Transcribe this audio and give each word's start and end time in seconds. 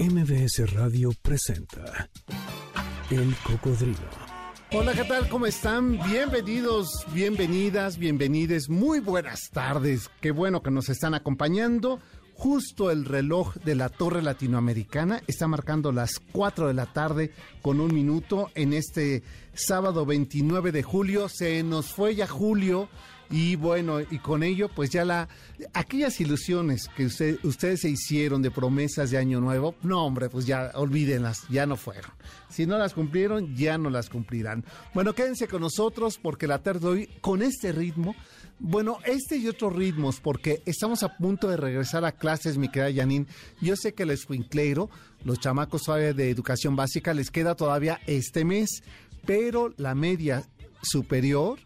MBS 0.00 0.72
Radio 0.72 1.10
presenta 1.20 2.08
El 3.10 3.34
Cocodrilo. 3.44 3.98
Hola, 4.72 4.94
¿qué 4.94 5.04
tal? 5.04 5.28
¿Cómo 5.28 5.44
están? 5.44 6.00
Bienvenidos, 6.08 6.88
bienvenidas, 7.12 7.98
bienvenides. 7.98 8.70
Muy 8.70 9.00
buenas 9.00 9.50
tardes. 9.52 10.08
Qué 10.22 10.30
bueno 10.30 10.62
que 10.62 10.70
nos 10.70 10.88
están 10.88 11.12
acompañando. 11.12 12.00
Justo 12.32 12.90
el 12.90 13.04
reloj 13.04 13.56
de 13.56 13.74
la 13.74 13.90
Torre 13.90 14.22
Latinoamericana 14.22 15.20
está 15.26 15.46
marcando 15.46 15.92
las 15.92 16.18
4 16.32 16.68
de 16.68 16.74
la 16.74 16.86
tarde 16.86 17.32
con 17.60 17.78
un 17.78 17.92
minuto 17.92 18.48
en 18.54 18.72
este 18.72 19.22
sábado 19.52 20.06
29 20.06 20.72
de 20.72 20.82
julio. 20.82 21.28
Se 21.28 21.62
nos 21.62 21.92
fue 21.92 22.14
ya 22.14 22.26
julio 22.26 22.88
y 23.30 23.54
bueno, 23.54 24.00
y 24.00 24.18
con 24.18 24.42
ello, 24.42 24.68
pues 24.68 24.90
ya 24.90 25.04
la 25.04 25.28
aquellas 25.72 26.20
ilusiones 26.20 26.88
que 26.96 27.06
ustedes 27.06 27.80
se 27.80 27.88
hicieron 27.88 28.42
de 28.42 28.50
promesas 28.50 29.10
de 29.10 29.18
año 29.18 29.40
nuevo, 29.40 29.76
no 29.82 30.04
hombre, 30.04 30.28
pues 30.28 30.46
ya 30.46 30.72
olvídenlas, 30.74 31.44
ya 31.48 31.64
no 31.64 31.76
fueron. 31.76 32.10
Si 32.48 32.66
no 32.66 32.76
las 32.76 32.92
cumplieron, 32.92 33.54
ya 33.54 33.78
no 33.78 33.88
las 33.88 34.10
cumplirán. 34.10 34.64
Bueno, 34.94 35.14
quédense 35.14 35.46
con 35.46 35.60
nosotros 35.60 36.18
porque 36.18 36.48
la 36.48 36.62
tarde 36.62 36.80
de 36.80 36.86
hoy, 36.88 37.06
con 37.20 37.42
este 37.42 37.70
ritmo, 37.70 38.16
bueno, 38.58 38.98
este 39.04 39.36
y 39.36 39.46
otros 39.46 39.74
ritmos, 39.74 40.20
porque 40.20 40.62
estamos 40.66 41.02
a 41.04 41.16
punto 41.16 41.48
de 41.48 41.56
regresar 41.56 42.04
a 42.04 42.12
clases, 42.12 42.58
mi 42.58 42.68
querida 42.68 43.02
Janine. 43.02 43.26
Yo 43.60 43.76
sé 43.76 43.94
que 43.94 44.06
les 44.06 44.20
escuincleiro, 44.20 44.90
los 45.24 45.38
chamacos 45.38 45.86
de 45.86 46.30
educación 46.30 46.74
básica, 46.74 47.14
les 47.14 47.30
queda 47.30 47.54
todavía 47.54 48.00
este 48.06 48.44
mes, 48.44 48.82
pero 49.24 49.72
la 49.76 49.94
media 49.94 50.44
superior 50.82 51.60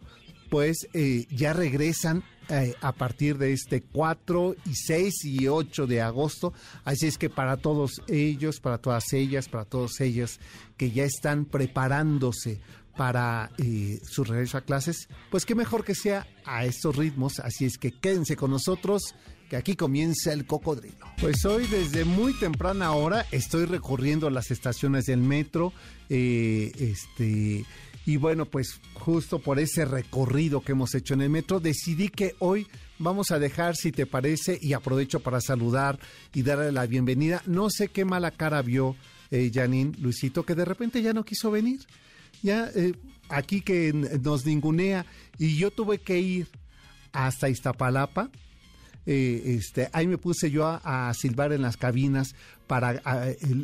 pues 0.55 0.87
ya 1.31 1.53
regresan 1.53 2.23
eh, 2.49 2.77
a 2.81 2.93
partir 2.93 3.39
de 3.39 3.53
este 3.53 3.83
4 3.83 4.55
y 4.67 4.75
6 4.77 5.25
y 5.25 5.49
8 5.49 5.89
de 5.89 6.01
agosto. 6.01 6.53
Así 6.85 7.09
es 7.09 7.19
que 7.19 7.29
para 7.29 7.57
todos 7.57 8.01
ellos, 8.07 8.61
para 8.61 8.79
todas 8.79 9.13
ellas, 9.15 9.49
para 9.49 9.65
todos 9.65 10.01
ellos 10.01 10.39
que 10.77 10.93
ya 10.93 11.03
están 11.03 11.45
preparándose 11.45 12.61
para 12.97 13.51
eh, 13.59 13.99
su 14.09 14.23
regreso 14.23 14.59
a 14.59 14.61
clases, 14.61 15.09
pues 15.29 15.45
qué 15.45 15.57
mejor 15.57 15.85
que 15.85 15.97
sea 15.97 16.25
a 16.45 16.65
estos 16.65 16.95
ritmos. 16.95 17.41
Así 17.41 17.65
es 17.65 17.77
que 17.77 17.91
quédense 17.91 18.37
con 18.37 18.53
nosotros, 18.53 19.17
que 19.51 19.57
aquí 19.57 19.75
comienza 19.75 20.33
el 20.33 20.47
cocodrilo. 20.47 21.05
Pues 21.21 21.45
hoy 21.47 21.67
desde 21.67 22.05
muy 22.05 22.33
temprana 22.35 22.93
hora 22.93 23.27
estoy 23.33 23.65
recorriendo 23.65 24.31
las 24.31 24.53
estaciones 24.53 25.07
del 25.07 25.19
metro. 25.19 25.73
este 26.09 27.65
y 28.07 28.17
bueno, 28.19 28.45
pues 28.45 28.81
justo 28.93 29.39
por 29.39 29.59
ese 29.59 29.85
recorrido 29.85 30.61
que 30.61 30.73
hemos 30.73 30.95
hecho 30.95 31.15
en 31.15 31.23
el 31.23 31.31
metro, 31.31 31.59
decidí 31.59 32.11
que 32.11 32.35
hoy 32.39 32.67
vamos 32.99 33.31
a 33.31 33.39
dejar, 33.39 33.77
si 33.77 33.93
te 33.93 34.05
parece, 34.05 34.59
y 34.61 34.75
aprovecho 34.75 35.21
para 35.21 35.41
saludar 35.41 35.99
y 36.35 36.43
darle 36.43 36.71
la 36.71 36.87
bienvenida. 36.87 37.43
No 37.47 37.71
sé 37.71 37.89
qué 37.89 38.05
mala 38.05 38.31
cara 38.31 38.61
vio 38.61 38.95
eh, 39.31 39.51
Janine, 39.53 39.93
Luisito, 39.99 40.45
que 40.45 40.55
de 40.55 40.67
repente 40.67 41.01
ya 41.01 41.15
no 41.15 41.25
quiso 41.25 41.51
venir. 41.51 41.81
Ya 42.43 42.71
eh, 42.75 42.95
aquí 43.31 43.63
que 43.63 43.93
nos 43.93 44.45
ningunea 44.45 45.07
y 45.39 45.57
yo 45.57 45.71
tuve 45.71 45.99
que 45.99 46.21
ir 46.21 46.49
hasta 47.13 47.49
Iztapalapa. 47.49 48.31
Eh, 49.07 49.57
este, 49.59 49.89
ahí 49.93 50.07
me 50.07 50.19
puse 50.19 50.51
yo 50.51 50.67
a, 50.67 51.13
silbar 51.15 51.53
en 51.53 51.63
las 51.63 51.77
cabinas 51.77 52.35
para 52.67 53.03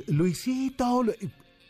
Luisito, 0.06 1.04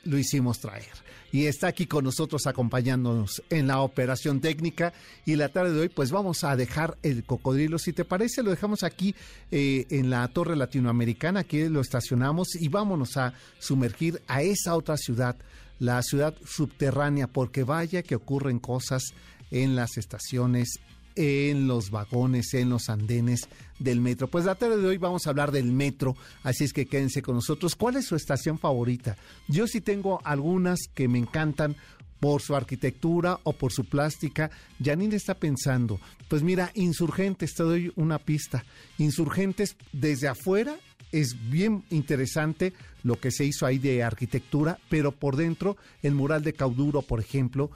lo 0.05 0.19
hicimos 0.19 0.59
traer 0.61 1.11
y 1.33 1.47
está 1.47 1.69
aquí 1.69 1.87
con 1.87 2.05
nosotros 2.05 2.47
acompañándonos 2.47 3.43
en 3.51 3.67
la 3.67 3.81
operación 3.81 4.41
técnica. 4.41 4.93
Y 5.25 5.37
la 5.37 5.49
tarde 5.49 5.73
de 5.73 5.81
hoy, 5.81 5.89
pues 5.89 6.11
vamos 6.11 6.45
a 6.45 6.57
dejar 6.57 6.97
el 7.03 7.25
cocodrilo. 7.25 7.79
Si 7.79 7.93
te 7.93 8.05
parece, 8.05 8.43
lo 8.43 8.51
dejamos 8.51 8.83
aquí 8.83 9.15
eh, 9.51 9.87
en 9.91 10.11
la 10.11 10.27
Torre 10.29 10.57
Latinoamericana, 10.57 11.41
aquí 11.41 11.69
lo 11.69 11.81
estacionamos 11.81 12.55
y 12.57 12.69
vámonos 12.69 13.17
a 13.17 13.35
sumergir 13.59 14.21
a 14.27 14.43
esa 14.43 14.75
otra 14.75 14.97
ciudad, 14.97 15.37
la 15.79 16.03
ciudad 16.03 16.35
subterránea, 16.45 17.29
porque 17.29 17.63
vaya 17.63 18.03
que 18.03 18.17
ocurren 18.17 18.59
cosas 18.59 19.15
en 19.51 19.77
las 19.77 19.97
estaciones 19.97 20.81
en 21.21 21.67
los 21.67 21.91
vagones, 21.91 22.55
en 22.55 22.71
los 22.71 22.89
andenes 22.89 23.47
del 23.79 24.01
metro. 24.01 24.29
Pues 24.29 24.47
la 24.47 24.55
tarde 24.55 24.79
de 24.79 24.89
hoy 24.89 24.97
vamos 24.97 25.27
a 25.27 25.31
hablar 25.31 25.53
del 25.53 25.71
metro, 25.71 26.17
así 26.43 26.65
es 26.65 26.73
que 26.73 26.87
quédense 26.87 27.21
con 27.21 27.35
nosotros. 27.35 27.77
¿Cuál 27.77 27.97
es 27.97 28.07
su 28.07 28.17
estación 28.17 28.59
favorita? 28.59 29.19
Yo 29.47 29.67
sí 29.67 29.83
tengo 29.83 30.23
algunas 30.25 30.81
que 30.95 31.09
me 31.09 31.19
encantan 31.19 31.77
por 32.21 32.41
su 32.41 32.57
arquitectura 32.57 33.39
o 33.43 33.53
por 33.53 33.71
su 33.71 33.85
plástica. 33.85 34.51
Janine 34.83 35.17
está 35.17 35.35
pensando, 35.35 36.01
pues 36.29 36.43
mira, 36.43 36.71
Insurgentes, 36.75 37.55
te 37.55 37.65
doy 37.65 37.93
una 37.97 38.19
pista. 38.19 38.65
Insurgentes 38.97 39.77
desde 39.93 40.29
afuera 40.29 40.79
es 41.13 41.37
bien 41.51 41.85
interesante 41.91 42.73
lo 43.03 43.19
que 43.19 43.31
se 43.31 43.45
hizo 43.45 43.67
ahí 43.67 43.79
de 43.79 44.03
arquitectura, 44.03 44.79
pero 44.89 45.13
por 45.13 45.37
dentro 45.37 45.77
el 46.03 46.15
mural 46.15 46.43
de 46.43 46.53
Cauduro, 46.53 47.03
por 47.03 47.21
ejemplo, 47.21 47.71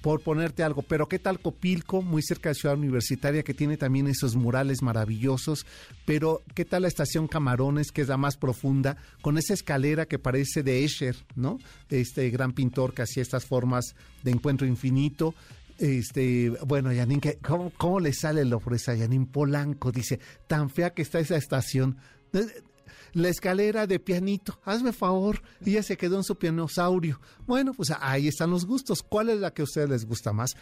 por 0.00 0.22
ponerte 0.22 0.62
algo. 0.62 0.82
Pero 0.82 1.08
¿qué 1.08 1.18
tal 1.18 1.40
Copilco, 1.40 2.02
muy 2.02 2.22
cerca 2.22 2.50
de 2.50 2.54
Ciudad 2.54 2.76
Universitaria, 2.76 3.42
que 3.42 3.54
tiene 3.54 3.76
también 3.76 4.06
esos 4.06 4.36
murales 4.36 4.82
maravillosos? 4.82 5.66
Pero 6.04 6.42
¿qué 6.54 6.64
tal 6.64 6.82
la 6.82 6.88
estación 6.88 7.28
Camarones, 7.28 7.92
que 7.92 8.02
es 8.02 8.08
la 8.08 8.16
más 8.16 8.36
profunda, 8.36 8.96
con 9.22 9.38
esa 9.38 9.54
escalera 9.54 10.06
que 10.06 10.18
parece 10.18 10.62
de 10.62 10.84
Escher, 10.84 11.16
¿no? 11.34 11.58
Este 11.88 12.30
gran 12.30 12.52
pintor 12.52 12.94
que 12.94 13.02
hacía 13.02 13.22
estas 13.22 13.44
formas 13.44 13.94
de 14.22 14.30
encuentro 14.30 14.66
infinito. 14.66 15.34
Este, 15.78 16.50
bueno, 16.66 16.92
Yanin, 16.92 17.20
¿cómo, 17.42 17.72
¿cómo 17.76 18.00
le 18.00 18.12
sale 18.12 18.44
la 18.44 18.56
ofrece 18.56 18.90
a 18.90 18.94
Yanin 18.94 19.26
Polanco? 19.26 19.92
Dice, 19.92 20.20
tan 20.46 20.68
fea 20.68 20.90
que 20.90 21.02
está 21.02 21.20
esa 21.20 21.36
estación 21.36 21.96
la 23.12 23.28
escalera 23.28 23.86
de 23.86 23.98
pianito, 23.98 24.58
hazme 24.64 24.92
favor. 24.92 25.42
Ella 25.64 25.82
se 25.82 25.96
quedó 25.96 26.16
en 26.16 26.24
su 26.24 26.36
pianosaurio. 26.36 27.20
Bueno, 27.46 27.72
pues 27.74 27.92
ahí 28.00 28.28
están 28.28 28.50
los 28.50 28.66
gustos. 28.66 29.02
¿Cuál 29.02 29.30
es 29.30 29.40
la 29.40 29.52
que 29.52 29.62
a 29.62 29.64
ustedes 29.64 29.88
les 29.88 30.06
gusta 30.06 30.32
más? 30.32 30.56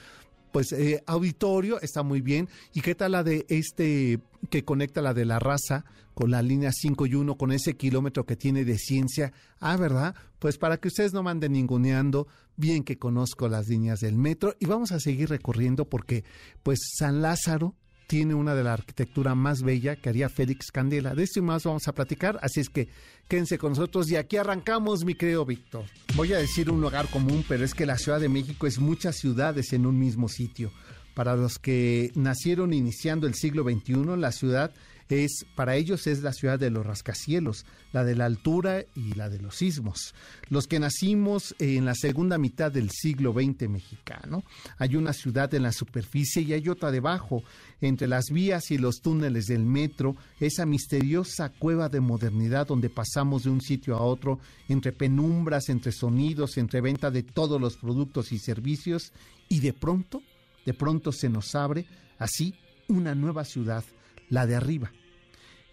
Pues 0.53 0.73
eh, 0.73 1.03
auditorio 1.07 1.81
está 1.81 2.03
muy 2.03 2.21
bien. 2.21 2.49
¿Y 2.73 2.81
qué 2.81 2.95
tal 2.95 3.13
la 3.13 3.23
de 3.23 3.45
este 3.49 4.21
que 4.51 4.65
conecta 4.65 5.03
la 5.03 5.15
de 5.15 5.25
la 5.25 5.39
raza 5.39 5.85
con 6.15 6.31
la 6.31 6.43
línea 6.43 6.71
5 6.73 7.07
y 7.07 7.15
1, 7.15 7.37
con 7.37 7.53
ese 7.53 7.77
kilómetro 7.77 8.25
que 8.25 8.37
tiene 8.37 8.65
de 8.65 8.79
ciencia? 8.79 9.33
Ah, 9.61 9.77
¿verdad? 9.77 10.15
Pues 10.39 10.57
para 10.57 10.79
que 10.79 10.89
ustedes 10.89 11.13
no 11.13 11.23
manden 11.23 11.53
ninguneando, 11.53 12.29
bien 12.57 12.83
que 12.83 12.99
conozco 12.99 13.49
las 13.49 13.69
líneas 13.69 14.01
del 14.01 14.17
metro 14.17 14.55
y 14.59 14.67
vamos 14.67 14.93
a 14.93 15.01
seguir 15.01 15.29
recorriendo 15.29 15.85
porque 15.85 16.25
pues 16.63 16.79
San 16.99 17.21
Lázaro 17.21 17.75
tiene 18.09 18.35
una 18.35 18.55
de 18.55 18.65
la 18.65 18.73
arquitectura 18.73 19.35
más 19.35 19.63
bella 19.63 19.95
que 19.95 20.09
haría 20.09 20.31
Félix 20.31 20.73
Candela. 20.73 21.15
De 21.15 21.23
esto 21.23 21.41
y 21.41 21.43
más 21.43 21.65
vamos 21.65 21.87
a 21.89 21.93
platicar, 21.93 22.41
así 22.43 22.59
es 22.59 22.71
que 22.71 22.89
quédense 23.29 23.59
con 23.59 23.73
nosotros 23.73 24.11
y 24.11 24.17
aquí 24.17 24.39
arrancamos, 24.39 25.05
mi 25.05 25.15
querido 25.15 25.45
Víctor. 25.45 25.85
Voy 26.17 26.33
a 26.33 26.39
decir 26.39 26.71
un 26.71 26.81
lugar 26.81 27.07
común, 27.09 27.45
pero 27.47 27.65
es 27.65 27.75
que 27.75 27.85
la 27.85 27.99
Ciudad 27.99 28.19
de 28.19 28.31
México 28.31 28.67
es 28.67 28.79
muchas 28.79 29.17
ciudades 29.17 29.75
en 29.75 29.85
un 29.85 29.99
mismo 29.99 30.29
sitio. 30.29 30.73
Para 31.13 31.37
los 31.37 31.59
que 31.59 32.11
nacieron 32.15 32.73
iniciando 32.73 33.27
el 33.27 33.35
siglo 33.35 33.63
XXI, 33.63 34.17
la 34.17 34.33
ciudad 34.33 34.73
es 35.09 35.47
para 35.55 35.77
ellos 35.77 36.07
es 36.07 36.23
la 36.23 36.33
ciudad 36.33 36.59
de 36.59 36.71
los 36.71 36.87
rascacielos, 36.87 37.65
la 37.93 38.05
de 38.05 38.15
la 38.15 38.27
altura 38.27 38.85
y 38.95 39.15
la 39.15 39.29
de 39.29 39.39
los 39.39 39.57
sismos. 39.57 40.15
Los 40.49 40.67
que 40.67 40.79
nacimos 40.79 41.55
en 41.59 41.85
la 41.85 41.95
segunda 41.95 42.39
mitad 42.39 42.71
del 42.71 42.91
siglo 42.91 43.33
XX 43.33 43.69
mexicano, 43.69 44.45
hay 44.77 44.97
una 44.97 45.13
ciudad 45.13 45.53
en 45.55 45.63
la 45.63 45.73
superficie 45.73 46.43
y 46.43 46.53
hay 46.53 46.69
otra 46.69 46.91
debajo, 46.91 47.43
entre 47.81 48.09
las 48.09 48.27
vías 48.31 48.71
y 48.71 48.79
los 48.79 49.01
túneles 49.01 49.47
del 49.47 49.65
metro, 49.65 50.17
esa 50.41 50.67
misteriosa 50.67 51.51
cueva 51.51 51.89
de 51.89 52.01
modernidad 52.01 52.67
donde 52.67 52.91
pasamos 52.91 53.45
de 53.45 53.51
un 53.51 53.61
sitio 53.61 53.97
a 53.97 54.03
otro, 54.03 54.41
entre 54.69 54.93
penumbras, 54.93 55.69
entre 55.69 55.93
sonidos, 55.93 56.57
entre 56.59 56.81
venta 56.81 57.11
de 57.11 57.23
todos 57.23 57.61
los 57.61 57.77
productos 57.77 58.33
y 58.33 58.39
servicios, 58.39 59.13
y 59.49 59.61
de 59.61 59.73
pronto, 59.73 60.23
de 60.67 60.75
pronto 60.75 61.13
se 61.13 61.29
nos 61.29 61.55
abre 61.55 61.87
así 62.19 62.55
una 62.89 63.15
nueva 63.15 63.45
ciudad, 63.45 63.85
la 64.31 64.47
de 64.47 64.56
arriba, 64.56 64.93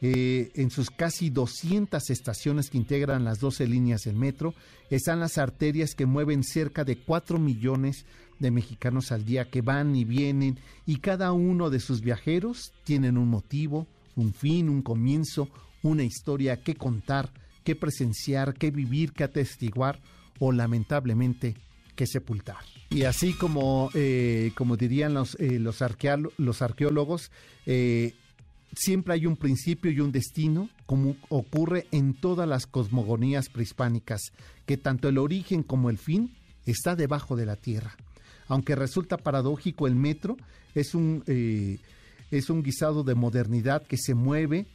eh, 0.01 0.51
en 0.55 0.69
sus 0.71 0.91
casi 0.91 1.29
200 1.29 2.09
estaciones 2.09 2.69
que 2.69 2.77
integran 2.77 3.23
las 3.23 3.39
12 3.39 3.65
líneas 3.65 4.01
del 4.03 4.15
metro, 4.15 4.53
están 4.89 5.19
las 5.19 5.37
arterias 5.37 5.95
que 5.95 6.05
mueven 6.05 6.43
cerca 6.43 6.83
de 6.83 6.97
4 6.97 7.39
millones 7.39 8.05
de 8.39 8.51
mexicanos 8.51 9.11
al 9.11 9.23
día 9.23 9.49
que 9.49 9.61
van 9.61 9.95
y 9.95 10.03
vienen 10.03 10.59
y 10.85 10.97
cada 10.97 11.31
uno 11.31 11.69
de 11.69 11.79
sus 11.79 12.01
viajeros 12.01 12.73
tienen 12.83 13.17
un 13.17 13.29
motivo, 13.29 13.87
un 14.15 14.33
fin, 14.33 14.69
un 14.69 14.81
comienzo, 14.81 15.49
una 15.81 16.03
historia 16.03 16.61
que 16.61 16.75
contar, 16.75 17.31
que 17.63 17.75
presenciar, 17.75 18.53
que 18.53 18.71
vivir, 18.71 19.13
que 19.13 19.23
atestiguar 19.23 20.01
o 20.39 20.51
lamentablemente 20.51 21.55
que 21.95 22.05
sepultar. 22.05 22.57
Y 22.89 23.03
así 23.03 23.33
como, 23.33 23.89
eh, 23.93 24.51
como 24.55 24.75
dirían 24.75 25.13
los, 25.13 25.35
eh, 25.39 25.57
los, 25.57 25.79
los 26.37 26.61
arqueólogos, 26.61 27.31
siempre 28.75 29.13
hay 29.13 29.25
un 29.25 29.37
principio 29.37 29.91
y 29.91 29.99
un 29.99 30.11
destino, 30.11 30.69
como 30.85 31.15
ocurre 31.29 31.87
en 31.91 32.13
todas 32.13 32.47
las 32.47 32.67
cosmogonías 32.67 33.49
prehispánicas, 33.49 34.31
que 34.65 34.77
tanto 34.77 35.07
el 35.09 35.17
origen 35.17 35.63
como 35.63 35.89
el 35.89 35.97
fin 35.97 36.35
está 36.65 36.95
debajo 36.95 37.35
de 37.35 37.45
la 37.45 37.55
tierra. 37.55 37.95
Aunque 38.47 38.75
resulta 38.75 39.17
paradójico, 39.17 39.87
el 39.87 39.95
metro 39.95 40.37
es 40.75 40.93
un, 40.93 41.23
eh, 41.27 41.79
es 42.31 42.49
un 42.49 42.63
guisado 42.63 43.03
de 43.03 43.15
modernidad 43.15 43.83
que 43.83 43.97
se 43.97 44.13
mueve 44.13 44.67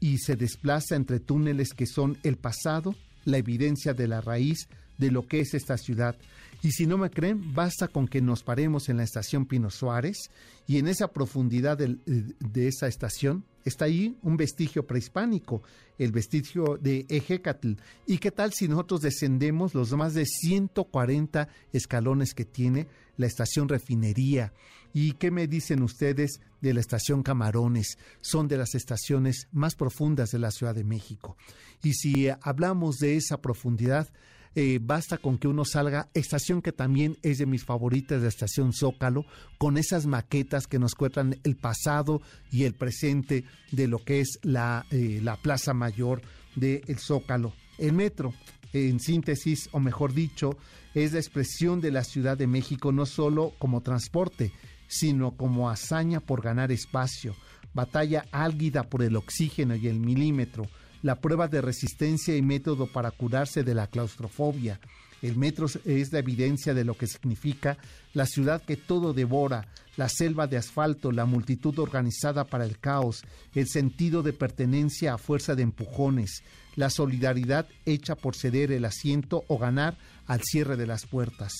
y 0.00 0.18
se 0.18 0.36
desplaza 0.36 0.94
entre 0.94 1.20
túneles 1.20 1.70
que 1.70 1.86
son 1.86 2.18
el 2.22 2.36
pasado, 2.36 2.94
la 3.24 3.38
evidencia 3.38 3.94
de 3.94 4.08
la 4.08 4.20
raíz 4.20 4.68
de 4.98 5.10
lo 5.10 5.26
que 5.26 5.40
es 5.40 5.54
esta 5.54 5.76
ciudad. 5.76 6.16
Y 6.62 6.72
si 6.72 6.86
no 6.86 6.98
me 6.98 7.10
creen, 7.10 7.54
basta 7.54 7.86
con 7.86 8.08
que 8.08 8.20
nos 8.20 8.42
paremos 8.42 8.88
en 8.88 8.96
la 8.96 9.04
estación 9.04 9.46
Pino 9.46 9.70
Suárez 9.70 10.30
y 10.66 10.78
en 10.78 10.88
esa 10.88 11.12
profundidad 11.12 11.78
de, 11.78 11.98
de 12.04 12.68
esa 12.68 12.88
estación 12.88 13.44
está 13.64 13.84
ahí 13.84 14.16
un 14.22 14.36
vestigio 14.36 14.86
prehispánico, 14.86 15.62
el 15.98 16.10
vestigio 16.10 16.76
de 16.80 17.06
Ejecatl. 17.08 17.74
¿Y 18.06 18.18
qué 18.18 18.32
tal 18.32 18.52
si 18.52 18.66
nosotros 18.66 19.02
descendemos 19.02 19.74
los 19.74 19.92
más 19.92 20.14
de 20.14 20.26
140 20.26 21.48
escalones 21.72 22.34
que 22.34 22.44
tiene 22.44 22.88
la 23.16 23.26
estación 23.26 23.68
Refinería? 23.68 24.52
¿Y 24.92 25.12
qué 25.12 25.30
me 25.30 25.46
dicen 25.46 25.82
ustedes 25.82 26.40
de 26.60 26.74
la 26.74 26.80
estación 26.80 27.22
Camarones? 27.22 27.98
Son 28.20 28.48
de 28.48 28.56
las 28.56 28.74
estaciones 28.74 29.46
más 29.52 29.76
profundas 29.76 30.30
de 30.30 30.38
la 30.38 30.50
Ciudad 30.50 30.74
de 30.74 30.84
México. 30.84 31.36
Y 31.82 31.92
si 31.92 32.28
hablamos 32.40 32.96
de 32.96 33.16
esa 33.16 33.40
profundidad, 33.40 34.08
eh, 34.60 34.80
basta 34.82 35.18
con 35.18 35.38
que 35.38 35.46
uno 35.46 35.64
salga, 35.64 36.08
estación 36.14 36.62
que 36.62 36.72
también 36.72 37.16
es 37.22 37.38
de 37.38 37.46
mis 37.46 37.64
favoritas, 37.64 38.22
la 38.22 38.26
estación 38.26 38.72
Zócalo, 38.72 39.24
con 39.56 39.78
esas 39.78 40.06
maquetas 40.06 40.66
que 40.66 40.80
nos 40.80 40.96
cuentan 40.96 41.38
el 41.44 41.54
pasado 41.54 42.20
y 42.50 42.64
el 42.64 42.74
presente 42.74 43.44
de 43.70 43.86
lo 43.86 44.04
que 44.04 44.18
es 44.18 44.40
la, 44.42 44.84
eh, 44.90 45.20
la 45.22 45.36
Plaza 45.36 45.74
Mayor 45.74 46.22
del 46.56 46.98
Zócalo. 46.98 47.52
El 47.78 47.92
metro, 47.92 48.34
en 48.72 48.98
síntesis, 48.98 49.68
o 49.70 49.78
mejor 49.78 50.12
dicho, 50.12 50.58
es 50.92 51.12
la 51.12 51.20
expresión 51.20 51.80
de 51.80 51.92
la 51.92 52.02
Ciudad 52.02 52.36
de 52.36 52.48
México 52.48 52.90
no 52.90 53.06
solo 53.06 53.52
como 53.60 53.82
transporte, 53.82 54.50
sino 54.88 55.36
como 55.36 55.70
hazaña 55.70 56.18
por 56.18 56.42
ganar 56.42 56.72
espacio, 56.72 57.36
batalla 57.74 58.26
álgida 58.32 58.82
por 58.82 59.04
el 59.04 59.14
oxígeno 59.14 59.76
y 59.76 59.86
el 59.86 60.00
milímetro, 60.00 60.64
la 61.02 61.20
prueba 61.20 61.48
de 61.48 61.60
resistencia 61.60 62.36
y 62.36 62.42
método 62.42 62.86
para 62.86 63.10
curarse 63.10 63.62
de 63.62 63.74
la 63.74 63.86
claustrofobia. 63.86 64.80
El 65.20 65.36
metro 65.36 65.66
es 65.84 66.12
la 66.12 66.20
evidencia 66.20 66.74
de 66.74 66.84
lo 66.84 66.96
que 66.96 67.08
significa 67.08 67.76
la 68.14 68.24
ciudad 68.24 68.62
que 68.62 68.76
todo 68.76 69.12
devora, 69.12 69.66
la 69.96 70.08
selva 70.08 70.46
de 70.46 70.56
asfalto, 70.56 71.10
la 71.10 71.24
multitud 71.24 71.76
organizada 71.80 72.44
para 72.44 72.64
el 72.64 72.78
caos, 72.78 73.22
el 73.54 73.68
sentido 73.68 74.22
de 74.22 74.32
pertenencia 74.32 75.14
a 75.14 75.18
fuerza 75.18 75.56
de 75.56 75.64
empujones, 75.64 76.44
la 76.76 76.88
solidaridad 76.88 77.66
hecha 77.84 78.14
por 78.14 78.36
ceder 78.36 78.70
el 78.70 78.84
asiento 78.84 79.44
o 79.48 79.58
ganar 79.58 79.98
al 80.26 80.40
cierre 80.42 80.76
de 80.76 80.86
las 80.86 81.04
puertas. 81.06 81.52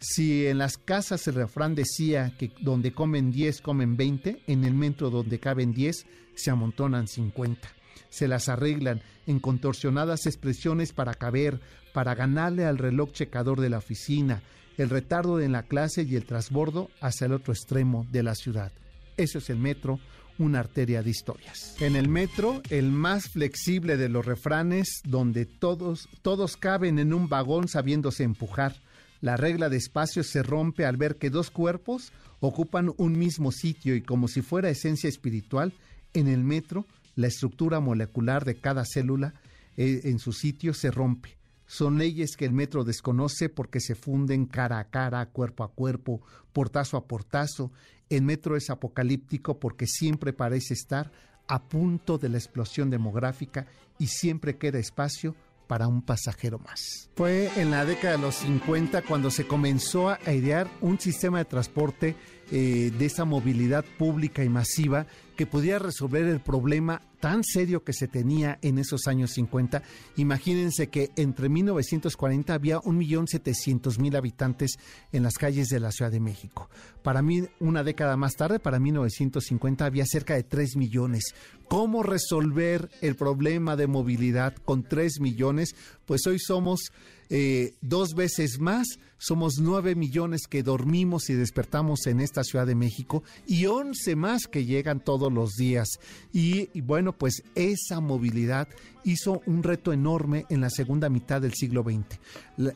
Si 0.00 0.46
en 0.46 0.58
las 0.58 0.78
casas 0.78 1.26
el 1.28 1.34
refrán 1.34 1.74
decía 1.74 2.34
que 2.38 2.52
donde 2.60 2.92
comen 2.92 3.30
10 3.30 3.60
comen 3.60 3.96
20, 3.96 4.42
en 4.46 4.64
el 4.64 4.74
metro 4.74 5.10
donde 5.10 5.38
caben 5.38 5.72
10 5.72 6.06
se 6.34 6.50
amontonan 6.50 7.08
50 7.08 7.75
se 8.08 8.28
las 8.28 8.48
arreglan 8.48 9.02
en 9.26 9.40
contorsionadas 9.40 10.26
expresiones 10.26 10.92
para 10.92 11.14
caber, 11.14 11.60
para 11.92 12.14
ganarle 12.14 12.64
al 12.64 12.78
reloj 12.78 13.12
checador 13.12 13.60
de 13.60 13.70
la 13.70 13.78
oficina, 13.78 14.42
el 14.76 14.90
retardo 14.90 15.40
en 15.40 15.52
la 15.52 15.62
clase 15.62 16.02
y 16.02 16.16
el 16.16 16.24
trasbordo 16.24 16.90
hacia 17.00 17.26
el 17.26 17.32
otro 17.32 17.52
extremo 17.52 18.06
de 18.10 18.22
la 18.22 18.34
ciudad. 18.34 18.72
Eso 19.16 19.38
es 19.38 19.48
el 19.48 19.58
metro, 19.58 19.98
una 20.38 20.60
arteria 20.60 21.02
de 21.02 21.10
historias. 21.10 21.74
En 21.80 21.96
el 21.96 22.08
metro, 22.08 22.60
el 22.70 22.90
más 22.90 23.28
flexible 23.30 23.96
de 23.96 24.08
los 24.08 24.26
refranes, 24.26 25.00
donde 25.04 25.46
todos, 25.46 26.08
todos 26.22 26.56
caben 26.56 26.98
en 26.98 27.14
un 27.14 27.28
vagón 27.28 27.68
sabiéndose 27.68 28.24
empujar. 28.24 28.76
La 29.22 29.36
regla 29.36 29.70
de 29.70 29.78
espacio 29.78 30.22
se 30.22 30.42
rompe 30.42 30.84
al 30.84 30.98
ver 30.98 31.16
que 31.16 31.30
dos 31.30 31.50
cuerpos 31.50 32.12
ocupan 32.40 32.92
un 32.98 33.18
mismo 33.18 33.50
sitio 33.50 33.94
y 33.96 34.02
como 34.02 34.28
si 34.28 34.42
fuera 34.42 34.68
esencia 34.68 35.08
espiritual, 35.08 35.72
en 36.12 36.28
el 36.28 36.44
metro 36.44 36.86
la 37.16 37.26
estructura 37.26 37.80
molecular 37.80 38.44
de 38.44 38.60
cada 38.60 38.84
célula 38.84 39.34
eh, 39.76 40.02
en 40.04 40.20
su 40.20 40.32
sitio 40.32 40.72
se 40.72 40.92
rompe. 40.92 41.36
Son 41.66 41.98
leyes 41.98 42.36
que 42.36 42.44
el 42.44 42.52
metro 42.52 42.84
desconoce 42.84 43.48
porque 43.48 43.80
se 43.80 43.96
funden 43.96 44.46
cara 44.46 44.78
a 44.78 44.88
cara, 44.88 45.26
cuerpo 45.26 45.64
a 45.64 45.72
cuerpo, 45.72 46.20
portazo 46.52 46.96
a 46.96 47.08
portazo. 47.08 47.72
El 48.08 48.22
metro 48.22 48.56
es 48.56 48.70
apocalíptico 48.70 49.58
porque 49.58 49.86
siempre 49.88 50.32
parece 50.32 50.74
estar 50.74 51.10
a 51.48 51.64
punto 51.64 52.18
de 52.18 52.28
la 52.28 52.38
explosión 52.38 52.88
demográfica 52.90 53.66
y 53.98 54.06
siempre 54.06 54.56
queda 54.56 54.78
espacio 54.78 55.34
para 55.66 55.88
un 55.88 56.02
pasajero 56.02 56.60
más. 56.60 57.10
Fue 57.16 57.50
en 57.60 57.72
la 57.72 57.84
década 57.84 58.16
de 58.16 58.22
los 58.22 58.36
50 58.36 59.02
cuando 59.02 59.30
se 59.32 59.48
comenzó 59.48 60.10
a 60.10 60.32
idear 60.32 60.70
un 60.80 61.00
sistema 61.00 61.38
de 61.38 61.44
transporte 61.46 62.14
eh, 62.52 62.92
de 62.96 63.04
esa 63.04 63.24
movilidad 63.24 63.84
pública 63.98 64.44
y 64.44 64.48
masiva 64.48 65.06
que 65.36 65.46
pudiera 65.46 65.78
resolver 65.78 66.24
el 66.24 66.40
problema 66.40 67.00
tan 67.20 67.44
serio 67.44 67.84
que 67.84 67.92
se 67.92 68.08
tenía 68.08 68.58
en 68.62 68.78
esos 68.78 69.06
años 69.06 69.32
50. 69.32 69.82
Imagínense 70.16 70.88
que 70.88 71.10
entre 71.16 71.48
1940 71.48 72.54
había 72.54 72.78
1.700.000 72.78 74.16
habitantes 74.16 74.78
en 75.12 75.22
las 75.22 75.34
calles 75.34 75.68
de 75.68 75.80
la 75.80 75.92
Ciudad 75.92 76.10
de 76.10 76.20
México. 76.20 76.68
Para 77.02 77.22
mí, 77.22 77.42
una 77.60 77.84
década 77.84 78.16
más 78.16 78.34
tarde, 78.34 78.58
para 78.58 78.80
1950, 78.80 79.84
había 79.84 80.04
cerca 80.06 80.34
de 80.34 80.42
3 80.42 80.76
millones. 80.76 81.34
¿Cómo 81.68 82.02
resolver 82.02 82.90
el 83.00 83.16
problema 83.16 83.76
de 83.76 83.86
movilidad 83.86 84.54
con 84.64 84.82
3 84.82 85.20
millones? 85.20 85.74
Pues 86.04 86.26
hoy 86.26 86.38
somos 86.38 86.92
eh, 87.28 87.74
dos 87.80 88.14
veces 88.14 88.58
más, 88.58 88.86
somos 89.18 89.54
nueve 89.58 89.94
millones 89.94 90.42
que 90.48 90.62
dormimos 90.62 91.30
y 91.30 91.34
despertamos 91.34 92.06
en 92.06 92.20
esta 92.20 92.44
Ciudad 92.44 92.66
de 92.66 92.74
México 92.74 93.22
y 93.46 93.66
once 93.66 94.14
más 94.14 94.46
que 94.46 94.64
llegan 94.64 95.00
todos 95.00 95.32
los 95.32 95.54
días. 95.54 95.88
Y, 96.32 96.68
y, 96.74 96.82
bueno, 96.82 97.12
pues 97.12 97.42
esa 97.54 98.00
movilidad 98.00 98.68
hizo 99.04 99.40
un 99.46 99.62
reto 99.62 99.92
enorme 99.92 100.46
en 100.50 100.60
la 100.60 100.68
segunda 100.68 101.08
mitad 101.08 101.40
del 101.40 101.54
siglo 101.54 101.84
XX. 101.84 102.18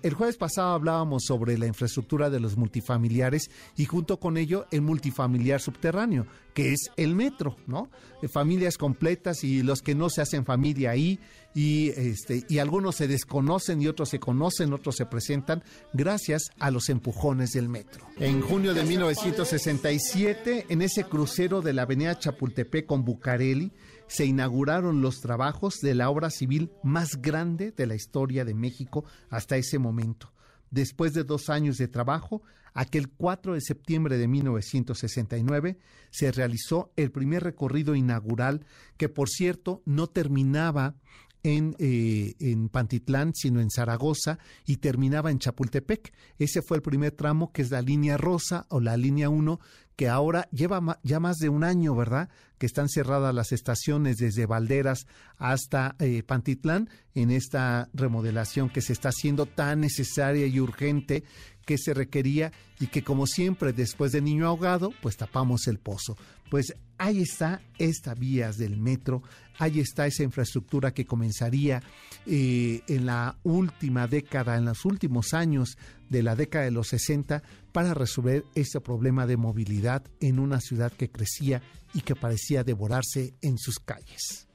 El 0.03 0.15
jueves 0.15 0.37
pasado 0.37 0.75
hablábamos 0.75 1.25
sobre 1.27 1.59
la 1.59 1.67
infraestructura 1.67 2.31
de 2.31 2.39
los 2.39 2.57
multifamiliares 2.57 3.51
y 3.77 3.85
junto 3.85 4.21
con 4.21 4.37
ello 4.37 4.67
el 4.71 4.81
multifamiliar 4.81 5.61
subterráneo, 5.61 6.27
que 6.55 6.73
es 6.73 6.91
el 6.97 7.17
metro, 7.17 7.57
¿no? 7.67 7.91
Familias 8.33 8.79
completas 8.79 9.43
y 9.43 9.63
los 9.63 9.83
que 9.83 9.97
no 9.97 10.09
se 10.09 10.23
hacen 10.23 10.45
familia 10.45 10.91
ahí 10.91 11.19
y 11.55 11.89
este 11.91 12.45
y 12.49 12.59
algunos 12.59 12.97
se 12.97 13.09
desconocen 13.09 13.83
y 13.83 13.89
otros 13.89 14.09
se 14.11 14.21
conocen, 14.21 14.73
otros 14.73 14.97
se 14.97 15.07
presentan 15.07 15.63
gracias 15.93 16.51
a 16.59 16.71
los 16.71 16.89
empujones 16.89 17.53
del 17.53 17.69
metro. 17.69 18.07
En 18.19 18.41
junio 18.41 18.75
de 18.75 18.85
1967, 18.85 20.67
en 20.69 20.83
ese 20.83 21.05
crucero 21.05 21.61
de 21.61 21.73
la 21.73 21.83
Avenida 21.83 22.19
Chapultepec 22.19 22.87
con 22.87 23.05
Bucareli, 23.05 23.73
se 24.07 24.25
inauguraron 24.25 25.03
los 25.03 25.21
trabajos 25.21 25.79
de 25.81 25.95
la 25.95 26.11
obra 26.11 26.31
civil 26.31 26.73
más 26.83 27.21
grande 27.21 27.73
de 27.73 27.87
la 27.87 27.95
historia 27.95 28.45
de 28.45 28.55
México 28.55 29.05
hasta 29.29 29.57
ese 29.57 29.79
momento. 29.79 30.33
Después 30.71 31.13
de 31.15 31.25
dos 31.25 31.49
años 31.49 31.79
de 31.79 31.89
trabajo, 31.89 32.43
aquel 32.75 33.09
4 33.09 33.55
de 33.55 33.61
septiembre 33.61 34.19
de 34.19 34.29
1969 34.29 35.79
se 36.11 36.33
realizó 36.33 36.93
el 36.97 37.11
primer 37.11 37.43
recorrido 37.43 37.95
inaugural 37.95 38.65
que, 38.97 39.09
por 39.09 39.29
cierto, 39.29 39.83
no 39.85 40.07
terminaba 40.07 40.97
en, 41.43 41.75
eh, 41.79 42.35
en, 42.41 42.69
Pantitlán, 42.69 43.33
sino 43.35 43.61
en 43.61 43.71
Zaragoza 43.71 44.39
y 44.67 44.77
terminaba 44.77 45.31
en 45.31 45.39
Chapultepec. 45.39 46.13
Ese 46.39 46.63
fue 46.63 46.77
el 46.77 46.83
primer 46.83 47.13
tramo 47.13 47.53
que 47.53 47.63
es 47.63 47.71
la 47.71 47.83
línea 47.83 48.17
rosa 48.17 48.67
o 48.69 48.81
la 48.81 48.97
línea 48.97 49.29
1, 49.29 49.61
que 49.97 50.09
ahora 50.09 50.49
lleva 50.51 50.99
ya 51.03 51.21
más 51.21 51.37
de 51.37 51.49
un 51.49 51.63
año, 51.63 51.95
¿verdad? 51.95 52.31
Que 52.59 52.67
están 52.67 52.89
cerradas 52.89 53.35
las 53.35 53.53
estaciones 53.53 54.17
desde 54.17 54.47
Valderas 54.47 55.07
hasta 55.37 55.97
eh, 55.99 56.23
Pantitlán 56.23 56.89
en 57.15 57.31
esta 57.31 57.91
remodelación 57.93 58.71
que 58.71 58.81
se 58.81 58.93
está 58.93 59.11
haciendo 59.11 59.47
tan 59.47 59.81
necesaria 59.81 60.47
y 60.47 60.59
urgente 60.59 61.25
que 61.71 61.79
se 61.79 61.95
requería 61.95 62.51
y 62.81 62.89
que 62.89 63.05
como 63.05 63.29
siempre 63.29 63.73
después 63.73 64.11
de 64.11 64.21
niño 64.21 64.49
ahogado, 64.49 64.93
pues 65.01 65.17
tapamos 65.17 65.69
el 65.69 65.79
pozo. 65.79 66.17
Pues 66.51 66.75
ahí 66.99 67.21
está 67.21 67.63
esta 67.79 68.13
vías 68.15 68.59
del 68.59 68.77
metro, 68.77 69.23
ahí 69.57 69.79
está 69.79 70.09
esa 70.09 70.25
infraestructura 70.25 70.93
que 70.93 71.05
comenzaría 71.05 71.81
eh, 72.27 72.83
en 72.89 73.07
la 73.07 73.39
última 73.45 74.09
década, 74.09 74.57
en 74.57 74.65
los 74.65 74.85
últimos 74.85 75.33
años 75.33 75.79
de 76.09 76.25
la 76.25 76.35
década 76.35 76.65
de 76.65 76.73
los 76.73 76.89
60 76.89 77.41
para 77.71 77.95
resolver 77.95 78.45
este 78.57 78.81
problema 78.81 79.29
de 79.29 79.37
movilidad 79.37 80.03
en 80.19 80.41
una 80.41 80.61
ciudad 80.61 80.91
que 80.91 81.09
crecía 81.09 81.63
y 81.95 82.01
que 82.01 82.17
parecía 82.17 82.65
devorarse 82.65 83.35
en 83.43 83.59
sus 83.59 83.79
calles. 83.79 84.50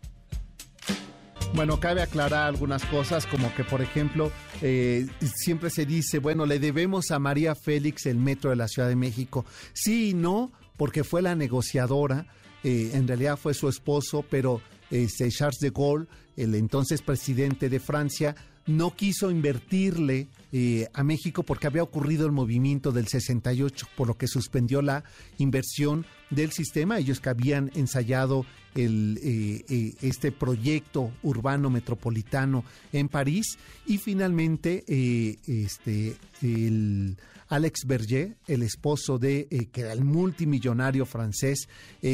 Bueno, 1.53 1.79
cabe 1.79 2.01
aclarar 2.01 2.47
algunas 2.47 2.83
cosas, 2.85 3.25
como 3.25 3.53
que, 3.55 3.63
por 3.63 3.81
ejemplo, 3.81 4.31
eh, 4.61 5.07
siempre 5.35 5.69
se 5.69 5.85
dice, 5.85 6.19
bueno, 6.19 6.45
le 6.45 6.59
debemos 6.59 7.11
a 7.11 7.19
María 7.19 7.55
Félix 7.55 8.05
el 8.07 8.17
metro 8.17 8.49
de 8.49 8.57
la 8.57 8.67
Ciudad 8.67 8.89
de 8.89 8.95
México. 8.95 9.45
Sí 9.73 10.09
y 10.09 10.13
no, 10.13 10.51
porque 10.75 11.03
fue 11.03 11.21
la 11.21 11.35
negociadora, 11.35 12.27
eh, 12.63 12.91
en 12.93 13.07
realidad 13.07 13.37
fue 13.37 13.53
su 13.53 13.69
esposo, 13.69 14.25
pero 14.29 14.61
este, 14.91 15.29
Charles 15.29 15.59
de 15.59 15.69
Gaulle, 15.69 16.07
el 16.35 16.55
entonces 16.55 17.01
presidente 17.01 17.69
de 17.69 17.79
Francia, 17.79 18.35
no 18.65 18.95
quiso 18.95 19.31
invertirle 19.31 20.27
eh, 20.57 20.87
a 20.93 21.03
México 21.03 21.43
porque 21.43 21.67
había 21.67 21.83
ocurrido 21.83 22.25
el 22.25 22.31
movimiento 22.31 22.93
del 22.93 23.09
68, 23.09 23.87
por 23.97 24.07
lo 24.07 24.17
que 24.17 24.25
suspendió 24.25 24.81
la 24.81 25.03
inversión 25.37 26.05
del 26.29 26.53
sistema. 26.53 26.97
Ellos 26.97 27.19
que 27.19 27.27
habían 27.27 27.71
ensayado 27.75 28.45
el, 28.73 29.19
eh, 29.21 29.65
eh, 29.67 29.95
este 30.01 30.31
proyecto 30.31 31.11
urbano 31.23 31.69
metropolitano 31.69 32.63
en 32.93 33.09
París 33.09 33.57
y 33.85 33.97
finalmente 33.97 34.85
este, 35.45 36.15
el 36.41 37.17
Alex 37.49 37.81
Berger, 37.85 38.37
el 38.47 38.63
esposo 38.63 39.17
de 39.17 39.67
que 39.73 39.81
era 39.81 39.91
el 39.91 40.05
multimillonario 40.05 41.05
francés, 41.05 41.67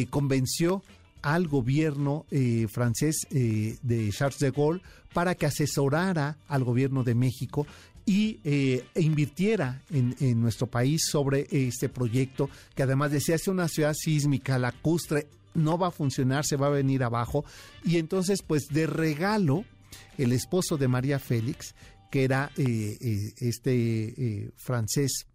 convenció 0.10 0.82
al 1.22 1.48
gobierno 1.48 2.26
francés 2.70 3.28
de 3.30 4.10
Charles 4.12 4.40
de 4.40 4.50
Gaulle 4.50 4.82
para 5.14 5.36
que 5.36 5.46
asesorara 5.46 6.38
al 6.48 6.64
gobierno 6.64 7.04
de 7.04 7.16
México 7.16 7.68
y 8.06 8.40
eh, 8.44 8.86
invirtiera 8.96 9.82
en, 9.90 10.42
nuestro 10.42 10.68
país 10.68 11.04
sobre 11.10 11.48
este 11.50 11.90
proyecto 11.90 12.50
que 12.76 12.84
además 12.84 13.12
decía 13.12 13.36
es 13.36 13.48
una 13.48 13.68
ciudad 13.68 13.94
sísmica, 13.94 14.58
lacustre, 14.58 15.28
no 15.54 15.78
va 15.78 15.88
a 15.88 15.92
funcionar, 15.92 16.46
se 16.46 16.56
va 16.56 16.68
a 16.68 16.72
venir 16.72 17.04
abajo. 17.04 17.46
Y 17.84 17.98
entonces 17.98 18.42
pues 18.42 18.68
de 18.70 18.88
regalo 18.88 19.66
el 20.18 20.32
esposo 20.32 20.78
de 20.78 20.88
María 20.88 21.20
Félix 21.20 21.76
que 22.10 22.24
era 22.24 22.52
este 22.56 24.52
francés 24.58 25.26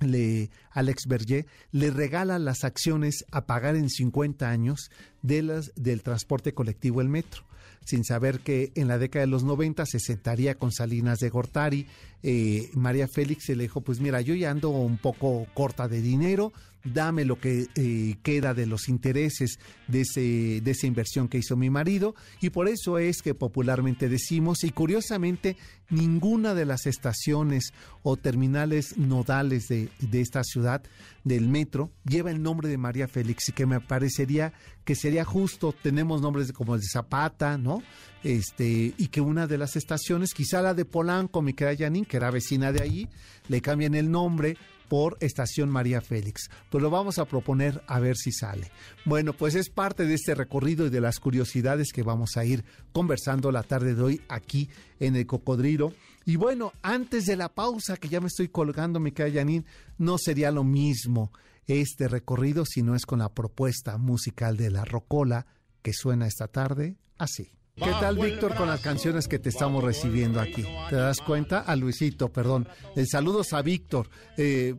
le, 0.00 0.50
Alex 0.70 1.06
Berger 1.06 1.46
le 1.72 1.90
regala 1.90 2.38
las 2.38 2.64
acciones 2.64 3.24
a 3.30 3.46
pagar 3.46 3.76
en 3.76 3.88
50 3.88 4.48
años 4.48 4.90
de 5.22 5.42
las, 5.42 5.72
del 5.76 6.02
transporte 6.02 6.54
colectivo 6.54 7.00
el 7.00 7.08
metro 7.08 7.44
sin 7.84 8.04
saber 8.04 8.40
que 8.40 8.72
en 8.74 8.88
la 8.88 8.98
década 8.98 9.24
de 9.24 9.30
los 9.30 9.42
90 9.42 9.84
se 9.86 10.00
sentaría 10.00 10.54
con 10.54 10.72
Salinas 10.72 11.18
de 11.18 11.30
Gortari. 11.30 11.86
Eh, 12.22 12.70
María 12.74 13.08
Félix 13.08 13.46
se 13.46 13.56
le 13.56 13.64
dijo, 13.64 13.80
pues 13.80 14.00
mira, 14.00 14.20
yo 14.20 14.34
ya 14.34 14.50
ando 14.50 14.70
un 14.70 14.98
poco 14.98 15.46
corta 15.54 15.88
de 15.88 16.02
dinero, 16.02 16.52
dame 16.84 17.24
lo 17.24 17.38
que 17.38 17.66
eh, 17.74 18.16
queda 18.22 18.54
de 18.54 18.66
los 18.66 18.88
intereses 18.88 19.58
de, 19.86 20.02
ese, 20.02 20.60
de 20.60 20.70
esa 20.70 20.86
inversión 20.86 21.28
que 21.28 21.38
hizo 21.38 21.56
mi 21.56 21.70
marido 21.70 22.14
y 22.40 22.50
por 22.50 22.68
eso 22.68 22.98
es 22.98 23.22
que 23.22 23.34
popularmente 23.34 24.08
decimos 24.08 24.64
y 24.64 24.70
curiosamente 24.70 25.56
ninguna 25.90 26.54
de 26.54 26.64
las 26.64 26.86
estaciones 26.86 27.72
o 28.02 28.16
terminales 28.16 28.96
nodales 28.96 29.68
de, 29.68 29.90
de 29.98 30.20
esta 30.20 30.42
ciudad 30.42 30.82
del 31.24 31.48
metro 31.48 31.90
lleva 32.04 32.30
el 32.30 32.42
nombre 32.42 32.68
de 32.68 32.78
María 32.78 33.08
Félix 33.08 33.50
y 33.50 33.52
que 33.52 33.66
me 33.66 33.80
parecería 33.80 34.54
que 34.84 34.94
sería 34.94 35.24
justo, 35.24 35.72
tenemos 35.72 36.20
nombres 36.20 36.52
como 36.52 36.74
el 36.74 36.80
de 36.80 36.86
Zapata, 36.90 37.58
¿no? 37.58 37.82
Este, 38.22 38.94
y 38.96 39.06
que 39.08 39.20
una 39.20 39.46
de 39.46 39.56
las 39.56 39.76
estaciones, 39.76 40.34
quizá 40.34 40.62
la 40.62 40.74
de 40.74 40.84
Polanco, 40.84 41.42
mi 41.42 41.54
querida 41.54 41.84
Janine, 41.86 42.06
que 42.10 42.16
era 42.16 42.30
vecina 42.32 42.72
de 42.72 42.82
allí, 42.82 43.08
le 43.48 43.62
cambien 43.62 43.94
el 43.94 44.10
nombre 44.10 44.56
por 44.88 45.16
Estación 45.20 45.70
María 45.70 46.00
Félix. 46.00 46.50
Pues 46.68 46.82
lo 46.82 46.90
vamos 46.90 47.20
a 47.20 47.24
proponer 47.24 47.80
a 47.86 48.00
ver 48.00 48.16
si 48.16 48.32
sale. 48.32 48.72
Bueno, 49.04 49.32
pues 49.32 49.54
es 49.54 49.70
parte 49.70 50.04
de 50.04 50.14
este 50.14 50.34
recorrido 50.34 50.86
y 50.86 50.90
de 50.90 51.00
las 51.00 51.20
curiosidades 51.20 51.92
que 51.92 52.02
vamos 52.02 52.36
a 52.36 52.44
ir 52.44 52.64
conversando 52.92 53.52
la 53.52 53.62
tarde 53.62 53.94
de 53.94 54.02
hoy 54.02 54.20
aquí 54.28 54.68
en 54.98 55.14
el 55.14 55.26
Cocodrilo. 55.26 55.94
Y 56.26 56.34
bueno, 56.34 56.72
antes 56.82 57.24
de 57.26 57.36
la 57.36 57.54
pausa, 57.54 57.96
que 57.96 58.08
ya 58.08 58.20
me 58.20 58.26
estoy 58.26 58.48
colgando, 58.48 58.98
mi 58.98 59.12
querida 59.12 59.40
Janine, 59.40 59.64
no 59.96 60.18
sería 60.18 60.50
lo 60.50 60.64
mismo 60.64 61.30
este 61.68 62.08
recorrido 62.08 62.64
si 62.66 62.82
no 62.82 62.96
es 62.96 63.06
con 63.06 63.20
la 63.20 63.32
propuesta 63.32 63.96
musical 63.96 64.56
de 64.56 64.70
la 64.70 64.84
Rocola 64.84 65.46
que 65.82 65.92
suena 65.92 66.26
esta 66.26 66.48
tarde 66.48 66.96
así. 67.16 67.52
¿Qué 67.82 67.90
tal, 67.98 68.18
Víctor, 68.18 68.54
con 68.54 68.68
las 68.68 68.80
canciones 68.80 69.26
que 69.26 69.38
te 69.38 69.48
estamos 69.48 69.82
recibiendo 69.82 70.38
aquí? 70.38 70.64
¿Te 70.90 70.96
das 70.96 71.20
cuenta? 71.20 71.60
A 71.60 71.76
Luisito, 71.76 72.28
perdón. 72.28 72.68
El 72.94 73.06
saludos 73.08 73.54
a 73.54 73.62
Víctor, 73.62 74.10
eh, 74.36 74.74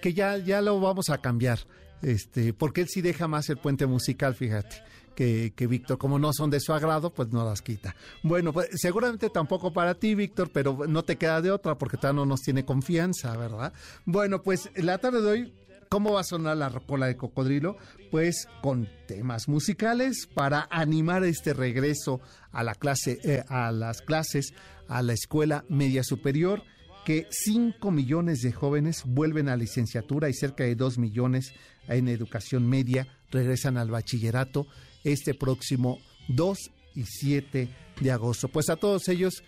que 0.00 0.14
ya, 0.14 0.38
ya 0.38 0.62
lo 0.62 0.80
vamos 0.80 1.10
a 1.10 1.18
cambiar, 1.18 1.58
este, 2.00 2.54
porque 2.54 2.80
él 2.80 2.88
sí 2.88 3.02
deja 3.02 3.28
más 3.28 3.50
el 3.50 3.58
puente 3.58 3.86
musical, 3.86 4.34
fíjate. 4.34 4.82
Que, 5.14 5.52
que, 5.54 5.66
Víctor, 5.66 5.98
como 5.98 6.18
no 6.18 6.32
son 6.32 6.48
de 6.48 6.60
su 6.60 6.72
agrado, 6.72 7.12
pues 7.12 7.28
no 7.28 7.44
las 7.44 7.60
quita. 7.60 7.94
Bueno, 8.22 8.52
pues 8.52 8.68
seguramente 8.74 9.28
tampoco 9.30 9.72
para 9.72 9.94
ti, 9.94 10.14
Víctor, 10.14 10.50
pero 10.52 10.86
no 10.88 11.02
te 11.02 11.16
queda 11.16 11.42
de 11.42 11.50
otra 11.50 11.76
porque 11.76 11.96
todavía 11.96 12.20
no 12.20 12.26
nos 12.26 12.40
tiene 12.40 12.64
confianza, 12.64 13.36
¿verdad? 13.36 13.72
Bueno, 14.04 14.42
pues 14.42 14.70
la 14.76 14.98
tarde 14.98 15.20
de 15.20 15.28
hoy 15.28 15.52
¿Cómo 15.88 16.12
va 16.12 16.20
a 16.20 16.24
sonar 16.24 16.56
la 16.56 16.68
rocola 16.68 17.06
de 17.06 17.16
cocodrilo? 17.16 17.76
Pues 18.10 18.46
con 18.60 18.88
temas 19.06 19.48
musicales 19.48 20.28
para 20.32 20.68
animar 20.70 21.24
este 21.24 21.54
regreso 21.54 22.20
a 22.52 22.62
la 22.62 22.74
clase, 22.74 23.18
eh, 23.24 23.42
a 23.48 23.72
las 23.72 24.02
clases, 24.02 24.52
a 24.86 25.02
la 25.02 25.14
escuela 25.14 25.64
media 25.68 26.04
superior, 26.04 26.62
que 27.06 27.26
5 27.30 27.90
millones 27.90 28.42
de 28.42 28.52
jóvenes 28.52 29.04
vuelven 29.06 29.48
a 29.48 29.56
licenciatura 29.56 30.28
y 30.28 30.34
cerca 30.34 30.64
de 30.64 30.74
2 30.74 30.98
millones 30.98 31.54
en 31.88 32.08
educación 32.08 32.68
media 32.68 33.08
regresan 33.30 33.78
al 33.78 33.90
bachillerato 33.90 34.66
este 35.04 35.32
próximo 35.32 35.98
2 36.28 36.70
y 36.96 37.04
7 37.04 37.68
de 38.00 38.10
agosto. 38.10 38.48
Pues 38.48 38.68
a 38.68 38.76
todos 38.76 39.08
ellos, 39.08 39.42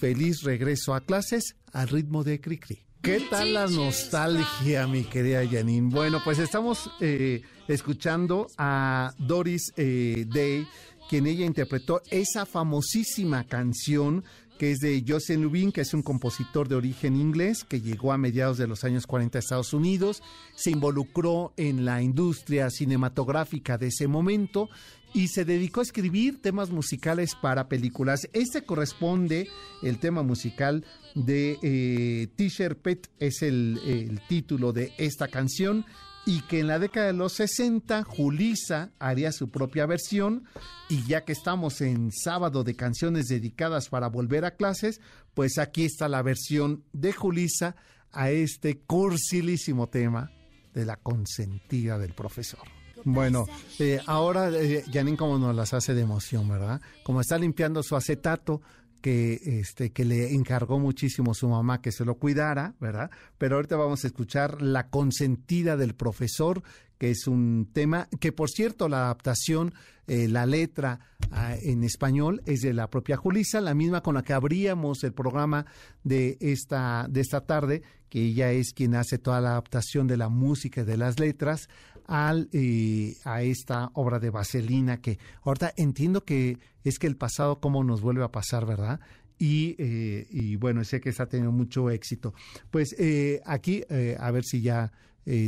feliz 0.00 0.42
regreso 0.42 0.94
a 0.94 1.02
clases 1.02 1.56
al 1.72 1.88
ritmo 1.88 2.24
de 2.24 2.40
Cricri. 2.40 2.91
¿Qué 3.02 3.18
tal 3.28 3.54
la 3.54 3.66
nostalgia, 3.66 4.86
mi 4.86 5.02
querida 5.02 5.42
Janine? 5.44 5.90
Bueno, 5.90 6.20
pues 6.22 6.38
estamos 6.38 6.88
eh, 7.00 7.42
escuchando 7.66 8.46
a 8.56 9.12
Doris 9.18 9.72
eh, 9.76 10.24
Day, 10.28 10.64
quien 11.08 11.26
ella 11.26 11.44
interpretó 11.44 12.00
esa 12.12 12.46
famosísima 12.46 13.42
canción 13.42 14.22
que 14.56 14.70
es 14.70 14.78
de 14.78 15.04
Joseph 15.04 15.40
Lubin, 15.40 15.72
que 15.72 15.80
es 15.80 15.92
un 15.92 16.02
compositor 16.02 16.68
de 16.68 16.76
origen 16.76 17.16
inglés 17.16 17.64
que 17.64 17.80
llegó 17.80 18.12
a 18.12 18.18
mediados 18.18 18.58
de 18.58 18.68
los 18.68 18.84
años 18.84 19.08
40 19.08 19.36
a 19.36 19.40
Estados 19.40 19.72
Unidos, 19.72 20.22
se 20.54 20.70
involucró 20.70 21.52
en 21.56 21.84
la 21.84 22.00
industria 22.02 22.70
cinematográfica 22.70 23.78
de 23.78 23.88
ese 23.88 24.06
momento 24.06 24.68
y 25.14 25.28
se 25.28 25.44
dedicó 25.44 25.80
a 25.80 25.84
escribir 25.84 26.40
temas 26.40 26.70
musicales 26.70 27.34
para 27.40 27.68
películas. 27.68 28.28
Este 28.32 28.64
corresponde, 28.64 29.48
el 29.82 29.98
tema 29.98 30.22
musical 30.22 30.84
de 31.14 31.58
eh, 31.62 32.28
T-shirt 32.36 32.78
Pet, 32.80 33.10
es 33.18 33.42
el, 33.42 33.78
el 33.84 34.20
título 34.26 34.72
de 34.72 34.92
esta 34.98 35.28
canción 35.28 35.84
y 36.24 36.42
que 36.42 36.60
en 36.60 36.68
la 36.68 36.78
década 36.78 37.06
de 37.06 37.12
los 37.12 37.32
60 37.34 38.04
Julisa 38.04 38.92
haría 38.98 39.32
su 39.32 39.50
propia 39.50 39.86
versión 39.86 40.44
y 40.88 41.04
ya 41.04 41.24
que 41.24 41.32
estamos 41.32 41.80
en 41.80 42.12
sábado 42.12 42.64
de 42.64 42.76
canciones 42.76 43.26
dedicadas 43.26 43.88
para 43.88 44.08
volver 44.08 44.44
a 44.44 44.56
clases, 44.56 45.00
pues 45.34 45.58
aquí 45.58 45.84
está 45.84 46.08
la 46.08 46.22
versión 46.22 46.84
de 46.92 47.12
Julisa 47.12 47.76
a 48.12 48.30
este 48.30 48.80
cursilísimo 48.80 49.88
tema 49.88 50.30
de 50.74 50.84
la 50.84 50.96
consentida 50.96 51.98
del 51.98 52.14
profesor. 52.14 52.71
Bueno, 53.04 53.46
eh, 53.78 54.00
ahora 54.06 54.50
eh, 54.50 54.84
Janine 54.92 55.16
como 55.16 55.38
nos 55.38 55.54
las 55.54 55.74
hace 55.74 55.94
de 55.94 56.02
emoción, 56.02 56.48
¿verdad? 56.48 56.80
Como 57.02 57.20
está 57.20 57.38
limpiando 57.38 57.82
su 57.82 57.96
acetato, 57.96 58.62
que, 59.02 59.40
este, 59.60 59.90
que 59.90 60.04
le 60.04 60.32
encargó 60.32 60.78
muchísimo 60.78 61.34
su 61.34 61.48
mamá 61.48 61.82
que 61.82 61.92
se 61.92 62.04
lo 62.04 62.14
cuidara, 62.14 62.74
¿verdad? 62.80 63.10
Pero 63.36 63.56
ahorita 63.56 63.76
vamos 63.76 64.04
a 64.04 64.06
escuchar 64.06 64.62
La 64.62 64.88
consentida 64.88 65.76
del 65.76 65.94
profesor, 65.94 66.62
que 66.98 67.10
es 67.10 67.26
un 67.26 67.68
tema 67.72 68.08
que, 68.20 68.30
por 68.30 68.48
cierto, 68.48 68.88
la 68.88 68.98
adaptación, 68.98 69.74
eh, 70.06 70.28
la 70.28 70.46
letra 70.46 71.00
ah, 71.32 71.56
en 71.60 71.82
español 71.82 72.42
es 72.46 72.60
de 72.60 72.72
la 72.72 72.88
propia 72.88 73.16
Julisa, 73.16 73.60
la 73.60 73.74
misma 73.74 74.02
con 74.02 74.14
la 74.14 74.22
que 74.22 74.32
abríamos 74.32 75.02
el 75.02 75.12
programa 75.12 75.66
de 76.04 76.38
esta, 76.40 77.06
de 77.10 77.20
esta 77.20 77.44
tarde, 77.44 77.82
que 78.08 78.20
ella 78.20 78.52
es 78.52 78.72
quien 78.72 78.94
hace 78.94 79.18
toda 79.18 79.40
la 79.40 79.50
adaptación 79.50 80.06
de 80.06 80.16
la 80.16 80.28
música 80.28 80.82
y 80.82 80.84
de 80.84 80.96
las 80.96 81.18
letras 81.18 81.68
al, 82.06 82.48
eh, 82.52 83.16
a 83.24 83.42
esta 83.42 83.90
obra 83.94 84.18
de 84.18 84.30
Vaselina 84.30 85.00
que 85.00 85.18
ahorita 85.42 85.72
entiendo 85.76 86.24
que 86.24 86.58
es 86.84 86.98
que 86.98 87.06
el 87.06 87.16
pasado 87.16 87.60
cómo 87.60 87.84
nos 87.84 88.00
vuelve 88.00 88.24
a 88.24 88.32
pasar, 88.32 88.66
¿verdad? 88.66 89.00
Y, 89.38 89.74
eh, 89.78 90.56
bueno, 90.60 90.84
sé 90.84 91.00
que 91.00 91.08
está 91.08 91.26
teniendo 91.26 91.52
mucho 91.52 91.90
éxito. 91.90 92.32
Pues 92.70 92.94
eh, 92.98 93.40
aquí, 93.44 93.82
a 94.18 94.30
ver 94.30 94.44
si 94.44 94.62
ya 94.62 94.92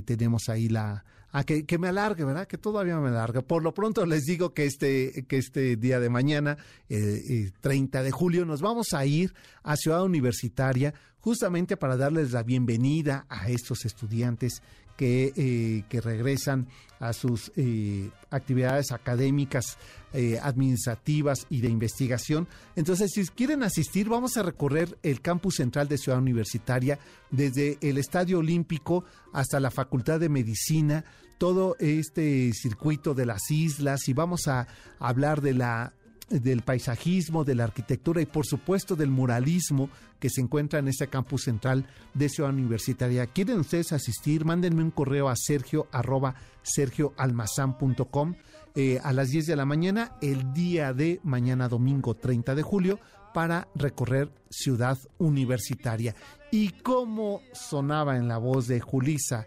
tenemos 0.05 0.49
ahí 0.49 0.69
la, 0.69 1.05
a 1.35 1.43
que, 1.43 1.67
que, 1.67 1.79
me 1.79 1.89
alargue, 1.89 2.25
¿verdad? 2.25 2.47
Que 2.47 2.59
todavía 2.59 2.97
me 3.01 3.09
alargue. 3.09 3.43
Por 3.43 3.65
lo 3.65 3.75
pronto 3.75 4.07
les 4.07 4.23
digo 4.23 4.55
que 4.55 4.67
este, 4.67 5.27
que 5.27 5.37
este 5.37 5.75
día 5.75 5.99
de 5.99 6.09
mañana, 6.09 6.57
eh, 6.89 7.51
30 7.61 8.05
de 8.05 8.11
julio, 8.13 8.45
nos 8.45 8.61
vamos 8.61 8.93
a 8.93 9.05
ir 9.05 9.35
a 9.65 9.75
Ciudad 9.75 10.05
Universitaria 10.05 10.95
justamente 11.19 11.77
para 11.77 11.97
darles 11.97 12.31
la 12.31 12.45
bienvenida 12.45 13.27
a 13.29 13.49
estos 13.49 13.85
estudiantes 13.85 14.63
que, 14.97 15.33
eh, 15.37 15.85
que 15.89 16.01
regresan 16.01 16.69
a 17.01 17.13
sus 17.13 17.53
eh, 17.57 18.11
actividades 18.31 18.93
académicas, 18.93 19.77
eh, 20.13 20.39
administrativas 20.43 21.47
y 21.51 21.61
de 21.61 21.69
investigación. 21.69 22.49
Entonces, 22.77 23.11
si 23.13 23.27
quieren 23.27 23.63
asistir, 23.63 24.09
vamos 24.09 24.37
a 24.37 24.43
recorrer 24.43 24.97
el 25.03 25.21
campus 25.21 25.57
central 25.57 25.89
de 25.89 25.99
Ciudad 25.99 26.19
Universitaria, 26.19 26.99
desde 27.31 27.79
el 27.81 27.99
Estadio 27.99 28.39
Olímpico 28.39 29.05
hasta 29.33 29.61
la 29.61 29.71
Facultad 29.71 30.21
de 30.21 30.29
Medicina, 30.29 31.05
todo 31.37 31.77
este 31.79 32.53
circuito 32.55 33.13
de 33.13 33.27
las 33.27 33.51
islas 33.51 34.09
y 34.09 34.15
vamos 34.15 34.47
a 34.47 34.69
hablar 34.99 35.41
de 35.41 35.55
la 35.55 35.93
del 36.31 36.63
paisajismo, 36.63 37.45
de 37.45 37.55
la 37.55 37.65
arquitectura 37.65 38.21
y 38.21 38.27
por 38.27 38.47
supuesto 38.47 38.97
del 38.97 39.11
muralismo 39.11 39.91
que 40.19 40.31
se 40.31 40.41
encuentra 40.41 40.79
en 40.79 40.89
este 40.89 41.09
campus 41.09 41.45
central 41.45 41.87
de 42.15 42.29
Ciudad 42.29 42.53
Universitaria. 42.53 43.27
¿Quieren 43.27 43.61
ustedes 43.61 43.93
asistir? 43.93 44.45
Mándenme 44.45 44.83
un 44.83 44.91
correo 44.91 45.29
a 45.29 45.37
sergio 45.37 45.89
arroba 45.93 46.35
sergioalmazán.com 46.63 48.35
eh, 48.75 48.99
a 49.05 49.13
las 49.13 49.29
10 49.29 49.47
de 49.47 49.57
la 49.57 49.65
mañana, 49.65 50.17
el 50.21 50.53
día 50.53 50.93
de 50.93 51.21
mañana 51.23 51.69
domingo 51.69 52.15
30 52.15 52.55
de 52.55 52.63
julio, 52.63 52.99
para 53.33 53.69
recorrer 53.75 54.31
Ciudad 54.51 54.99
Universitaria. 55.19 56.15
Y 56.51 56.71
cómo 56.71 57.43
sonaba 57.53 58.17
en 58.17 58.29
la 58.29 58.39
voz 58.39 58.67
de 58.67 58.81
Julisa 58.81 59.47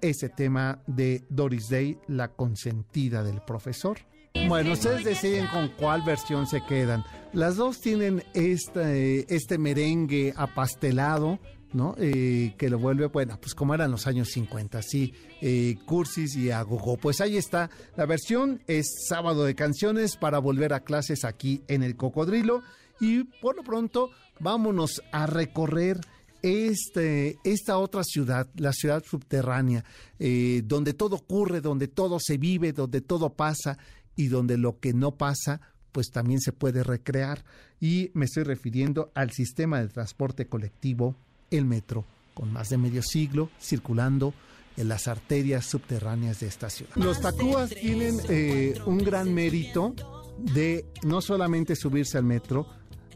ese 0.00 0.28
tema 0.28 0.82
de 0.86 1.24
Doris 1.28 1.68
Day, 1.68 1.98
la 2.08 2.28
consentida 2.28 3.22
del 3.22 3.40
profesor. 3.40 3.98
Bueno, 4.46 4.72
ustedes 4.72 5.04
deciden 5.04 5.46
con 5.48 5.68
cuál 5.68 6.02
versión 6.02 6.46
se 6.46 6.62
quedan. 6.64 7.04
Las 7.32 7.56
dos 7.56 7.80
tienen 7.80 8.22
este, 8.34 9.34
este 9.34 9.58
merengue 9.58 10.32
apastelado, 10.36 11.38
¿no? 11.72 11.94
Eh, 11.98 12.54
que 12.56 12.70
lo 12.70 12.78
vuelve, 12.78 13.06
bueno, 13.06 13.38
pues 13.40 13.54
como 13.54 13.74
eran 13.74 13.90
los 13.90 14.06
años 14.06 14.28
50, 14.30 14.80
sí, 14.82 15.12
eh, 15.40 15.76
cursis 15.84 16.36
y 16.36 16.50
agogo. 16.50 16.96
Pues 16.96 17.20
ahí 17.20 17.36
está, 17.36 17.70
la 17.96 18.06
versión 18.06 18.62
es 18.66 18.86
sábado 19.08 19.44
de 19.44 19.54
canciones 19.54 20.16
para 20.16 20.38
volver 20.38 20.72
a 20.72 20.80
clases 20.80 21.24
aquí 21.24 21.62
en 21.68 21.82
el 21.82 21.96
Cocodrilo 21.96 22.62
y 23.00 23.24
por 23.24 23.56
lo 23.56 23.62
pronto 23.62 24.10
vámonos 24.40 25.02
a 25.12 25.26
recorrer 25.26 26.00
este, 26.42 27.38
esta 27.44 27.78
otra 27.78 28.02
ciudad, 28.04 28.48
la 28.56 28.72
ciudad 28.72 29.02
subterránea, 29.04 29.84
eh, 30.18 30.62
donde 30.64 30.94
todo 30.94 31.16
ocurre, 31.16 31.60
donde 31.60 31.88
todo 31.88 32.18
se 32.20 32.38
vive, 32.38 32.72
donde 32.72 33.00
todo 33.00 33.30
pasa 33.30 33.78
y 34.18 34.26
donde 34.26 34.58
lo 34.58 34.80
que 34.80 34.92
no 34.92 35.12
pasa 35.12 35.60
pues 35.92 36.10
también 36.10 36.40
se 36.40 36.52
puede 36.52 36.82
recrear 36.82 37.44
y 37.80 38.10
me 38.12 38.26
estoy 38.26 38.42
refiriendo 38.42 39.10
al 39.14 39.30
sistema 39.30 39.80
de 39.80 39.88
transporte 39.88 40.46
colectivo, 40.46 41.16
el 41.50 41.64
metro, 41.64 42.04
con 42.34 42.52
más 42.52 42.68
de 42.68 42.78
medio 42.78 43.02
siglo 43.02 43.48
circulando 43.60 44.34
en 44.76 44.88
las 44.88 45.08
arterias 45.08 45.66
subterráneas 45.66 46.40
de 46.40 46.48
esta 46.48 46.68
ciudad. 46.68 46.94
Los 46.96 47.20
tacúas 47.20 47.70
tienen 47.70 48.18
eh, 48.28 48.78
un 48.86 48.98
gran 48.98 49.32
mérito 49.32 49.94
de 50.38 50.84
no 51.04 51.20
solamente 51.20 51.74
subirse 51.76 52.18
al 52.18 52.24
metro, 52.24 52.66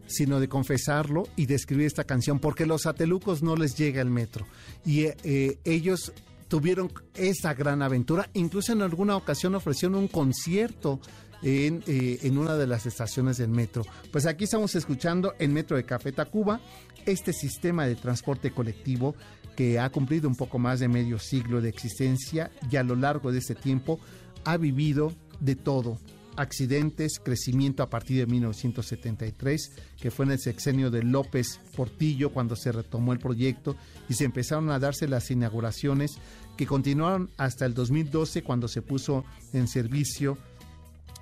sino 0.07 0.39
de 0.41 0.49
confesarlo 0.49 1.25
y 1.37 1.47
de 1.47 1.57
escribir 1.57 1.87
esta 1.87 2.05
canción, 2.05 2.39
porque 2.39 2.65
los 2.65 2.87
atelucos 2.87 3.43
no 3.43 3.57
les 3.57 3.77
llega 3.77 4.01
el 4.01 4.11
metro 4.11 4.47
y 4.85 5.05
eh, 5.05 5.59
ellos 5.65 6.13
tuvieron 6.53 6.93
esa 7.15 7.55
gran 7.55 7.81
aventura. 7.81 8.29
Incluso 8.35 8.75
en 8.75 8.83
alguna 8.83 9.17
ocasión 9.17 9.55
ofrecieron 9.55 9.97
un 9.97 10.07
concierto 10.07 11.01
en, 11.43 11.83
eh, 11.87 12.19
en, 12.25 12.37
una 12.37 12.57
de 12.57 12.67
las 12.67 12.85
estaciones 12.85 13.39
del 13.39 13.49
metro. 13.49 13.87
Pues 14.11 14.27
aquí 14.27 14.45
estamos 14.45 14.75
escuchando 14.75 15.33
el 15.39 15.49
metro 15.49 15.79
de 15.79 15.85
Café 15.85 16.13
Tacuba, 16.13 16.61
este 17.07 17.33
sistema 17.33 17.87
de 17.87 17.97
transporte 17.97 18.51
colectivo 18.51 19.15
que 19.57 19.81
ha 19.81 19.89
cumplido 19.89 20.29
un 20.29 20.37
poco 20.37 20.59
más 20.59 20.79
de 20.81 20.89
medio 20.89 21.19
siglo 21.19 21.63
de 21.63 21.71
existencia 21.71 22.51
y 22.71 22.77
a 22.77 22.83
lo 22.83 22.97
largo 22.97 23.33
de 23.33 23.39
ese 23.39 23.55
tiempo 23.55 23.99
ha 24.45 24.59
vivido 24.59 25.11
de 25.41 25.57
todo, 25.57 25.99
accidentes, 26.37 27.19
crecimiento 27.23 27.83
a 27.83 27.91
partir 27.91 28.19
de 28.19 28.27
1973, 28.27 29.73
que 30.01 30.11
fue 30.11 30.25
en 30.25 30.33
el 30.33 30.39
sexenio 30.39 30.91
de 30.91 31.03
López 31.03 31.61
Portillo 31.77 32.31
cuando 32.31 32.57
se 32.57 32.73
retomó 32.73 33.13
el 33.13 33.19
proyecto 33.19 33.77
y 34.09 34.15
se 34.15 34.25
empezaron 34.25 34.71
a 34.71 34.79
darse 34.79 35.09
las 35.09 35.31
inauguraciones 35.31 36.19
que 36.57 36.67
continuaron 36.67 37.31
hasta 37.37 37.67
el 37.67 37.75
2012 37.75 38.43
cuando 38.43 38.69
se 38.69 38.83
puso 38.83 39.25
en 39.53 39.69
servicio 39.69 40.39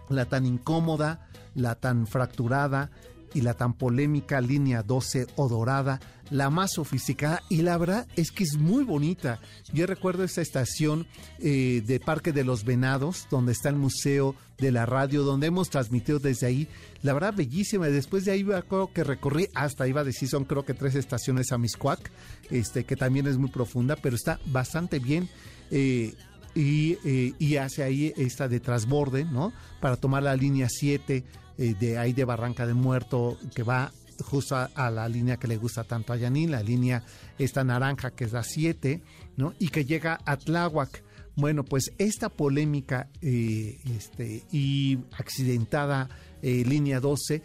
la 0.09 0.27
tan 0.27 0.45
incómoda, 0.45 1.29
la 1.55 1.77
tan 1.77 2.07
fracturada 2.07 2.91
y 3.35 3.43
la 3.43 3.55
tan 3.55 3.75
polémica 3.75 4.41
línea 4.41 4.83
12 4.83 5.27
o 5.37 5.49
dorada, 5.49 6.01
la 6.31 6.49
más 6.49 6.73
sofisticada 6.75 7.43
y 7.49 7.63
la 7.63 7.77
verdad 7.77 8.07
es 8.17 8.31
que 8.31 8.45
es 8.45 8.57
muy 8.57 8.85
bonita. 8.85 9.41
Yo 9.73 9.87
recuerdo 9.87 10.25
esa 10.25 10.43
estación 10.43 11.07
eh, 11.39 11.83
de 11.87 12.01
Parque 12.01 12.33
de 12.33 12.45
los 12.45 12.65
Venados, 12.65 13.27
donde 13.31 13.53
está 13.53 13.69
el 13.69 13.77
Museo 13.77 14.35
de 14.59 14.73
la 14.73 14.87
Radio, 14.87 15.23
donde 15.23 15.49
hemos 15.49 15.71
transmitido 15.71 16.19
desde 16.19 16.47
ahí. 16.47 16.69
La 17.03 17.13
verdad, 17.13 17.35
bellísima. 17.35 17.89
Después 17.89 18.25
de 18.25 18.33
ahí 18.33 18.45
creo 18.45 18.93
que 18.93 19.05
recorrí 19.05 19.49
hasta, 19.55 19.89
iba 19.89 20.03
a 20.03 20.05
decir, 20.05 20.29
son 20.29 20.45
creo 20.45 20.65
que 20.65 20.75
tres 20.75 20.95
estaciones 20.95 21.51
a 21.53 21.59
Miscuac, 21.59 22.11
este, 22.51 22.85
que 22.85 22.97
también 22.97 23.27
es 23.27 23.39
muy 23.39 23.51
profunda, 23.51 23.97
pero 23.97 24.17
está 24.17 24.39
bastante 24.47 24.99
bien. 24.99 25.29
Eh, 25.71 26.15
y, 26.55 26.99
eh, 27.05 27.33
y, 27.39 27.57
hace 27.57 27.85
ahí 27.85 28.13
esta 28.17 28.49
de 28.49 28.59
transborde, 28.59 29.25
¿no? 29.25 29.53
Para 29.81 29.97
tomar 29.97 30.25
la 30.25 30.35
línea 30.35 30.69
7 30.69 31.25
eh, 31.63 31.75
de 31.79 31.99
ahí 31.99 32.15
de 32.15 32.25
Barranca 32.25 32.67
de 32.67 32.73
Muerto, 32.73 33.37
que 33.55 33.63
va 33.63 33.93
justo 34.25 34.57
a, 34.57 34.91
la 34.91 35.07
línea 35.11 35.37
que 35.37 35.47
le 35.47 35.59
gusta 35.59 35.85
tanto 35.85 36.15
a 36.15 36.17
Yanin, 36.17 36.51
la 36.51 36.63
línea 36.63 37.05
esta 37.39 37.63
naranja 37.65 38.13
que 38.13 38.25
es 38.25 38.33
la 38.33 38.43
7, 38.43 39.03
¿no? 39.37 39.53
Y 39.59 39.69
que 39.69 39.85
llega 39.85 40.19
a 40.25 40.39
Tláhuac. 40.39 41.05
Bueno, 41.37 41.63
pues 41.63 41.93
esta 41.99 42.31
polémica 42.31 43.11
eh, 43.21 43.79
este, 43.95 44.43
y 44.51 45.01
accidentada 45.19 46.09
eh, 46.41 46.65
línea 46.65 46.99
12 46.99 47.43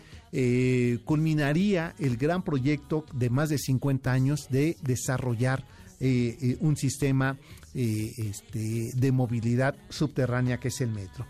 culminaría 1.03 1.93
el 1.99 2.15
gran 2.15 2.41
proyecto 2.41 3.05
de 3.13 3.29
más 3.29 3.49
de 3.49 3.57
50 3.57 4.13
años 4.13 4.47
de 4.49 4.77
desarrollar 4.81 5.65
un 6.59 6.77
sistema 6.77 7.37
este, 7.73 8.91
de 8.93 9.11
movilidad 9.11 9.75
subterránea 9.89 10.57
que 10.57 10.69
es 10.69 10.79
el 10.79 10.91
metro. 10.91 11.25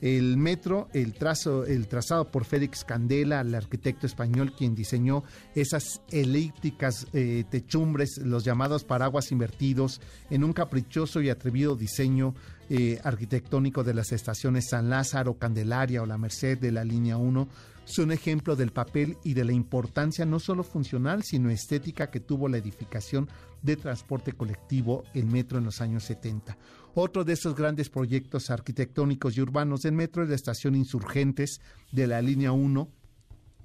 El 0.00 0.36
metro, 0.36 0.88
el, 0.92 1.12
trazo, 1.12 1.64
el 1.66 1.86
trazado 1.88 2.30
por 2.30 2.44
Félix 2.44 2.84
Candela, 2.84 3.40
el 3.40 3.54
arquitecto 3.54 4.06
español 4.06 4.54
quien 4.56 4.74
diseñó 4.74 5.24
esas 5.54 6.00
elípticas 6.10 7.06
eh, 7.12 7.44
techumbres, 7.50 8.18
los 8.18 8.44
llamados 8.44 8.84
paraguas 8.84 9.30
invertidos, 9.30 10.00
en 10.30 10.44
un 10.44 10.52
caprichoso 10.52 11.20
y 11.20 11.28
atrevido 11.28 11.76
diseño 11.76 12.34
eh, 12.70 13.00
arquitectónico 13.02 13.82
de 13.84 13.94
las 13.94 14.12
estaciones 14.12 14.68
San 14.68 14.90
Lázaro, 14.90 15.38
Candelaria 15.38 16.02
o 16.02 16.06
La 16.06 16.18
Merced 16.18 16.58
de 16.58 16.72
la 16.72 16.84
línea 16.84 17.16
1, 17.16 17.48
son 17.84 18.12
ejemplo 18.12 18.54
del 18.54 18.70
papel 18.70 19.18
y 19.24 19.34
de 19.34 19.44
la 19.44 19.52
importancia 19.52 20.24
no 20.24 20.38
solo 20.38 20.62
funcional, 20.62 21.24
sino 21.24 21.50
estética 21.50 22.10
que 22.10 22.20
tuvo 22.20 22.48
la 22.48 22.58
edificación 22.58 23.28
de 23.62 23.76
transporte 23.76 24.32
colectivo, 24.32 25.02
el 25.14 25.26
metro 25.26 25.58
en 25.58 25.64
los 25.64 25.80
años 25.80 26.04
70. 26.04 26.56
Otro 26.94 27.24
de 27.24 27.34
esos 27.34 27.54
grandes 27.54 27.88
proyectos 27.88 28.50
arquitectónicos 28.50 29.36
y 29.36 29.40
urbanos 29.40 29.82
del 29.82 29.92
metro 29.92 30.24
es 30.24 30.28
la 30.28 30.34
estación 30.34 30.74
Insurgentes 30.74 31.60
de 31.92 32.08
la 32.08 32.20
línea 32.20 32.50
1, 32.50 32.90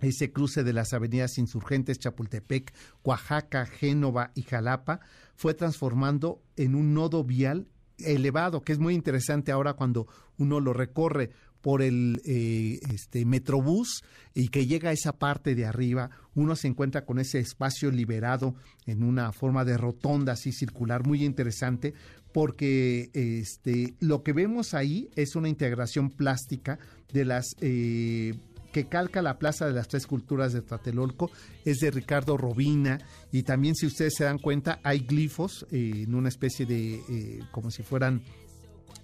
ese 0.01 0.31
cruce 0.31 0.63
de 0.63 0.73
las 0.73 0.93
avenidas 0.93 1.39
Insurgentes, 1.39 1.97
Chapultepec, 1.97 2.71
Oaxaca, 3.03 3.65
Génova 3.65 4.31
y 4.35 4.43
Jalapa, 4.43 4.99
fue 5.35 5.55
transformando 5.55 6.43
en 6.55 6.75
un 6.75 6.93
nodo 6.93 7.23
vial 7.23 7.67
elevado, 7.97 8.61
que 8.61 8.73
es 8.73 8.79
muy 8.79 8.93
interesante 8.93 9.51
ahora 9.51 9.73
cuando 9.73 10.07
uno 10.37 10.59
lo 10.59 10.73
recorre 10.73 11.31
por 11.61 11.81
el 11.81 12.21
eh, 12.25 12.79
este, 12.93 13.25
Metrobús 13.25 14.03
y 14.35 14.49
que 14.49 14.67
llega 14.67 14.91
a 14.91 14.93
esa 14.93 15.13
parte 15.13 15.55
de 15.55 15.65
arriba, 15.65 16.11
uno 16.35 16.55
se 16.55 16.67
encuentra 16.67 17.05
con 17.05 17.17
ese 17.17 17.39
espacio 17.39 17.89
liberado 17.89 18.53
en 18.85 19.01
una 19.01 19.31
forma 19.31 19.65
de 19.65 19.75
rotonda 19.75 20.33
así 20.33 20.51
circular 20.51 21.07
muy 21.07 21.25
interesante 21.25 21.95
porque 22.35 23.11
este, 23.13 23.95
lo 24.01 24.21
que 24.21 24.33
vemos 24.33 24.73
ahí 24.73 25.09
es 25.15 25.37
una 25.37 25.47
integración 25.47 26.09
plástica 26.09 26.79
de 27.13 27.23
las... 27.23 27.55
Eh, 27.61 28.33
que 28.73 28.89
calca 28.89 29.21
la 29.21 29.39
Plaza 29.39 29.65
de 29.65 29.71
las 29.71 29.87
Tres 29.87 30.05
Culturas 30.05 30.51
de 30.51 30.61
Tlatelolco, 30.61 31.31
es 31.63 31.77
de 31.77 31.91
Ricardo 31.91 32.35
Robina, 32.35 32.99
y 33.31 33.43
también 33.43 33.73
si 33.73 33.85
ustedes 33.85 34.15
se 34.17 34.25
dan 34.25 34.37
cuenta, 34.37 34.81
hay 34.83 34.99
glifos 34.99 35.65
eh, 35.71 36.03
en 36.03 36.13
una 36.13 36.27
especie 36.27 36.65
de, 36.65 37.39
como 37.51 37.71
si 37.71 37.83
fueran 37.83 38.21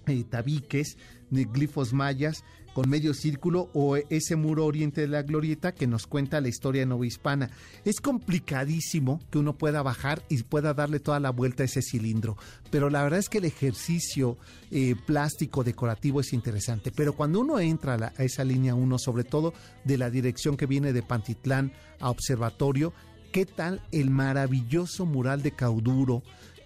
eh, 0.08 0.24
tabiques, 0.28 0.98
glifos 1.30 1.94
mayas 1.94 2.44
con 2.72 2.88
medio 2.88 3.14
círculo 3.14 3.68
o 3.74 3.96
ese 3.96 4.36
muro 4.36 4.64
oriente 4.64 5.02
de 5.02 5.08
la 5.08 5.22
glorieta 5.22 5.72
que 5.72 5.86
nos 5.86 6.06
cuenta 6.06 6.40
la 6.40 6.48
historia 6.48 6.86
novohispana. 6.86 7.50
Es 7.84 8.00
complicadísimo 8.00 9.20
que 9.30 9.38
uno 9.38 9.56
pueda 9.56 9.82
bajar 9.82 10.22
y 10.28 10.42
pueda 10.42 10.74
darle 10.74 11.00
toda 11.00 11.20
la 11.20 11.30
vuelta 11.30 11.62
a 11.62 11.66
ese 11.66 11.82
cilindro, 11.82 12.36
pero 12.70 12.90
la 12.90 13.02
verdad 13.02 13.18
es 13.18 13.28
que 13.28 13.38
el 13.38 13.44
ejercicio 13.44 14.36
eh, 14.70 14.94
plástico 15.06 15.64
decorativo 15.64 16.20
es 16.20 16.32
interesante. 16.32 16.90
Pero 16.90 17.14
cuando 17.14 17.40
uno 17.40 17.58
entra 17.58 18.12
a, 18.16 18.22
esa 18.22 18.44
línea 18.44 18.74
1, 18.74 18.98
sobre 18.98 19.24
todo 19.24 19.52
de 19.84 19.98
la 19.98 20.10
dirección 20.10 20.56
que 20.56 20.66
viene 20.66 20.92
de 20.92 21.02
Pantitlán 21.02 21.72
a 22.00 22.10
Observatorio, 22.10 22.92
¿Qué 23.32 23.46
tal 23.46 23.80
el 23.92 24.10
maravilloso 24.10 25.06
mural 25.06 25.40
de 25.40 25.52
Cauduro? 25.52 26.22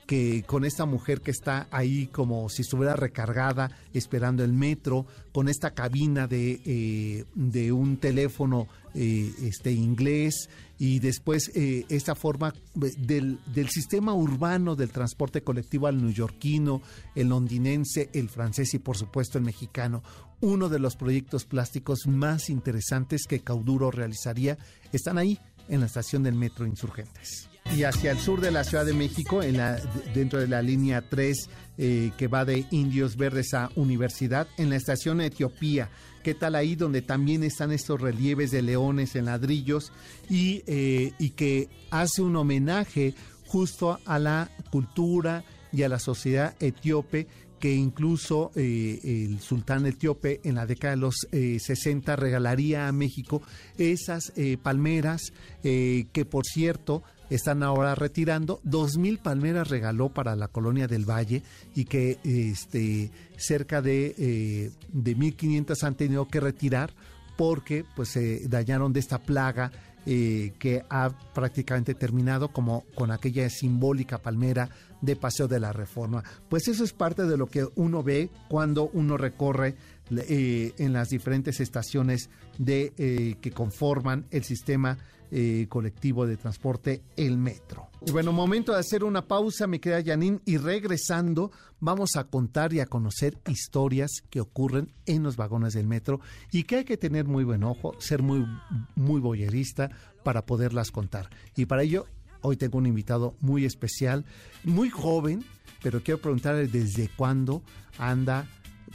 Que 0.07 0.45
con 0.45 0.65
esta 0.65 0.87
mujer 0.87 1.21
que 1.21 1.33
está 1.33 1.67
ahí 1.71 2.07
como 2.07 2.49
si 2.49 2.63
estuviera 2.63 2.95
recargada 2.95 3.71
esperando 3.93 4.45
el 4.45 4.53
metro, 4.53 5.05
con 5.33 5.49
esta 5.49 5.73
cabina 5.73 6.27
de, 6.27 6.61
eh, 6.65 7.25
de 7.35 7.73
un 7.73 7.97
teléfono 7.97 8.69
eh, 8.95 9.33
este, 9.43 9.73
inglés 9.73 10.49
y 10.79 11.01
después 11.01 11.51
eh, 11.55 11.85
esta 11.89 12.15
forma 12.15 12.55
del, 12.75 13.41
del, 13.53 13.69
sistema 13.69 14.15
urbano 14.15 14.77
del 14.77 14.93
transporte 14.93 15.43
colectivo 15.43 15.87
al 15.89 16.01
neoyorquino, 16.01 16.81
el 17.15 17.29
londinense, 17.29 18.09
el 18.15 18.29
francés 18.29 18.75
y 18.75 18.79
por 18.79 18.97
supuesto 18.97 19.39
el 19.39 19.45
mexicano. 19.45 20.03
Uno 20.41 20.69
de 20.69 20.79
los 20.79 20.97
proyectos 20.97 21.45
plásticos 21.45 22.07
más 22.07 22.49
interesantes 22.49 23.27
que 23.27 23.41
Cauduro 23.41 23.91
realizaría 23.91 24.57
están 24.93 25.19
ahí 25.19 25.39
en 25.69 25.81
la 25.81 25.87
estación 25.87 26.23
del 26.23 26.35
metro 26.35 26.67
Insurgentes 26.67 27.49
y 27.75 27.83
hacia 27.83 28.13
el 28.13 28.19
sur 28.19 28.41
de 28.41 28.51
la 28.51 28.65
Ciudad 28.65 28.87
de 28.87 28.93
México, 28.93 29.43
en 29.43 29.57
la, 29.57 29.77
dentro 30.15 30.39
de 30.39 30.49
la 30.49 30.63
línea 30.63 31.03
3 31.03 31.49
eh, 31.79 32.11
que 32.17 32.29
va 32.29 32.45
de 32.45 32.65
Indios 32.71 33.17
Verdes 33.17 33.53
a 33.55 33.71
Universidad, 33.77 34.49
en 34.57 34.71
la 34.71 34.77
estación 34.77 35.21
Etiopía. 35.21 35.91
¿Qué 36.23 36.35
tal 36.35 36.55
ahí 36.55 36.75
donde 36.75 37.03
también 37.03 37.43
están 37.45 37.73
estos 37.73 38.01
relieves 38.01 38.51
de 38.51 38.63
leones 38.63 39.15
en 39.15 39.27
ladrillos 39.27 39.93
y, 40.29 40.63
eh, 40.67 41.13
y 41.19 41.31
que 41.31 41.69
hace 41.91 42.23
un 42.23 42.37
homenaje 42.37 43.15
justo 43.47 43.99
a 44.05 44.19
la 44.19 44.51
cultura 44.71 45.45
y 45.73 45.83
a 45.83 45.89
la 45.89 45.99
sociedad 45.99 46.55
etíope 46.61 47.27
que 47.61 47.75
incluso 47.75 48.53
eh, 48.55 49.01
el 49.03 49.41
sultán 49.41 49.87
etíope 49.87 50.41
en 50.45 50.57
la 50.57 50.67
década 50.67 50.95
de 50.95 51.01
los 51.01 51.15
60 51.31 52.15
regalaría 52.17 52.87
a 52.87 52.93
México 52.93 53.41
esas 53.79 54.33
palmeras 54.63 55.33
que 55.63 56.27
por 56.29 56.45
cierto 56.45 57.03
están 57.31 57.63
ahora 57.63 57.95
retirando. 57.95 58.61
Dos 58.63 58.97
mil 58.97 59.19
palmeras 59.19 59.69
regaló 59.69 60.09
para 60.09 60.37
la 60.37 60.49
colonia 60.49 60.87
del 60.87 61.09
Valle 61.09 61.43
y 61.75 61.85
que 61.85 62.19
este, 62.25 63.11
cerca 63.37 63.83
de, 63.83 64.15
eh, 64.19 64.71
de 64.93 65.17
1.500 65.17 65.83
han 65.83 65.95
tenido 65.95 66.29
que 66.29 66.41
retirar 66.41 66.95
porque 67.37 67.85
pues 67.95 68.11
se 68.11 68.49
dañaron 68.49 68.93
de 68.93 69.01
esta 69.01 69.19
plaga 69.19 69.71
eh, 70.09 70.53
que 70.61 70.85
ha 70.89 71.11
prácticamente 71.35 71.95
terminado 71.95 72.53
como 72.53 72.85
con 72.95 73.11
aquella 73.11 73.51
simbólica 73.51 74.19
palmera 74.19 74.71
de 75.01 75.17
Paseo 75.17 75.49
de 75.49 75.59
la 75.59 75.73
Reforma. 75.73 76.23
Pues 76.49 76.69
eso 76.69 76.85
es 76.85 76.93
parte 76.93 77.25
de 77.25 77.37
lo 77.37 77.49
que 77.49 77.67
uno 77.75 78.05
ve 78.05 78.31
cuando 78.49 78.89
uno 78.93 79.17
recorre 79.17 79.75
eh, 80.17 80.73
en 80.79 80.93
las 80.93 81.09
diferentes 81.09 81.59
estaciones 81.59 82.31
de, 82.57 82.93
eh, 82.97 83.35
que 83.41 83.51
conforman 83.51 84.27
el 84.31 84.45
sistema 84.45 84.97
eh, 85.31 85.67
colectivo 85.69 86.27
de 86.27 86.37
transporte, 86.37 87.03
el 87.17 87.37
metro. 87.39 87.89
Y 88.07 88.13
bueno, 88.13 88.33
momento 88.33 88.73
de 88.73 88.79
hacer 88.79 89.03
una 89.05 89.27
pausa, 89.27 89.67
mi 89.67 89.79
querida 89.79 90.03
Janine, 90.05 90.41
y 90.45 90.59
regresando 90.59 91.51
vamos 91.81 92.17
a 92.17 92.25
contar 92.25 92.73
y 92.73 92.81
a 92.81 92.87
conocer 92.87 93.39
historias 93.49 94.23
que 94.31 94.41
ocurren 94.41 94.93
en 95.07 95.23
los 95.23 95.37
vagones 95.37 95.75
del 95.75 95.87
metro 95.87 96.21
y 96.53 96.65
que 96.65 96.77
hay 96.77 96.85
que 96.85 96.97
tener 96.97 97.27
muy 97.27 97.45
buen 97.45 97.65
ojo, 97.65 97.95
ser 97.99 98.23
muy, 98.23 98.47
muy 98.95 99.21
boyerista 99.21 99.91
para 100.23 100.47
poderlas 100.47 100.91
contar. 100.91 101.31
Y 101.57 101.67
para 101.67 101.83
ello, 101.83 102.07
hoy 102.43 102.57
tengo 102.57 102.79
un 102.79 102.87
invitado 102.87 103.35
muy 103.41 103.65
especial, 103.65 104.25
muy 104.65 104.91
joven, 104.91 105.45
pero 105.83 106.03
quiero 106.03 106.21
preguntarle 106.21 106.69
desde 106.69 107.09
cuándo 107.17 107.63
anda 107.99 108.49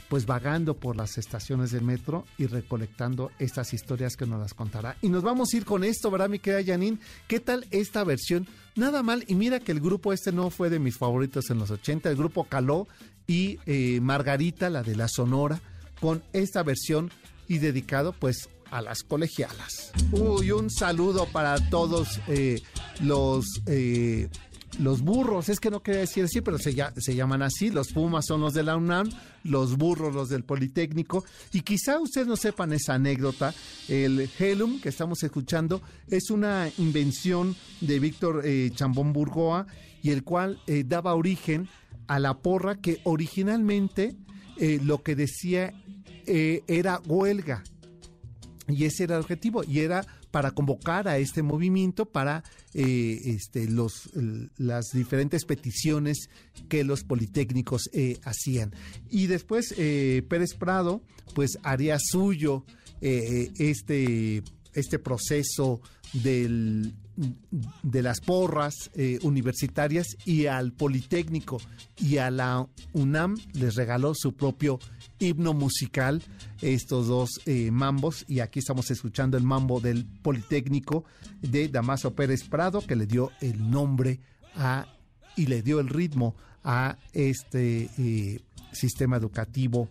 pues 0.08 0.26
vagando 0.26 0.76
por 0.76 0.96
las 0.96 1.18
estaciones 1.18 1.70
del 1.70 1.82
metro 1.82 2.24
y 2.38 2.46
recolectando 2.46 3.30
estas 3.38 3.72
historias 3.72 4.16
que 4.16 4.26
nos 4.26 4.40
las 4.40 4.54
contará. 4.54 4.96
Y 5.02 5.08
nos 5.08 5.22
vamos 5.22 5.52
a 5.52 5.56
ir 5.56 5.64
con 5.64 5.84
esto, 5.84 6.10
¿verdad, 6.10 6.28
mi 6.28 6.38
querida 6.38 6.72
Janine? 6.72 6.98
¿Qué 7.28 7.40
tal 7.40 7.66
esta 7.70 8.04
versión? 8.04 8.46
Nada 8.74 9.02
mal, 9.02 9.24
y 9.26 9.34
mira 9.34 9.60
que 9.60 9.72
el 9.72 9.80
grupo 9.80 10.12
este 10.12 10.32
no 10.32 10.50
fue 10.50 10.70
de 10.70 10.78
mis 10.78 10.96
favoritos 10.96 11.50
en 11.50 11.58
los 11.58 11.70
80, 11.70 12.10
el 12.10 12.16
grupo 12.16 12.44
Caló 12.44 12.88
y 13.26 13.58
eh, 13.66 14.00
Margarita, 14.00 14.70
la 14.70 14.82
de 14.82 14.96
la 14.96 15.08
Sonora, 15.08 15.60
con 16.00 16.22
esta 16.32 16.62
versión 16.62 17.10
y 17.48 17.58
dedicado 17.58 18.12
pues 18.12 18.48
a 18.70 18.80
las 18.80 19.02
colegialas. 19.02 19.92
Uy, 20.10 20.50
un 20.50 20.70
saludo 20.70 21.26
para 21.26 21.68
todos 21.68 22.20
eh, 22.26 22.62
los 23.02 23.44
eh, 23.66 24.28
los 24.78 25.02
burros, 25.02 25.48
es 25.48 25.60
que 25.60 25.70
no 25.70 25.82
quería 25.82 26.00
decir 26.00 26.24
así, 26.24 26.40
pero 26.40 26.58
se, 26.58 26.74
se, 26.96 27.14
llaman 27.14 27.42
así, 27.42 27.70
los 27.70 27.92
Pumas 27.92 28.24
son 28.26 28.40
los 28.40 28.54
de 28.54 28.62
la 28.62 28.76
UNAM, 28.76 29.08
los 29.44 29.76
burros 29.76 30.14
los 30.14 30.28
del 30.28 30.44
Politécnico, 30.44 31.24
y 31.52 31.60
quizá 31.60 31.98
ustedes 32.00 32.26
no 32.26 32.36
sepan 32.36 32.72
esa 32.72 32.94
anécdota, 32.94 33.54
el 33.88 34.28
Helum 34.38 34.80
que 34.80 34.88
estamos 34.88 35.22
escuchando 35.22 35.82
es 36.08 36.30
una 36.30 36.70
invención 36.78 37.54
de 37.80 37.98
Víctor 37.98 38.42
eh, 38.44 38.70
Chambón 38.74 39.12
Burgoa, 39.12 39.66
y 40.02 40.10
el 40.10 40.24
cual 40.24 40.60
eh, 40.66 40.84
daba 40.86 41.14
origen 41.14 41.68
a 42.08 42.18
la 42.18 42.38
porra 42.38 42.80
que 42.80 43.00
originalmente 43.04 44.16
eh, 44.58 44.80
lo 44.82 45.02
que 45.02 45.14
decía 45.14 45.74
era 46.24 47.00
huelga, 47.04 47.64
y 48.68 48.84
ese 48.84 49.04
era 49.04 49.16
el 49.16 49.22
objetivo, 49.22 49.64
y 49.64 49.80
era 49.80 50.06
para 50.32 50.50
convocar 50.50 51.06
a 51.06 51.18
este 51.18 51.42
movimiento 51.42 52.06
para 52.06 52.42
eh, 52.74 53.20
este, 53.26 53.68
los, 53.68 54.10
las 54.56 54.88
diferentes 54.92 55.44
peticiones 55.44 56.30
que 56.68 56.82
los 56.82 57.04
politécnicos 57.04 57.88
eh, 57.92 58.18
hacían. 58.24 58.74
Y 59.08 59.28
después 59.28 59.74
eh, 59.78 60.24
Pérez 60.28 60.54
Prado 60.54 61.02
pues 61.34 61.58
haría 61.62 61.98
suyo 62.00 62.64
este, 63.00 64.44
este 64.74 64.98
proceso 65.00 65.80
del, 66.12 66.94
de 67.82 68.02
las 68.02 68.20
porras 68.20 68.90
universitarias 69.22 70.06
y 70.24 70.46
al 70.46 70.72
Politécnico 70.72 71.60
y 71.98 72.18
a 72.18 72.30
la 72.30 72.66
UNAM 72.92 73.36
les 73.52 73.74
regaló 73.74 74.14
su 74.14 74.34
propio 74.34 74.78
himno 75.18 75.54
musical, 75.54 76.22
estos 76.60 77.06
dos 77.06 77.40
eh, 77.46 77.70
mambos, 77.70 78.24
y 78.28 78.40
aquí 78.40 78.58
estamos 78.58 78.90
escuchando 78.90 79.36
el 79.36 79.44
mambo 79.44 79.80
del 79.80 80.04
Politécnico 80.04 81.04
de 81.40 81.68
Damaso 81.68 82.14
Pérez 82.14 82.44
Prado, 82.44 82.80
que 82.80 82.96
le 82.96 83.06
dio 83.06 83.30
el 83.40 83.70
nombre 83.70 84.20
a 84.56 84.86
y 85.36 85.46
le 85.46 85.62
dio 85.62 85.80
el 85.80 85.88
ritmo 85.88 86.34
a 86.62 86.98
este 87.12 87.88
eh, 87.98 88.40
sistema 88.72 89.16
educativo 89.16 89.88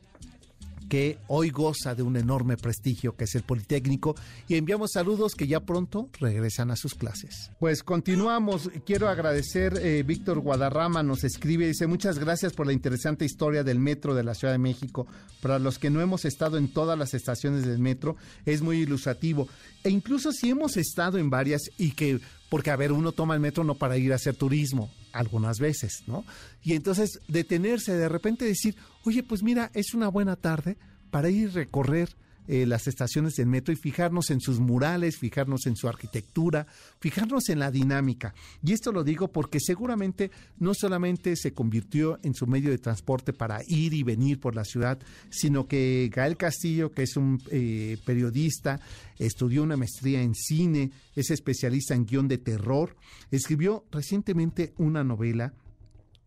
que 0.92 1.18
hoy 1.28 1.52
goza 1.52 1.96
de 1.96 2.04
un 2.04 2.18
enorme 2.18 2.58
prestigio 2.58 3.16
que 3.16 3.24
es 3.24 3.34
el 3.36 3.44
Politécnico 3.44 4.14
y 4.50 4.56
enviamos 4.56 4.92
saludos 4.92 5.36
que 5.36 5.48
ya 5.48 5.62
pronto 5.62 6.10
regresan 6.20 6.70
a 6.70 6.76
sus 6.76 6.96
clases. 6.96 7.50
Pues 7.62 7.82
continuamos, 7.82 8.70
quiero 8.86 9.08
agradecer, 9.08 9.80
eh, 9.82 10.04
Víctor 10.04 10.42
Guadarrama 10.42 11.02
nos 11.02 11.24
escribe, 11.24 11.66
dice 11.66 11.88
muchas 11.88 12.20
gracias 12.20 12.52
por 12.52 12.68
la 12.68 12.74
interesante 12.74 13.24
historia 13.24 13.64
del 13.64 13.80
metro 13.80 14.14
de 14.16 14.26
la 14.26 14.36
Ciudad 14.36 14.54
de 14.54 14.58
México. 14.58 15.08
Para 15.42 15.60
los 15.60 15.80
que 15.80 15.90
no 15.90 16.02
hemos 16.02 16.26
estado 16.26 16.58
en 16.58 16.68
todas 16.68 17.00
las 17.00 17.14
estaciones 17.14 17.66
del 17.66 17.80
metro, 17.80 18.18
es 18.46 18.62
muy 18.62 18.80
ilustrativo. 18.80 19.48
E 19.86 19.90
incluso 19.90 20.34
si 20.34 20.50
hemos 20.50 20.76
estado 20.76 21.18
en 21.20 21.30
varias 21.30 21.62
y 21.78 21.94
que 21.94 22.20
porque 22.52 22.70
a 22.70 22.76
ver, 22.76 22.92
uno 22.92 23.14
toma 23.14 23.34
el 23.34 23.40
metro 23.40 23.64
no 23.64 23.76
para 23.76 23.98
ir 23.98 24.12
a 24.12 24.18
hacer 24.18 24.36
turismo, 24.36 24.92
algunas 25.14 25.58
veces, 25.60 26.04
¿no? 26.06 26.26
Y 26.66 26.74
entonces 26.74 27.22
detenerse, 27.30 27.96
de 27.96 28.10
repente 28.10 28.44
decir, 28.44 28.76
oye, 29.04 29.24
pues 29.24 29.44
mira, 29.44 29.72
es 29.74 29.94
una 29.94 30.08
buena 30.08 30.36
tarde 30.36 30.78
para 31.10 31.30
ir 31.30 31.50
a 31.50 31.54
recorrer 31.54 32.16
eh, 32.48 32.66
las 32.66 32.88
estaciones 32.88 33.36
del 33.36 33.46
metro 33.46 33.72
y 33.72 33.78
fijarnos 33.78 34.32
en 34.32 34.42
sus 34.42 34.60
murales, 34.60 35.18
fijarnos 35.18 35.68
en 35.68 35.76
su 35.76 35.88
arquitectura, 35.88 36.66
fijarnos 37.00 37.50
en 37.50 37.60
la 37.60 37.70
dinámica. 37.70 38.34
Y 38.64 38.74
esto 38.74 38.92
lo 38.92 39.04
digo 39.04 39.32
porque 39.32 39.60
seguramente 39.60 40.32
no 40.58 40.74
solamente 40.74 41.36
se 41.36 41.54
convirtió 41.54 42.20
en 42.24 42.34
su 42.34 42.48
medio 42.48 42.72
de 42.72 42.80
transporte 42.80 43.32
para 43.32 43.60
ir 43.68 43.94
y 43.94 44.02
venir 44.02 44.40
por 44.40 44.56
la 44.56 44.66
ciudad, 44.66 45.00
sino 45.30 45.68
que 45.68 46.10
Gael 46.12 46.36
Castillo, 46.36 46.92
que 46.92 47.04
es 47.04 47.16
un 47.16 47.40
eh, 47.52 47.98
periodista, 48.06 48.80
estudió 49.20 49.62
una 49.62 49.78
maestría 49.78 50.24
en 50.24 50.34
cine, 50.34 50.92
es 51.16 51.30
especialista 51.30 51.94
en 51.94 52.06
guion 52.06 52.28
de 52.28 52.40
terror, 52.40 52.98
escribió 53.30 53.86
recientemente 53.92 54.74
una 54.78 55.04
novela 55.04 55.54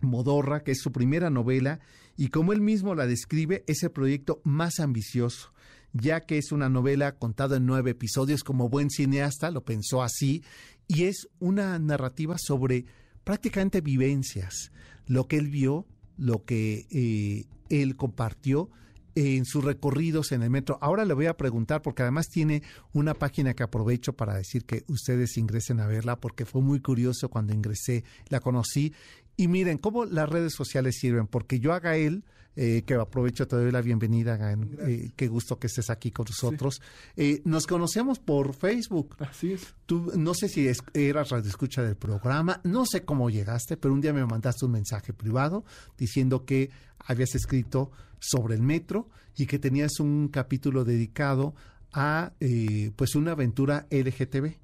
Modorra, 0.00 0.62
que 0.62 0.72
es 0.72 0.80
su 0.80 0.92
primera 0.92 1.30
novela, 1.30 1.80
y 2.16 2.28
como 2.28 2.52
él 2.52 2.60
mismo 2.60 2.94
la 2.94 3.06
describe, 3.06 3.64
es 3.66 3.82
el 3.82 3.90
proyecto 3.90 4.40
más 4.44 4.80
ambicioso, 4.80 5.52
ya 5.92 6.20
que 6.20 6.38
es 6.38 6.52
una 6.52 6.68
novela 6.68 7.16
contada 7.16 7.56
en 7.56 7.66
nueve 7.66 7.92
episodios 7.92 8.42
como 8.44 8.68
buen 8.68 8.90
cineasta, 8.90 9.50
lo 9.50 9.64
pensó 9.64 10.02
así, 10.02 10.42
y 10.86 11.04
es 11.04 11.28
una 11.38 11.78
narrativa 11.78 12.36
sobre 12.38 12.86
prácticamente 13.24 13.80
vivencias, 13.80 14.72
lo 15.06 15.26
que 15.26 15.36
él 15.38 15.48
vio, 15.48 15.86
lo 16.16 16.44
que 16.44 16.86
eh, 16.90 17.46
él 17.68 17.96
compartió 17.96 18.70
en 19.14 19.44
sus 19.44 19.64
recorridos 19.64 20.32
en 20.32 20.42
el 20.42 20.50
metro. 20.50 20.78
Ahora 20.80 21.04
le 21.04 21.14
voy 21.14 21.26
a 21.26 21.36
preguntar, 21.36 21.82
porque 21.82 22.02
además 22.02 22.28
tiene 22.28 22.62
una 22.92 23.14
página 23.14 23.54
que 23.54 23.62
aprovecho 23.62 24.14
para 24.14 24.34
decir 24.34 24.64
que 24.64 24.84
ustedes 24.88 25.36
ingresen 25.36 25.80
a 25.80 25.86
verla, 25.86 26.20
porque 26.20 26.44
fue 26.44 26.62
muy 26.62 26.80
curioso 26.80 27.28
cuando 27.28 27.54
ingresé, 27.54 28.04
la 28.28 28.40
conocí 28.40 28.92
Y 29.36 29.48
miren 29.48 29.78
cómo 29.78 30.04
las 30.04 30.28
redes 30.28 30.54
sociales 30.54 30.96
sirven, 30.98 31.26
porque 31.26 31.58
yo 31.58 31.72
a 31.72 31.80
Gael, 31.80 32.24
eh, 32.56 32.82
que 32.86 32.94
aprovecho, 32.94 33.48
te 33.48 33.56
doy 33.56 33.72
la 33.72 33.80
bienvenida, 33.80 34.36
Gael, 34.36 34.78
eh, 34.86 35.10
qué 35.16 35.26
gusto 35.26 35.58
que 35.58 35.66
estés 35.66 35.90
aquí 35.90 36.12
con 36.12 36.26
nosotros. 36.28 36.80
Eh, 37.16 37.42
nos 37.44 37.66
conocemos 37.66 38.20
por 38.20 38.54
Facebook. 38.54 39.16
Así 39.18 39.54
es. 39.54 39.74
Tú, 39.86 40.12
no 40.16 40.34
sé 40.34 40.48
si 40.48 40.68
es, 40.68 40.78
eras 40.92 41.32
escucha 41.32 41.82
del 41.82 41.96
programa, 41.96 42.60
no 42.62 42.86
sé 42.86 43.04
cómo 43.04 43.28
llegaste, 43.28 43.76
pero 43.76 43.92
un 43.92 44.00
día 44.00 44.12
me 44.12 44.24
mandaste 44.24 44.66
un 44.66 44.72
mensaje 44.72 45.12
privado 45.12 45.64
diciendo 45.98 46.44
que 46.44 46.70
habías 46.98 47.34
escrito 47.34 47.90
sobre 48.20 48.54
el 48.54 48.62
metro 48.62 49.08
y 49.36 49.46
que 49.46 49.58
tenías 49.58 49.98
un 50.00 50.28
capítulo 50.28 50.84
dedicado 50.84 51.54
a 51.92 52.32
eh, 52.40 52.90
pues 52.96 53.14
una 53.14 53.32
aventura 53.32 53.86
LGTB. 53.90 54.54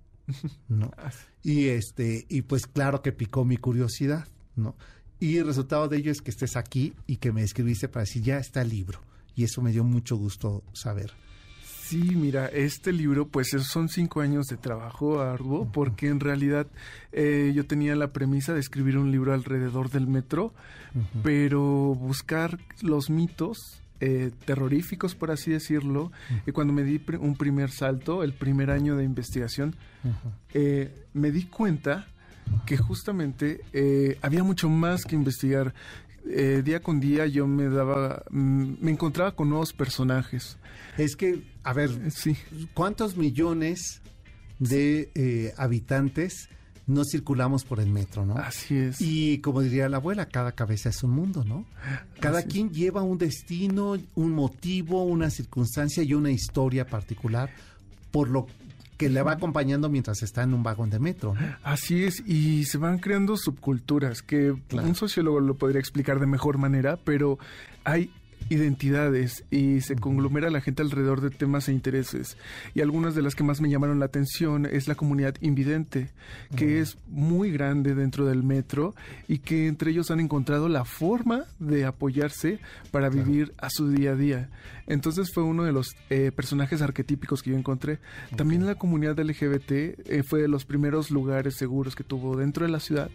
¿no? 0.69 0.91
Y 1.43 1.69
este, 1.69 2.27
y 2.29 2.43
pues 2.43 2.67
claro 2.67 3.01
que 3.01 3.13
picó 3.13 3.47
mi 3.47 3.57
curiosidad, 3.57 4.29
¿no? 4.57 4.75
Y 5.19 5.37
el 5.37 5.47
resultado 5.47 5.87
de 5.89 5.99
ello 5.99 6.11
es 6.11 6.23
que 6.23 6.31
estés 6.31 6.57
aquí 6.57 6.95
y 7.07 7.17
que 7.17 7.31
me 7.31 7.43
escribiste 7.43 7.89
para 7.89 8.05
decir 8.05 8.23
ya 8.23 8.39
está 8.39 8.63
el 8.63 8.71
libro. 8.71 9.01
Y 9.37 9.45
eso 9.45 9.61
me 9.61 9.71
dio 9.71 9.85
mucho 9.85 10.17
gusto 10.17 10.63
saber. 10.73 11.13
Sí, 11.91 12.15
mira, 12.15 12.47
este 12.47 12.93
libro, 12.93 13.27
pues 13.27 13.49
son 13.49 13.89
cinco 13.89 14.21
años 14.21 14.47
de 14.47 14.57
trabajo 14.57 15.21
arduo, 15.21 15.69
porque 15.73 16.07
en 16.07 16.21
realidad 16.21 16.69
eh, 17.11 17.53
yo 17.53 17.67
tenía 17.67 17.97
la 17.97 18.13
premisa 18.13 18.55
de 18.55 18.61
escribir 18.61 18.97
un 18.97 19.11
libro 19.11 19.35
alrededor 19.35 19.91
del 19.91 20.07
metro, 20.07 20.55
pero 21.25 21.61
buscar 21.97 22.59
los 22.81 23.11
mitos 23.11 23.83
eh, 23.99 24.31
terroríficos, 24.45 25.17
por 25.17 25.33
así 25.33 25.51
decirlo. 25.51 26.13
Y 26.47 26.53
cuando 26.53 26.73
me 26.73 26.85
di 26.85 27.03
un 27.19 27.37
primer 27.37 27.73
salto, 27.73 28.23
el 28.23 28.35
primer 28.35 28.71
año 28.71 28.97
de 28.97 29.03
investigación, 29.03 29.75
eh, 30.55 30.95
me 31.13 31.33
di 31.33 31.47
cuenta 31.47 32.07
que 32.67 32.77
justamente 32.77 33.61
eh, 33.73 34.19
había 34.23 34.43
mucho 34.43 34.69
más 34.69 35.05
que 35.05 35.17
investigar. 35.17 35.75
día 36.65 36.81
con 36.81 37.01
día 37.01 37.27
yo 37.27 37.47
me 37.47 37.69
daba, 37.69 38.23
mm, 38.31 38.75
me 38.81 38.91
encontraba 38.91 39.35
con 39.35 39.49
nuevos 39.49 39.73
personajes. 39.73 40.59
Es 40.99 41.17
que, 41.17 41.43
a 41.63 41.73
ver, 41.73 42.11
sí. 42.11 42.37
¿cuántos 42.75 43.17
millones 43.17 44.03
de 44.59 45.53
habitantes 45.57 46.49
no 46.91 47.05
circulamos 47.05 47.65
por 47.65 47.81
el 47.81 47.89
metro, 47.89 48.27
¿no? 48.27 48.37
Así 48.37 48.77
es. 48.77 49.01
Y 49.01 49.39
como 49.39 49.63
diría 49.63 49.89
la 49.89 49.99
abuela, 49.99 50.27
cada 50.27 50.53
cabeza 50.53 50.89
es 50.89 51.03
un 51.03 51.13
mundo, 51.13 51.45
¿no? 51.45 51.65
Cada 52.21 52.43
quien 52.43 52.71
lleva 52.71 53.03
un 53.03 53.17
destino, 53.17 53.97
un 54.15 54.33
motivo, 54.33 55.05
una 55.05 55.31
circunstancia 55.31 56.03
y 56.03 56.15
una 56.15 56.31
historia 56.31 56.87
particular 56.87 57.51
por 58.11 58.29
lo 58.29 58.47
que 59.01 59.09
le 59.09 59.23
va 59.23 59.33
acompañando 59.33 59.89
mientras 59.89 60.23
está 60.23 60.43
en 60.43 60.53
un 60.53 60.63
vagón 60.63 60.91
de 60.91 60.99
metro. 60.99 61.35
Así 61.63 62.05
es, 62.05 62.23
y 62.27 62.67
se 62.67 62.77
van 62.77 62.99
creando 62.99 63.39
subculturas 63.39 64.21
que 64.21 64.55
un 64.73 64.95
sociólogo 64.95 65.41
lo 65.41 65.55
podría 65.55 65.81
explicar 65.81 66.21
de 66.21 66.27
mejor 66.27 66.59
manera, 66.59 66.99
pero 67.03 67.39
hay 67.85 68.11
identidades 68.51 69.45
y 69.51 69.81
se 69.81 69.97
conglomera 69.97 70.51
la 70.51 70.61
gente 70.61 70.83
alrededor 70.83 71.21
de 71.21 71.31
temas 71.31 71.69
e 71.69 71.73
intereses. 71.73 72.37
Y 72.75 72.83
algunas 72.83 73.15
de 73.15 73.23
las 73.23 73.35
que 73.35 73.45
más 73.45 73.61
me 73.61 73.71
llamaron 73.71 74.01
la 74.01 74.07
atención 74.07 74.67
es 74.67 74.89
la 74.89 74.97
comunidad 74.97 75.37
invidente, 75.41 76.11
que 76.57 76.81
es 76.81 76.99
muy 77.09 77.51
grande 77.53 77.95
dentro 77.95 78.27
del 78.27 78.43
metro 78.43 78.95
y 79.29 79.39
que 79.39 79.69
entre 79.69 79.93
ellos 79.93 80.11
han 80.11 80.21
encontrado 80.21 80.69
la 80.69 80.85
forma 80.85 81.45
de 81.59 81.85
apoyarse 81.85 82.59
para 82.91 83.09
vivir 83.09 83.55
a 83.59 83.71
su 83.71 83.89
día 83.89 84.13
a 84.13 84.17
día. 84.17 84.51
Entonces 84.87 85.33
fue 85.33 85.45
uno 85.45 85.63
de 85.63 85.73
los 85.73 85.95
eh, 86.11 86.33
personajes 86.35 86.83
arquetípicos 86.83 87.43
que 87.43 87.51
yo 87.51 87.57
encontré. 87.57 88.01
También 88.37 88.67
la 88.67 88.75
comunidad 88.75 89.19
LGBT 89.21 89.71
eh, 89.71 90.23
fue 90.27 90.43
de 90.43 90.49
los 90.49 90.65
primeros 90.65 91.13
lugares 91.13 91.55
seguros 91.57 91.95
que 91.95 92.03
tuvo 92.03 92.37
dentro 92.37 92.67
de 92.67 92.73
la 92.73 92.81
ciudad, 92.81 93.11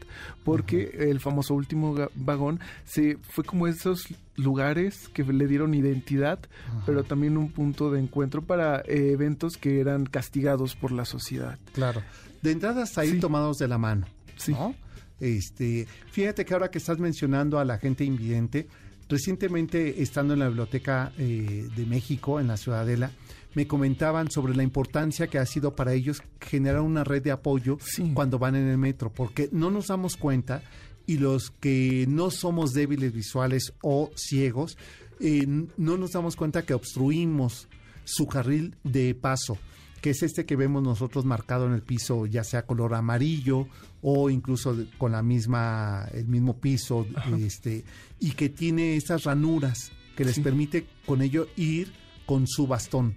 porque 0.46 0.96
el 0.98 1.20
famoso 1.20 1.54
último 1.54 1.94
vagón 2.16 2.62
se 2.86 3.18
fue 3.18 3.44
como 3.44 3.68
esos 3.68 4.08
lugares 4.36 5.08
que 5.10 5.24
le 5.24 5.48
dieron 5.48 5.74
identidad, 5.74 6.40
pero 6.86 7.04
también 7.04 7.38
un 7.38 7.52
punto 7.52 7.92
de 7.92 8.00
encuentro 8.00 8.42
para 8.44 8.82
eh, 8.82 9.12
eventos 9.12 9.58
que 9.58 9.80
eran 9.80 10.06
castigados 10.06 10.76
por 10.76 10.92
la 10.92 11.06
sociedad. 11.06 11.58
Claro. 11.74 12.02
De 12.42 12.52
entrada 12.52 12.84
hasta 12.84 13.02
ahí 13.02 13.20
tomados 13.20 13.58
de 13.58 13.68
la 13.68 13.78
mano. 13.78 14.06
Sí. 14.36 14.52
¿no? 14.52 14.76
Este, 15.20 15.88
fíjate 16.12 16.44
que 16.46 16.54
ahora 16.54 16.70
que 16.70 16.78
estás 16.78 17.00
mencionando 17.00 17.58
a 17.60 17.66
la 17.66 17.78
gente 17.78 18.04
invidente, 18.04 18.68
recientemente 19.08 20.02
estando 20.02 20.34
en 20.34 20.40
la 20.40 20.48
Biblioteca 20.48 21.12
eh, 21.18 21.70
de 21.76 21.86
México, 21.86 22.40
en 22.40 22.48
la 22.48 22.58
Ciudadela, 22.58 23.12
me 23.54 23.68
comentaban 23.68 24.30
sobre 24.30 24.54
la 24.54 24.64
importancia 24.64 25.28
que 25.28 25.38
ha 25.40 25.46
sido 25.46 25.76
para 25.76 25.94
ellos 25.94 26.22
generar 26.42 26.82
una 26.82 27.06
red 27.06 27.24
de 27.24 27.32
apoyo 27.32 27.78
Sí. 27.80 28.12
cuando 28.14 28.38
van 28.38 28.56
en 28.56 28.68
el 28.68 28.78
metro, 28.78 29.10
porque 29.14 29.48
no 29.54 29.72
nos 29.72 29.88
damos 29.88 30.18
cuenta 30.18 30.62
y 31.08 31.18
los 31.18 31.52
que 31.52 32.06
no 32.08 32.32
somos 32.32 32.74
débiles 32.74 33.14
visuales 33.14 33.74
o 33.82 34.12
ciegos, 34.16 34.78
eh, 35.20 35.46
no 35.78 35.98
nos 35.98 36.12
damos 36.12 36.36
cuenta 36.36 36.66
que 36.66 36.74
obstruimos 36.74 37.68
su 38.04 38.28
carril 38.28 38.76
de 38.84 39.16
paso, 39.16 39.58
que 40.02 40.12
es 40.12 40.22
este 40.24 40.46
que 40.46 40.56
vemos 40.56 40.84
nosotros 40.84 41.26
marcado 41.26 41.66
en 41.68 41.74
el 41.74 41.82
piso, 41.82 42.26
ya 42.26 42.44
sea 42.44 42.66
color 42.66 42.94
amarillo 42.94 43.68
o 44.02 44.30
incluso 44.30 44.76
con 44.98 45.12
la 45.14 45.24
misma, 45.24 46.08
el 46.14 46.28
mismo 46.28 46.58
piso, 46.60 47.08
este, 47.40 47.84
y 48.20 48.32
que 48.32 48.50
tiene 48.50 48.96
esas 48.98 49.24
ranuras 49.24 49.92
que 50.16 50.26
les 50.26 50.36
Sí. 50.36 50.42
permite 50.42 50.86
con 51.06 51.22
ello 51.22 51.48
ir 51.56 51.92
con 52.26 52.46
su 52.48 52.68
bastón. 52.68 53.16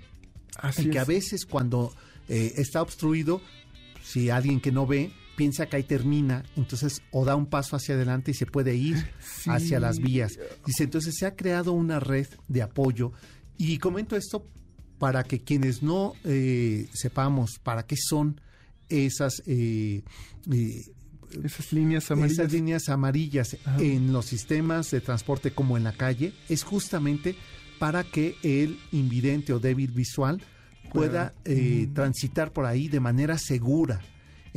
Así 0.57 0.89
y 0.89 0.91
que 0.91 0.99
a 0.99 1.03
es. 1.03 1.09
veces 1.09 1.47
cuando 1.47 1.93
eh, 2.29 2.55
está 2.57 2.81
obstruido, 2.83 3.41
si 4.03 4.31
alguien 4.31 4.61
que 4.61 4.73
no 4.73 4.87
ve 4.87 5.13
piensa 5.39 5.65
que 5.67 5.77
ahí 5.77 5.85
termina, 5.85 6.43
entonces 6.57 7.01
o 7.13 7.25
da 7.25 7.35
un 7.37 7.47
paso 7.47 7.77
hacia 7.77 7.95
adelante 7.95 8.33
y 8.33 8.35
se 8.35 8.45
puede 8.45 8.75
ir 8.75 8.97
Sí. 9.21 9.49
hacia 9.51 9.81
las 9.81 9.99
vías. 10.01 10.39
Dice, 10.67 10.85
entonces 10.85 11.15
se 11.17 11.25
ha 11.25 11.35
creado 11.37 11.73
una 11.73 11.99
red 12.01 12.27
de 12.49 12.61
apoyo 12.61 13.13
y 13.57 13.79
comento 13.79 14.17
esto 14.17 14.47
para 14.99 15.23
que 15.25 15.41
quienes 15.45 15.83
no 15.83 16.13
eh, 16.25 16.89
sepamos 16.93 17.59
para 17.63 17.87
qué 17.87 17.97
son 17.97 18.41
esas 18.91 19.43
eh, 19.47 20.03
eh, 20.53 20.85
Esas 21.45 21.73
líneas 21.73 22.11
amarillas. 22.11 22.39
esas 22.39 22.53
líneas 22.53 22.89
amarillas 22.89 23.57
Ajá. 23.65 23.81
en 23.83 24.13
los 24.13 24.25
sistemas 24.27 24.91
de 24.91 25.01
transporte 25.01 25.53
como 25.53 25.77
en 25.77 25.85
la 25.85 25.93
calle 25.93 26.33
es 26.49 26.65
justamente 26.65 27.37
para 27.79 28.03
que 28.03 28.35
el 28.43 28.77
invidente 28.93 29.53
o 29.53 29.61
débil 29.61 29.93
visual 29.93 30.43
pueda 30.93 31.33
eh, 31.45 31.87
Mm. 31.89 31.95
transitar 31.95 32.53
por 32.53 32.65
ahí 32.67 32.89
de 32.89 32.99
manera 32.99 33.37
segura. 33.39 34.01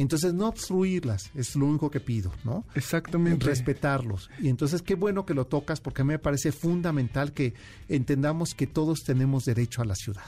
Entonces 0.01 0.33
no 0.33 0.47
obstruirlas, 0.47 1.31
es 1.35 1.55
lo 1.55 1.65
único 1.65 1.89
que 1.91 1.99
pido, 1.99 2.31
¿no? 2.43 2.65
Exactamente. 2.75 3.45
Respetarlos. 3.45 4.29
Y 4.39 4.49
entonces 4.49 4.81
qué 4.81 4.95
bueno 4.95 5.25
que 5.25 5.33
lo 5.33 5.45
tocas 5.45 5.79
porque 5.79 6.01
a 6.01 6.05
mí 6.05 6.09
me 6.09 6.19
parece 6.19 6.51
fundamental 6.51 7.33
que 7.33 7.53
entendamos 7.87 8.53
que 8.53 8.67
todos 8.67 9.01
tenemos 9.03 9.45
derecho 9.45 9.81
a 9.81 9.85
la 9.85 9.95
ciudad. 9.95 10.23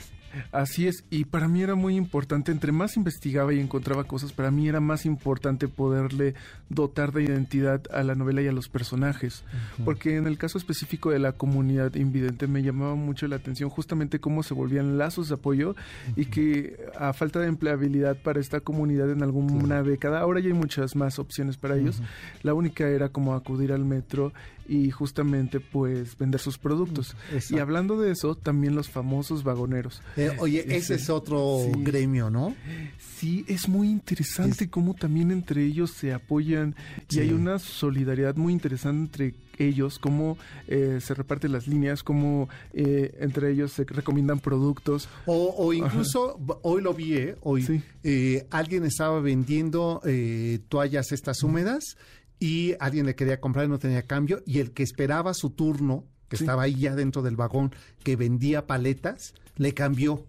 Así 0.52 0.88
es, 0.88 1.04
y 1.10 1.26
para 1.26 1.48
mí 1.48 1.62
era 1.62 1.76
muy 1.76 1.96
importante, 1.96 2.52
entre 2.52 2.72
más 2.72 2.98
investigaba 2.98 3.54
y 3.54 3.60
encontraba 3.60 4.04
cosas, 4.04 4.34
para 4.34 4.52
mí 4.52 4.68
era 4.68 4.80
más 4.80 5.06
importante 5.06 5.68
poderle 5.68 6.34
dotar 6.70 7.12
de 7.12 7.24
identidad 7.24 7.82
a 7.92 8.04
la 8.04 8.16
novela 8.16 8.42
y 8.42 8.48
a 8.48 8.52
los 8.52 8.70
personajes, 8.70 9.44
porque 9.86 10.18
en 10.18 10.28
el 10.28 10.38
caso 10.38 10.58
específico 10.58 11.12
de 11.12 11.20
la 11.20 11.34
comunidad 11.34 11.94
invidente 11.96 12.48
me 12.48 12.64
llamaba 12.64 12.96
mucho 12.96 13.28
la 13.28 13.36
atención 13.36 13.70
justamente 13.70 14.20
cómo 14.20 14.44
se 14.44 14.54
volvían 14.54 14.98
lazos 14.98 15.30
de 15.30 15.36
apoyo 15.36 15.76
y 16.16 16.26
que 16.26 16.78
a 16.98 17.14
falta 17.14 17.40
de 17.40 17.48
empleabilidad 17.48 18.18
para 18.18 18.40
esta 18.40 18.60
comunidad 18.60 19.12
en 19.12 19.24
alguna 19.24 19.84
década, 19.84 20.20
ahora 20.20 20.40
ya 20.40 20.48
hay 20.48 20.54
muchas 20.54 20.96
más 20.96 21.20
opciones 21.20 21.58
para 21.58 21.78
ellos, 21.78 22.02
la 22.42 22.54
única 22.54 22.88
era 22.88 23.10
como 23.10 23.36
acudir 23.36 23.72
al 23.72 23.86
metro 23.86 24.34
y 24.68 24.92
justamente 24.92 25.60
pues 25.60 26.18
vender 26.18 26.40
sus 26.40 26.58
productos. 26.58 27.16
Exacto. 27.32 27.56
Y 27.56 27.60
hablando 27.60 28.00
de 28.00 28.12
eso, 28.12 28.36
también 28.36 28.76
los 28.76 28.90
famosos 28.90 29.44
vagoneros. 29.44 30.02
Eh, 30.18 30.32
oye, 30.40 30.66
ese 30.76 30.96
es 30.96 31.10
otro 31.10 31.60
Sí. 31.66 31.72
gremio, 31.84 32.30
¿no? 32.30 32.56
Sí, 33.00 33.46
es 33.48 33.68
muy 33.70 33.90
interesante 33.90 34.70
cómo 34.70 34.94
también 34.94 35.32
entre 35.32 35.64
ellos 35.64 35.92
se 35.92 36.14
apoyan 36.14 36.76
y 37.10 37.20
hay 37.20 37.32
una 37.32 37.60
solidaridad 37.60 38.36
muy 38.36 38.54
interesante 38.54 39.00
entre 39.04 39.36
ellos, 39.60 40.00
cómo 40.00 40.38
eh, 40.68 40.98
se 41.00 41.14
reparten 41.14 41.52
las 41.52 41.68
líneas, 41.68 42.04
cómo 42.04 42.50
eh, 42.74 43.16
entre 43.20 43.52
ellos 43.52 43.72
se 43.72 43.84
recomiendan 43.84 44.40
productos. 44.40 45.08
O, 45.26 45.54
o 45.58 45.74
incluso, 45.74 46.40
hoy 46.64 46.82
lo 46.82 46.94
vi, 46.94 47.14
¿eh? 47.16 47.36
hoy 47.42 47.62
Sí. 47.64 48.44
alguien 48.50 48.84
estaba 48.86 49.20
vendiendo 49.22 50.02
eh, 50.06 50.60
toallas 50.70 51.12
estas 51.12 51.44
húmedas 51.44 51.98
y 52.40 52.74
alguien 52.80 53.06
le 53.06 53.16
quería 53.16 53.40
comprar 53.40 53.66
y 53.66 53.70
no 53.70 53.80
tenía 53.80 54.04
cambio 54.04 54.42
y 54.46 54.60
el 54.60 54.72
que 54.72 54.84
esperaba 54.84 55.34
su 55.34 55.50
turno, 55.52 56.06
que 56.30 56.38
Sí. 56.38 56.44
estaba 56.44 56.64
ahí 56.64 56.76
ya 56.76 56.96
dentro 56.96 57.22
del 57.22 57.36
vagón, 57.36 57.72
que 58.04 58.16
vendía 58.16 58.66
paletas, 58.68 59.34
le 59.58 59.74
cambió. 59.74 60.26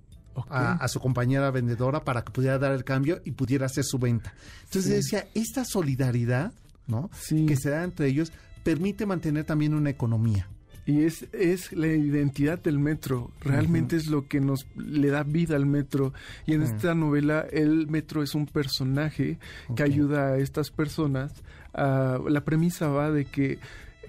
A, 0.48 0.72
a 0.72 0.88
su 0.88 0.98
compañera 0.98 1.48
vendedora 1.52 2.02
para 2.02 2.24
que 2.24 2.32
pudiera 2.32 2.58
dar 2.58 2.72
el 2.72 2.82
cambio 2.82 3.20
y 3.24 3.30
pudiera 3.30 3.66
hacer 3.66 3.84
su 3.84 4.00
venta. 4.00 4.34
Entonces 4.64 4.84
Sí. 4.90 4.90
decía, 5.14 5.28
esta 5.32 5.64
solidaridad, 5.64 6.52
¿no? 6.88 7.08
Sí. 7.16 7.46
Que 7.46 7.54
se 7.56 7.70
da 7.70 7.84
entre 7.84 8.08
ellos 8.08 8.32
permite 8.64 9.06
mantener 9.06 9.44
también 9.44 9.74
una 9.74 9.90
economía. 9.90 10.48
Y 10.86 11.02
es, 11.04 11.26
es 11.32 11.72
la 11.72 11.86
identidad 11.86 12.58
del 12.60 12.80
metro, 12.80 13.30
realmente 13.40 13.94
es 13.94 14.08
lo 14.08 14.26
que 14.26 14.40
nos 14.40 14.66
le 14.76 15.06
da 15.08 15.22
vida 15.22 15.54
al 15.54 15.66
metro. 15.66 16.12
Y 16.46 16.54
en 16.54 16.62
esta 16.62 16.96
novela 16.96 17.46
el 17.52 17.86
metro 17.86 18.24
es 18.24 18.34
un 18.34 18.46
personaje 18.46 19.38
que 19.76 19.82
ayuda 19.84 20.32
a 20.32 20.38
estas 20.38 20.70
personas. 20.72 21.32
La 21.74 22.42
premisa 22.44 22.88
va 22.88 23.10
de 23.10 23.24
que 23.24 23.58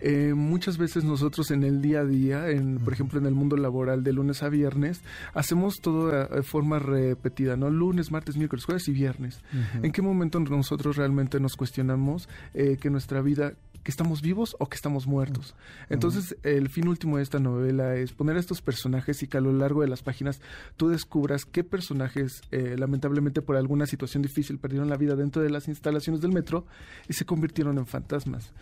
eh, 0.02 0.34
muchas 0.34 0.78
veces 0.78 1.04
nosotros 1.04 1.52
en 1.52 1.64
el 1.64 1.82
día 1.82 2.02
a 2.02 2.06
día, 2.06 2.50
en, 2.50 2.80
por 2.80 2.94
ejemplo 2.94 3.20
en 3.20 3.26
el 3.26 3.34
mundo 3.34 3.58
laboral 3.58 4.04
de 4.04 4.14
lunes 4.14 4.44
a 4.44 4.50
viernes, 4.50 5.02
hacemos 5.34 5.76
todo 5.82 6.10
de 6.12 6.44
forma 6.44 6.80
repetida, 6.80 7.56
¿no? 7.56 7.70
Lunes, 7.70 8.12
martes, 8.12 8.38
miércoles, 8.38 8.66
jueves 8.66 8.88
y 8.88 8.92
viernes. 8.92 9.42
¿En 9.82 9.92
qué 9.92 10.02
momento 10.02 10.40
nosotros 10.40 10.98
realmente 10.98 11.40
nos 11.40 11.56
cuestionamos 11.56 12.30
eh, 12.54 12.78
que 12.80 12.90
nuestra 12.90 13.22
vida 13.22 13.54
que 13.86 13.92
estamos 13.92 14.24
vivos 14.24 14.56
o 14.58 14.68
que 14.68 14.76
estamos 14.76 15.06
muertos. 15.06 15.54
Entonces, 15.90 16.36
el 16.42 16.70
fin 16.70 16.88
último 16.88 17.18
de 17.18 17.24
esta 17.24 17.38
novela 17.40 17.96
es 17.96 18.14
poner 18.14 18.36
a 18.36 18.40
estos 18.40 18.64
personajes 18.64 19.22
y 19.22 19.28
que 19.28 19.38
a 19.38 19.42
lo 19.42 19.54
largo 19.54 19.82
de 19.82 19.88
las 19.88 20.02
páginas 20.02 20.42
tú 20.76 20.90
descubras 20.90 21.46
qué 21.46 21.64
personajes, 21.64 22.42
eh, 22.50 22.78
lamentablemente 22.80 23.44
por 23.44 23.58
alguna 23.58 23.86
situación 23.86 24.24
difícil, 24.24 24.58
perdieron 24.58 24.90
la 24.90 24.98
vida 24.98 25.16
dentro 25.16 25.44
de 25.44 25.52
las 25.52 25.68
instalaciones 25.68 26.20
del 26.20 26.32
metro 26.32 26.66
y 27.08 27.14
se 27.14 27.26
convirtieron 27.26 27.78
en 27.78 27.86
fantasmas. 27.86 28.54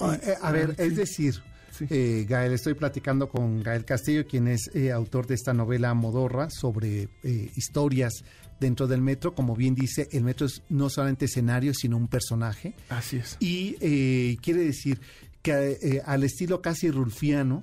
Ah, 0.00 0.18
eh, 0.22 0.34
a 0.42 0.52
ver, 0.52 0.74
es 0.76 0.96
decir, 0.96 1.42
eh, 1.90 2.26
Gael, 2.28 2.52
estoy 2.52 2.74
platicando 2.74 3.28
con 3.28 3.62
Gael 3.62 3.84
Castillo, 3.84 4.26
quien 4.26 4.48
es 4.48 4.70
eh, 4.74 4.92
autor 4.92 5.26
de 5.26 5.34
esta 5.34 5.52
novela 5.52 5.94
Modorra 5.94 6.48
sobre 6.50 7.08
historias 7.54 8.24
dentro 8.60 8.86
del 8.86 9.02
metro. 9.02 9.34
Como 9.34 9.54
bien 9.54 9.74
dice, 9.74 10.08
el 10.12 10.24
metro 10.24 10.46
es 10.46 10.62
no 10.68 10.88
solamente 10.90 11.26
escenario, 11.26 11.74
sino 11.74 11.96
un 11.96 12.08
personaje. 12.08 12.74
Así 12.88 13.16
es. 13.18 13.36
Y 13.40 14.36
quiere 14.38 14.60
decir 14.64 15.00
que 15.42 16.02
al 16.04 16.24
estilo 16.24 16.60
casi 16.62 16.90
rulfiano, 16.90 17.62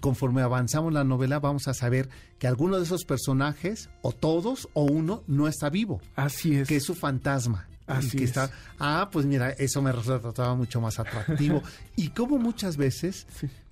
conforme 0.00 0.42
avanzamos 0.42 0.92
la 0.92 1.04
novela, 1.04 1.38
vamos 1.38 1.68
a 1.68 1.74
saber 1.74 2.08
que 2.38 2.46
alguno 2.46 2.76
de 2.76 2.84
esos 2.84 3.04
personajes, 3.04 3.88
o 4.02 4.12
todos, 4.12 4.68
o 4.74 4.84
uno, 4.84 5.22
no 5.26 5.48
está 5.48 5.70
vivo. 5.70 6.00
Así 6.14 6.54
es. 6.54 6.68
Que 6.68 6.76
es 6.76 6.84
su 6.84 6.94
fantasma. 6.94 7.68
Así 7.88 8.16
que 8.16 8.24
está. 8.24 8.50
Ah, 8.78 9.08
pues 9.10 9.26
mira, 9.26 9.50
eso 9.50 9.82
me 9.82 9.92
resultaba 9.92 10.54
mucho 10.54 10.80
más 10.80 10.98
atractivo. 10.98 11.62
y 11.96 12.08
como 12.08 12.38
muchas 12.38 12.76
veces 12.76 13.26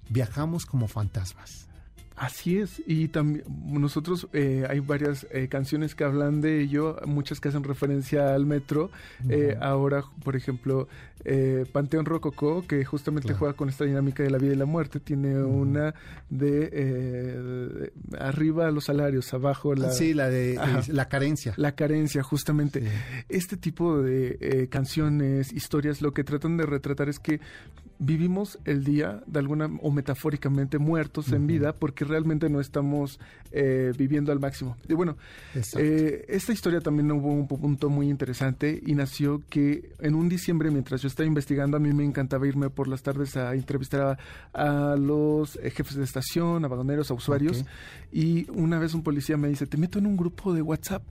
viajamos 0.08 0.66
como 0.66 0.88
fantasmas. 0.88 1.65
Así 2.16 2.58
es, 2.58 2.82
y 2.86 3.08
también 3.08 3.44
nosotros 3.66 4.26
eh, 4.32 4.66
hay 4.70 4.80
varias 4.80 5.26
eh, 5.30 5.48
canciones 5.48 5.94
que 5.94 6.02
hablan 6.02 6.40
de 6.40 6.62
ello, 6.62 6.96
muchas 7.04 7.40
que 7.40 7.50
hacen 7.50 7.62
referencia 7.62 8.34
al 8.34 8.46
metro. 8.46 8.90
Eh, 9.28 9.54
ahora, 9.60 10.02
por 10.24 10.34
ejemplo, 10.34 10.88
Panteón 11.72 12.06
Rococó, 12.06 12.66
que 12.66 12.86
justamente 12.86 13.34
juega 13.34 13.52
con 13.52 13.68
esta 13.68 13.84
dinámica 13.84 14.22
de 14.22 14.30
la 14.30 14.38
vida 14.38 14.54
y 14.54 14.56
la 14.56 14.64
muerte, 14.64 14.98
tiene 14.98 15.42
una 15.42 15.94
de, 16.30 17.92
arriba 18.18 18.70
los 18.70 18.84
salarios, 18.84 19.34
abajo 19.34 19.74
la... 19.74 19.90
Sí, 19.90 20.14
la 20.14 20.30
de 20.30 20.58
la 20.88 21.08
carencia. 21.10 21.52
La 21.58 21.72
carencia, 21.72 22.22
justamente. 22.22 22.82
Este 23.28 23.58
tipo 23.58 24.00
de 24.00 24.68
canciones, 24.70 25.52
historias, 25.52 26.00
lo 26.00 26.14
que 26.14 26.24
tratan 26.24 26.56
de 26.56 26.64
retratar 26.64 27.10
es 27.10 27.18
que 27.18 27.40
vivimos 27.98 28.58
el 28.64 28.84
día 28.84 29.22
de 29.26 29.38
alguna 29.38 29.70
o 29.82 29.90
metafóricamente 29.90 30.78
muertos 30.78 31.32
en 31.32 31.46
vida 31.46 31.72
porque 31.72 32.04
realmente 32.04 32.48
no 32.48 32.60
estamos 32.60 33.18
eh, 33.52 33.92
viviendo 33.96 34.32
al 34.32 34.40
máximo. 34.40 34.76
Y 34.88 34.94
bueno, 34.94 35.16
eh, 35.78 36.24
esta 36.28 36.52
historia 36.52 36.80
también 36.80 37.10
hubo 37.12 37.32
un 37.32 37.48
punto 37.48 37.88
muy 37.88 38.08
interesante 38.08 38.82
y 38.84 38.94
nació 38.94 39.42
que 39.48 39.90
en 40.00 40.14
un 40.14 40.28
diciembre 40.28 40.70
mientras 40.70 41.02
yo 41.02 41.08
estaba 41.08 41.26
investigando 41.26 41.76
a 41.76 41.80
mí 41.80 41.92
me 41.92 42.04
encantaba 42.04 42.46
irme 42.46 42.70
por 42.70 42.88
las 42.88 43.02
tardes 43.02 43.36
a 43.36 43.54
entrevistar 43.54 44.18
a, 44.52 44.96
los 44.96 45.56
eh, 45.56 45.70
jefes 45.70 45.96
de 45.96 46.04
estación, 46.04 46.64
a 46.64 46.68
vagoneros, 46.68 47.10
a 47.10 47.14
usuarios 47.14 47.64
y 48.12 48.48
una 48.50 48.78
vez 48.78 48.94
un 48.94 49.02
policía 49.02 49.36
me 49.36 49.48
dice, 49.48 49.66
te 49.66 49.76
meto 49.76 49.98
en 49.98 50.06
un 50.06 50.16
grupo 50.16 50.52
de 50.52 50.62
WhatsApp 50.62 51.02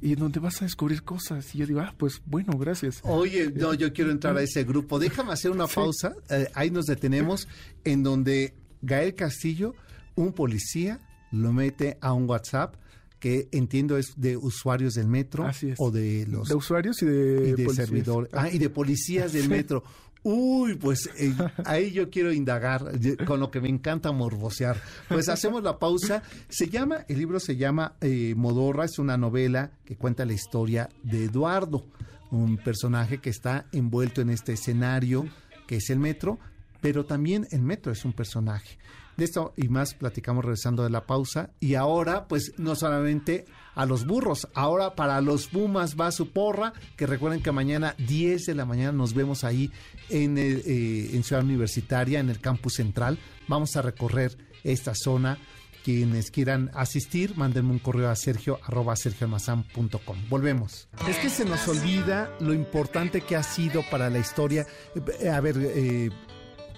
y 0.00 0.14
donde 0.14 0.40
vas 0.40 0.60
a 0.62 0.64
descubrir 0.64 1.02
cosas 1.02 1.54
y 1.54 1.58
yo 1.58 1.66
digo, 1.66 1.80
ah, 1.80 1.94
pues 1.96 2.22
bueno, 2.26 2.56
gracias. 2.58 3.00
Oye, 3.02 3.52
no, 3.54 3.74
yo 3.74 3.92
quiero 3.92 4.10
entrar 4.10 4.36
a 4.36 4.42
ese 4.42 4.64
grupo. 4.64 4.98
Déjame 4.98 5.32
hacer 5.32 5.50
una 5.50 5.66
pausa. 5.66 6.14
Ahí 6.54 6.70
nos 6.70 6.86
detenemos 6.86 7.48
en 7.84 8.02
donde 8.02 8.54
Gael 8.82 9.14
Castillo 9.14 9.74
un 10.14 10.32
policía 10.32 11.00
lo 11.30 11.52
mete 11.52 11.98
a 12.00 12.12
un 12.12 12.28
WhatsApp 12.28 12.76
que 13.18 13.48
entiendo 13.52 13.96
es 13.96 14.12
de 14.16 14.36
usuarios 14.36 14.94
del 14.94 15.08
metro 15.08 15.46
o 15.78 15.90
de 15.90 16.26
los 16.26 16.48
de 16.48 16.54
usuarios 16.54 17.00
y 17.02 17.06
de, 17.06 17.68
servidores 17.74 18.30
ah, 18.34 18.50
y 18.50 18.58
de 18.58 18.68
policías 18.68 19.32
del 19.32 19.48
metro. 19.50 19.82
Uy, 20.22 20.74
pues 20.74 21.10
eh, 21.18 21.34
ahí 21.66 21.90
yo 21.90 22.08
quiero 22.10 22.32
indagar 22.32 22.98
con 23.26 23.40
lo 23.40 23.50
que 23.50 23.60
me 23.60 23.68
encanta 23.68 24.10
morbosear. 24.12 24.80
Pues 25.08 25.28
hacemos 25.28 25.62
la 25.62 25.78
pausa. 25.78 26.22
Se 26.48 26.68
llama, 26.68 27.04
el 27.08 27.18
libro 27.18 27.40
se 27.40 27.56
llama 27.56 27.96
eh, 28.00 28.34
Modorra, 28.34 28.86
es 28.86 28.98
una 28.98 29.16
novela 29.18 29.72
que 29.84 29.96
cuenta 29.96 30.24
la 30.24 30.32
historia 30.32 30.88
de 31.02 31.24
Eduardo, 31.24 31.86
un 32.30 32.56
personaje 32.56 33.18
que 33.18 33.30
está 33.30 33.66
envuelto 33.72 34.22
en 34.22 34.30
este 34.30 34.54
escenario 34.54 35.26
que 35.66 35.76
es 35.76 35.90
el 35.90 35.98
metro, 35.98 36.38
pero 36.80 37.04
también 37.04 37.46
el 37.50 37.62
metro 37.62 37.92
es 37.92 38.04
un 38.04 38.12
personaje. 38.12 38.78
De 39.16 39.24
esto 39.24 39.52
y 39.56 39.68
más 39.68 39.94
platicamos 39.94 40.44
regresando 40.44 40.82
de 40.82 40.90
la 40.90 41.06
pausa. 41.06 41.50
Y 41.60 41.74
ahora, 41.74 42.26
pues 42.26 42.54
no 42.58 42.74
solamente 42.74 43.46
a 43.76 43.86
los 43.86 44.06
burros, 44.06 44.48
ahora 44.54 44.94
para 44.96 45.20
los 45.20 45.46
Pumas 45.46 45.96
va 45.98 46.10
su 46.10 46.30
porra, 46.30 46.72
que 46.96 47.06
recuerden 47.06 47.42
que 47.42 47.52
mañana 47.52 47.94
10 47.98 48.46
de 48.46 48.54
la 48.54 48.64
mañana 48.64 48.92
nos 48.92 49.14
vemos 49.14 49.44
ahí 49.44 49.70
en, 50.10 50.36
eh, 50.36 51.10
en 51.12 51.22
Ciudad 51.22 51.44
Universitaria, 51.44 52.18
en 52.18 52.28
el 52.28 52.40
campus 52.40 52.74
central. 52.74 53.18
Vamos 53.46 53.76
a 53.76 53.82
recorrer 53.82 54.36
esta 54.64 54.94
zona. 54.94 55.38
Quienes 55.84 56.30
quieran 56.30 56.70
asistir, 56.72 57.36
mándenme 57.36 57.72
un 57.72 57.78
correo 57.78 58.08
a 58.08 58.16
sergio 58.16 58.58
arroba 58.64 58.94
Volvemos. 60.30 60.88
Es 61.06 61.18
que 61.18 61.28
se 61.28 61.44
nos 61.44 61.68
olvida 61.68 62.34
lo 62.40 62.54
importante 62.54 63.20
que 63.20 63.36
ha 63.36 63.42
sido 63.42 63.82
para 63.90 64.08
la 64.08 64.18
historia. 64.18 64.66
Eh, 65.20 65.28
a 65.28 65.38
ver, 65.42 65.56
eh, 65.58 66.08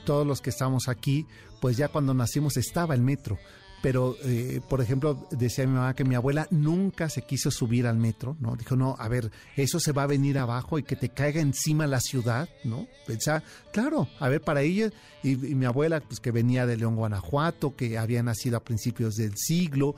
todos 0.04 0.26
los 0.26 0.40
que 0.40 0.50
estamos 0.50 0.88
aquí, 0.88 1.24
pues 1.60 1.76
ya 1.76 1.86
cuando 1.86 2.14
nacimos 2.14 2.56
estaba 2.56 2.96
el 2.96 3.02
metro. 3.02 3.38
Pero, 3.86 4.16
eh, 4.24 4.60
por 4.68 4.80
ejemplo, 4.80 5.28
decía 5.30 5.64
mi 5.64 5.74
mamá 5.74 5.94
que 5.94 6.02
mi 6.02 6.16
abuela 6.16 6.48
nunca 6.50 7.08
se 7.08 7.22
quiso 7.22 7.52
subir 7.52 7.86
al 7.86 7.96
metro, 7.96 8.36
¿no? 8.40 8.56
Dijo, 8.56 8.74
no, 8.74 8.96
a 8.98 9.06
ver, 9.06 9.30
eso 9.54 9.78
se 9.78 9.92
va 9.92 10.02
a 10.02 10.06
venir 10.08 10.40
abajo 10.40 10.80
y 10.80 10.82
que 10.82 10.96
te 10.96 11.10
caiga 11.10 11.40
encima 11.40 11.86
la 11.86 12.00
ciudad, 12.00 12.48
¿no? 12.64 12.88
Pensaba, 13.06 13.44
claro, 13.72 14.08
a 14.18 14.28
ver, 14.28 14.40
para 14.40 14.62
ella, 14.62 14.90
y, 15.22 15.36
mi 15.36 15.66
abuela, 15.66 16.00
pues 16.00 16.18
que 16.18 16.32
venía 16.32 16.66
de 16.66 16.76
León, 16.76 16.96
Guanajuato, 16.96 17.76
que 17.76 17.96
había 17.96 18.24
nacido 18.24 18.56
a 18.56 18.64
principios 18.64 19.14
del 19.14 19.36
siglo, 19.36 19.94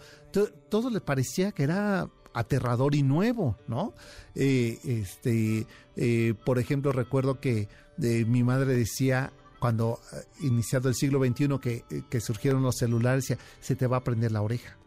todo 0.68 0.90
le 0.90 1.00
parecía 1.00 1.52
que 1.52 1.62
era 1.62 2.10
aterrador 2.34 2.94
y 2.94 3.02
nuevo, 3.02 3.56
¿no? 3.68 3.94
Eh, 4.34 4.78
este, 4.84 5.66
eh, 5.96 6.34
por 6.44 6.58
ejemplo, 6.58 6.92
recuerdo 6.92 7.40
que 7.40 7.68
mi 7.96 8.44
madre 8.44 8.76
decía, 8.76 9.32
cuando 9.58 10.00
eh, 10.12 10.16
iniciado 10.40 10.88
el 10.88 10.94
siglo 10.94 11.24
XXI 11.24 11.58
que, 11.60 11.84
eh, 11.90 12.02
que 12.08 12.20
surgieron 12.20 12.62
los 12.62 12.76
celulares, 12.76 13.36
se 13.60 13.76
te 13.76 13.86
va 13.86 13.98
a 13.98 14.04
prender 14.04 14.32
la 14.32 14.42
oreja. 14.42 14.78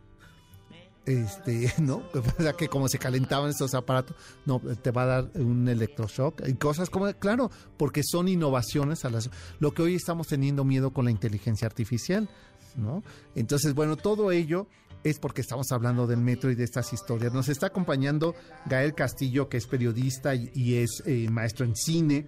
Este, 1.05 1.73
¿no? 1.81 2.03
que 2.57 2.67
como 2.67 2.87
se 2.87 2.99
calentaban 2.99 3.49
estos 3.49 3.73
aparatos, 3.73 4.15
no, 4.45 4.59
te 4.59 4.91
va 4.91 5.03
a 5.03 5.05
dar 5.05 5.31
un 5.35 5.67
electroshock 5.67 6.47
y 6.47 6.53
cosas 6.55 6.89
como, 6.89 7.11
claro, 7.13 7.49
porque 7.77 8.01
son 8.03 8.27
innovaciones 8.27 9.03
a 9.05 9.09
las, 9.09 9.29
lo 9.59 9.73
que 9.73 9.81
hoy 9.81 9.95
estamos 9.95 10.27
teniendo 10.27 10.63
miedo 10.63 10.91
con 10.91 11.05
la 11.05 11.11
inteligencia 11.11 11.65
artificial, 11.65 12.29
¿no? 12.75 13.03
Entonces, 13.35 13.73
bueno, 13.73 13.97
todo 13.97 14.31
ello 14.31 14.67
es 15.03 15.17
porque 15.17 15.41
estamos 15.41 15.71
hablando 15.71 16.05
del 16.05 16.19
metro 16.19 16.51
y 16.51 16.55
de 16.55 16.63
estas 16.63 16.93
historias. 16.93 17.33
Nos 17.33 17.49
está 17.49 17.67
acompañando 17.67 18.35
Gael 18.67 18.93
Castillo, 18.93 19.49
que 19.49 19.57
es 19.57 19.65
periodista 19.65 20.35
y, 20.35 20.75
es 20.75 21.01
eh, 21.07 21.27
maestro 21.29 21.65
en 21.65 21.75
cine 21.75 22.27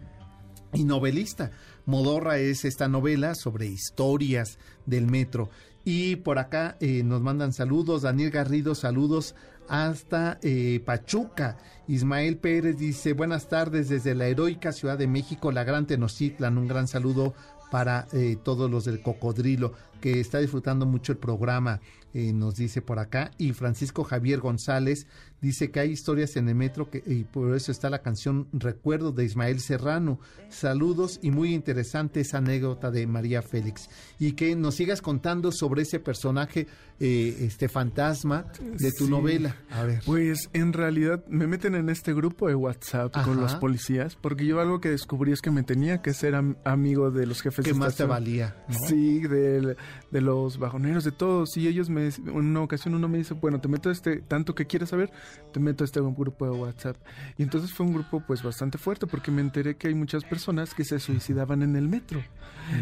y 0.74 0.84
novelista. 0.84 1.52
Modorra 1.86 2.38
es 2.38 2.66
esta 2.66 2.88
novela 2.88 3.36
sobre 3.36 3.68
historias 3.68 4.58
del 4.86 5.08
metro. 5.08 5.50
Y 5.86 6.18
por 6.18 6.40
acá 6.40 6.78
eh, 6.80 7.04
nos 7.04 7.22
mandan 7.22 7.54
saludos. 7.54 8.04
Daniel 8.04 8.32
Garrido, 8.32 8.74
saludos 8.74 9.36
hasta 9.68 10.40
eh, 10.42 10.82
Pachuca. 10.86 11.58
Ismael 11.88 12.38
Pérez 12.38 12.78
dice, 12.78 13.14
buenas 13.14 13.50
tardes 13.50 13.90
desde 13.90 14.16
la 14.16 14.28
heroica 14.28 14.72
Ciudad 14.72 14.98
de 14.98 15.08
México, 15.08 15.52
la 15.52 15.64
Gran 15.64 15.86
Tenochtitlan. 15.86 16.58
Un 16.58 16.68
gran 16.68 16.88
saludo 16.88 17.34
para 17.70 18.08
eh, 18.14 18.38
todos 18.42 18.70
los 18.70 18.86
del 18.86 19.02
cocodrilo. 19.02 19.74
Que 20.04 20.20
está 20.20 20.40
disfrutando 20.40 20.86
mucho 20.86 21.14
el 21.14 21.18
programa, 21.18 21.80
eh, 22.14 22.34
nos 22.34 22.56
dice 22.56 22.82
por 22.82 23.00
acá. 23.00 23.32
Y 23.38 23.54
Francisco 23.54 24.04
Javier 24.04 24.42
González 24.42 25.08
dice 25.42 25.72
que 25.72 25.80
hay 25.80 25.92
historias 25.92 26.36
en 26.36 26.50
el 26.50 26.56
metro 26.56 26.90
que, 26.90 27.02
y 27.08 27.24
por 27.24 27.56
eso 27.56 27.72
está 27.72 27.90
la 27.90 28.02
canción 28.02 28.48
Recuerdo 28.52 29.14
de 29.14 29.24
Ismael 29.24 29.62
Serrano. 29.62 30.20
Saludos 30.50 31.20
y 31.24 31.32
muy 31.32 31.54
interesante 31.54 32.20
esa 32.20 32.40
anécdota 32.40 32.92
de 32.92 33.08
María 33.08 33.42
Félix. 33.42 33.90
Y 34.20 34.34
que 34.34 34.56
nos 34.58 34.76
sigas 34.76 35.02
contando 35.02 35.52
sobre 35.54 35.84
ese 35.84 36.00
personaje, 36.02 36.68
eh, 37.00 37.38
este 37.40 37.70
fantasma 37.70 38.46
de 38.62 38.92
tu 38.92 39.06
Sí. 39.06 39.10
novela. 39.10 39.56
A 39.72 39.84
ver. 39.84 40.02
Pues 40.06 40.50
en 40.54 40.74
realidad 40.74 41.24
me 41.30 41.48
meten 41.48 41.76
en 41.76 41.90
este 41.90 42.14
grupo 42.14 42.48
de 42.50 42.56
WhatsApp 42.56 43.14
con 43.24 43.40
los 43.40 43.56
policías 43.56 44.16
porque 44.18 44.46
yo 44.46 44.60
algo 44.60 44.82
que 44.82 44.90
descubrí 44.90 45.32
es 45.32 45.42
que 45.42 45.50
me 45.52 45.64
tenía 45.64 46.02
que 46.02 46.14
ser 46.14 46.36
am- 46.36 46.58
amigo 46.66 47.10
de 47.10 47.26
los 47.26 47.42
jefes 47.42 47.64
¿Qué 47.66 47.72
de 47.74 47.80
más 47.80 47.96
te 47.96 48.04
valía? 48.06 48.56
¿no? 48.68 48.76
Sí, 48.88 49.20
del- 49.22 49.76
de, 50.12 50.22
los 50.22 50.58
bajoneros, 50.58 51.04
de 51.04 51.12
todos. 51.12 51.56
Y 51.58 51.68
ellos 51.68 51.90
me, 51.90 52.08
en 52.08 52.30
una 52.30 52.62
ocasión 52.62 52.96
uno 52.96 53.08
me 53.08 53.18
dice, 53.18 53.34
bueno, 53.34 53.60
te 53.60 53.68
meto 53.68 53.90
a 53.90 53.92
este, 53.92 54.18
tanto 54.18 54.56
que 54.56 54.66
quieres 54.66 54.90
saber, 54.90 55.12
te 55.52 55.60
meto 55.60 55.84
a 55.84 55.86
este 55.86 56.00
grupo 56.02 56.46
de 56.46 56.52
WhatsApp. 56.52 56.98
Y 57.38 57.44
entonces 57.44 57.72
fue 57.74 57.86
un 57.86 57.94
grupo 57.94 58.24
pues 58.26 58.44
bastante 58.44 58.78
fuerte 58.78 59.08
porque 59.08 59.32
me 59.32 59.42
enteré 59.42 59.76
que 59.76 59.88
hay 59.88 59.96
muchas 59.96 60.24
personas 60.24 60.74
que 60.74 60.84
se 60.84 61.00
suicidaban 61.00 61.64
en 61.64 61.76
el 61.76 61.88
metro. 61.88 62.22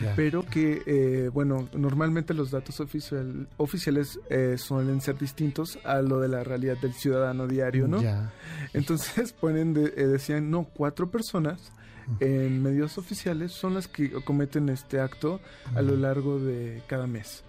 Ya. 0.03 0.13
Pero 0.15 0.45
que, 0.45 0.83
eh, 0.85 1.29
bueno, 1.33 1.67
normalmente 1.73 2.33
los 2.33 2.51
datos 2.51 2.79
oficial, 2.79 3.47
oficiales 3.57 4.19
eh, 4.29 4.55
suelen 4.57 5.01
ser 5.01 5.17
distintos 5.17 5.79
a 5.83 6.01
lo 6.01 6.19
de 6.19 6.27
la 6.27 6.43
realidad 6.43 6.77
del 6.77 6.93
ciudadano 6.93 7.47
diario, 7.47 7.87
¿no? 7.87 8.01
Ya. 8.01 8.31
Entonces 8.73 9.33
ponen, 9.39 9.73
de- 9.73 9.93
eh, 9.97 10.07
decían, 10.07 10.51
no, 10.51 10.65
cuatro 10.65 11.09
personas 11.09 11.71
en 12.19 12.61
medios 12.61 12.97
oficiales 12.97 13.51
son 13.51 13.75
las 13.75 13.87
que 13.87 14.11
cometen 14.23 14.69
este 14.69 14.99
acto 14.99 15.39
a 15.75 15.81
lo 15.81 15.95
largo 15.95 16.39
de 16.39 16.81
cada 16.87 17.00
mes. 17.07 17.43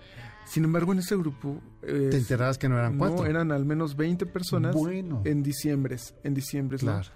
Sin 0.45 0.65
embargo, 0.65 0.93
en 0.93 0.99
ese 0.99 1.17
grupo... 1.17 1.61
eh, 1.83 2.09
Te 2.11 2.19
enterabas 2.19 2.59
que 2.59 2.69
no 2.69 2.79
eran 2.79 2.99
cuatro. 2.99 3.19
No, 3.19 3.27
eran 3.27 3.53
al 3.53 3.65
menos 3.65 3.97
20 3.97 4.27
personas 4.27 4.75
Bueno. 4.75 5.23
en 5.25 5.43
diciembre. 5.43 5.97
En 6.25 6.35
diciembre, 6.35 6.77
¿no? 6.83 6.93
Claro. 6.93 7.09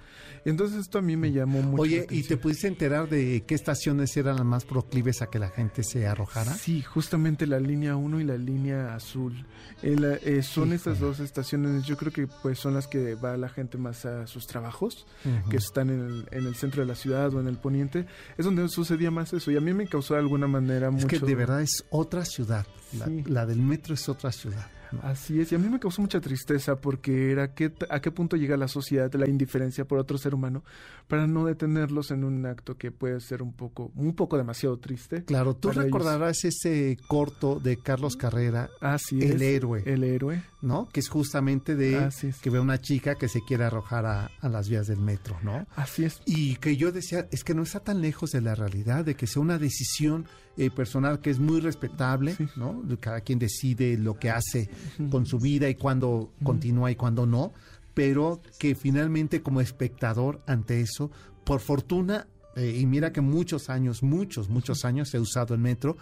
Entonces 0.44 0.78
esto 0.78 0.98
a 0.98 1.02
mí 1.02 1.16
me 1.16 1.32
llamó 1.32 1.60
mucho 1.60 1.76
la 1.76 1.82
Oye, 1.82 2.06
¿y 2.10 2.22
te 2.22 2.36
pudiste 2.36 2.68
enterar 2.68 3.08
de 3.08 3.44
qué 3.46 3.54
estaciones 3.54 4.16
eran 4.16 4.36
las 4.36 4.44
más 4.46 4.64
proclives 4.64 5.20
a 5.20 5.26
que 5.26 5.38
la 5.38 5.48
gente 5.50 5.82
se 5.82 6.06
arrojara? 6.06 6.54
Sí, 6.54 6.82
justamente 6.82 7.46
la 7.46 7.58
línea 7.60 7.96
1 7.96 8.20
y 8.20 8.24
la 8.24 8.36
línea 8.38 8.94
azul. 8.94 9.44
Eh, 9.82 9.96
la- 9.98 10.14
eh, 10.14 10.42
son 10.42 10.72
estas 10.72 11.00
dos 11.00 11.20
estaciones, 11.20 11.84
yo 11.84 11.96
creo 11.96 12.12
que 12.12 12.26
pues 12.42 12.58
son 12.60 12.74
las 12.74 12.86
que 12.86 13.14
va 13.16 13.36
la 13.36 13.48
gente 13.48 13.76
más 13.76 14.06
a 14.06 14.26
sus 14.26 14.46
trabajos, 14.46 15.06
que 15.50 15.56
están 15.56 15.90
en 15.90 16.00
el, 16.00 16.28
en 16.30 16.46
el 16.46 16.54
centro 16.54 16.80
de 16.82 16.86
la 16.88 16.94
ciudad 16.94 17.34
o 17.34 17.40
en 17.40 17.48
el 17.48 17.58
poniente. 17.58 18.06
Es 18.38 18.44
donde 18.46 18.68
sucedía 18.68 19.10
más 19.10 19.32
eso 19.32 19.50
y 19.50 19.56
a 19.56 19.60
mí 19.60 19.74
me 19.74 19.86
causó 19.88 20.14
de 20.14 20.20
alguna 20.20 20.46
manera 20.46 20.86
Es 20.88 20.94
mucho... 20.94 21.08
que 21.08 21.18
de 21.18 21.34
verdad 21.34 21.60
es 21.60 21.84
otra 21.90 22.24
ciudad. 22.24 22.66
La, 22.98 23.06
Sí. 23.06 23.24
la 23.26 23.46
del 23.46 23.58
metro 23.60 23.94
es 23.94 24.08
otra 24.08 24.30
ciudad. 24.32 24.66
¿no? 24.92 25.00
Así 25.02 25.40
es, 25.40 25.50
y 25.50 25.56
a 25.56 25.58
mí 25.58 25.68
me 25.68 25.80
causó 25.80 26.00
mucha 26.00 26.20
tristeza 26.20 26.76
porque 26.80 27.32
era 27.32 27.52
qué, 27.54 27.70
t- 27.70 27.86
a 27.90 28.00
qué 28.00 28.12
punto 28.12 28.36
llega 28.36 28.56
la 28.56 28.68
sociedad, 28.68 29.12
la 29.14 29.28
indiferencia 29.28 29.84
por 29.84 29.98
otro 29.98 30.16
ser 30.16 30.32
humano, 30.32 30.62
para 31.08 31.26
no 31.26 31.44
detenerlos 31.44 32.12
en 32.12 32.22
un 32.22 32.46
acto 32.46 32.76
que 32.78 32.92
puede 32.92 33.18
ser 33.18 33.42
un 33.42 33.52
poco, 33.52 33.90
un 33.96 34.14
poco 34.14 34.36
demasiado 34.36 34.78
triste. 34.78 35.24
Claro, 35.24 35.54
tú 35.56 35.70
ellos. 35.72 35.82
recordarás 35.84 36.44
ese 36.44 36.96
corto 37.08 37.58
de 37.58 37.78
Carlos 37.78 38.16
Carrera, 38.16 38.70
Así 38.80 39.18
El 39.20 39.42
es. 39.42 39.56
héroe. 39.56 39.82
El 39.86 40.04
héroe. 40.04 40.40
¿No? 40.66 40.88
Que 40.88 41.00
es 41.00 41.08
justamente 41.08 41.76
de 41.76 42.08
es. 42.08 42.36
que 42.42 42.50
ve 42.50 42.58
a 42.58 42.60
una 42.60 42.80
chica 42.80 43.14
que 43.14 43.28
se 43.28 43.40
quiere 43.42 43.64
arrojar 43.64 44.04
a, 44.04 44.30
a 44.40 44.48
las 44.48 44.68
vías 44.68 44.88
del 44.88 44.98
metro, 44.98 45.38
¿no? 45.42 45.66
Así 45.76 46.04
es. 46.04 46.20
Y 46.26 46.56
que 46.56 46.76
yo 46.76 46.90
decía, 46.92 47.28
es 47.30 47.44
que 47.44 47.54
no 47.54 47.62
está 47.62 47.80
tan 47.80 48.00
lejos 48.02 48.32
de 48.32 48.40
la 48.40 48.54
realidad, 48.54 49.04
de 49.04 49.14
que 49.14 49.26
sea 49.28 49.40
una 49.40 49.58
decisión 49.58 50.26
eh, 50.56 50.70
personal 50.70 51.20
que 51.20 51.30
es 51.30 51.38
muy 51.38 51.60
respetable, 51.60 52.34
Sí. 52.34 52.48
¿no? 52.56 52.82
Cada 53.00 53.20
quien 53.20 53.38
decide 53.38 53.96
lo 53.96 54.18
que 54.18 54.30
hace 54.30 54.68
con 55.10 55.24
su 55.24 55.38
vida 55.38 55.68
y 55.68 55.76
cuándo 55.76 56.32
continúa 56.42 56.90
y 56.90 56.96
cuándo 56.96 57.26
no, 57.26 57.52
pero 57.94 58.40
que 58.58 58.74
finalmente 58.74 59.42
como 59.42 59.60
espectador 59.60 60.42
ante 60.46 60.80
eso, 60.80 61.10
por 61.44 61.60
fortuna, 61.60 62.26
eh, 62.56 62.76
y 62.80 62.86
mira 62.86 63.12
que 63.12 63.20
muchos 63.20 63.70
años, 63.70 64.02
muchos, 64.02 64.48
muchos 64.48 64.84
años 64.84 65.14
he 65.14 65.20
usado 65.20 65.54
el 65.54 65.60
metro, 65.60 65.96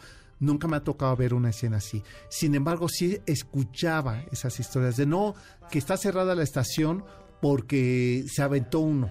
nunca 0.44 0.68
me 0.68 0.76
ha 0.76 0.84
tocado 0.84 1.16
ver 1.16 1.34
una 1.34 1.50
escena 1.50 1.78
así. 1.78 2.02
Sin 2.28 2.54
embargo, 2.54 2.88
sí 2.88 3.18
escuchaba 3.26 4.22
esas 4.30 4.60
historias 4.60 4.96
de 4.96 5.06
no, 5.06 5.34
que 5.70 5.78
está 5.78 5.96
cerrada 5.96 6.34
la 6.34 6.42
estación 6.42 7.04
porque 7.40 8.24
se 8.28 8.42
aventó 8.42 8.80
uno. 8.80 9.10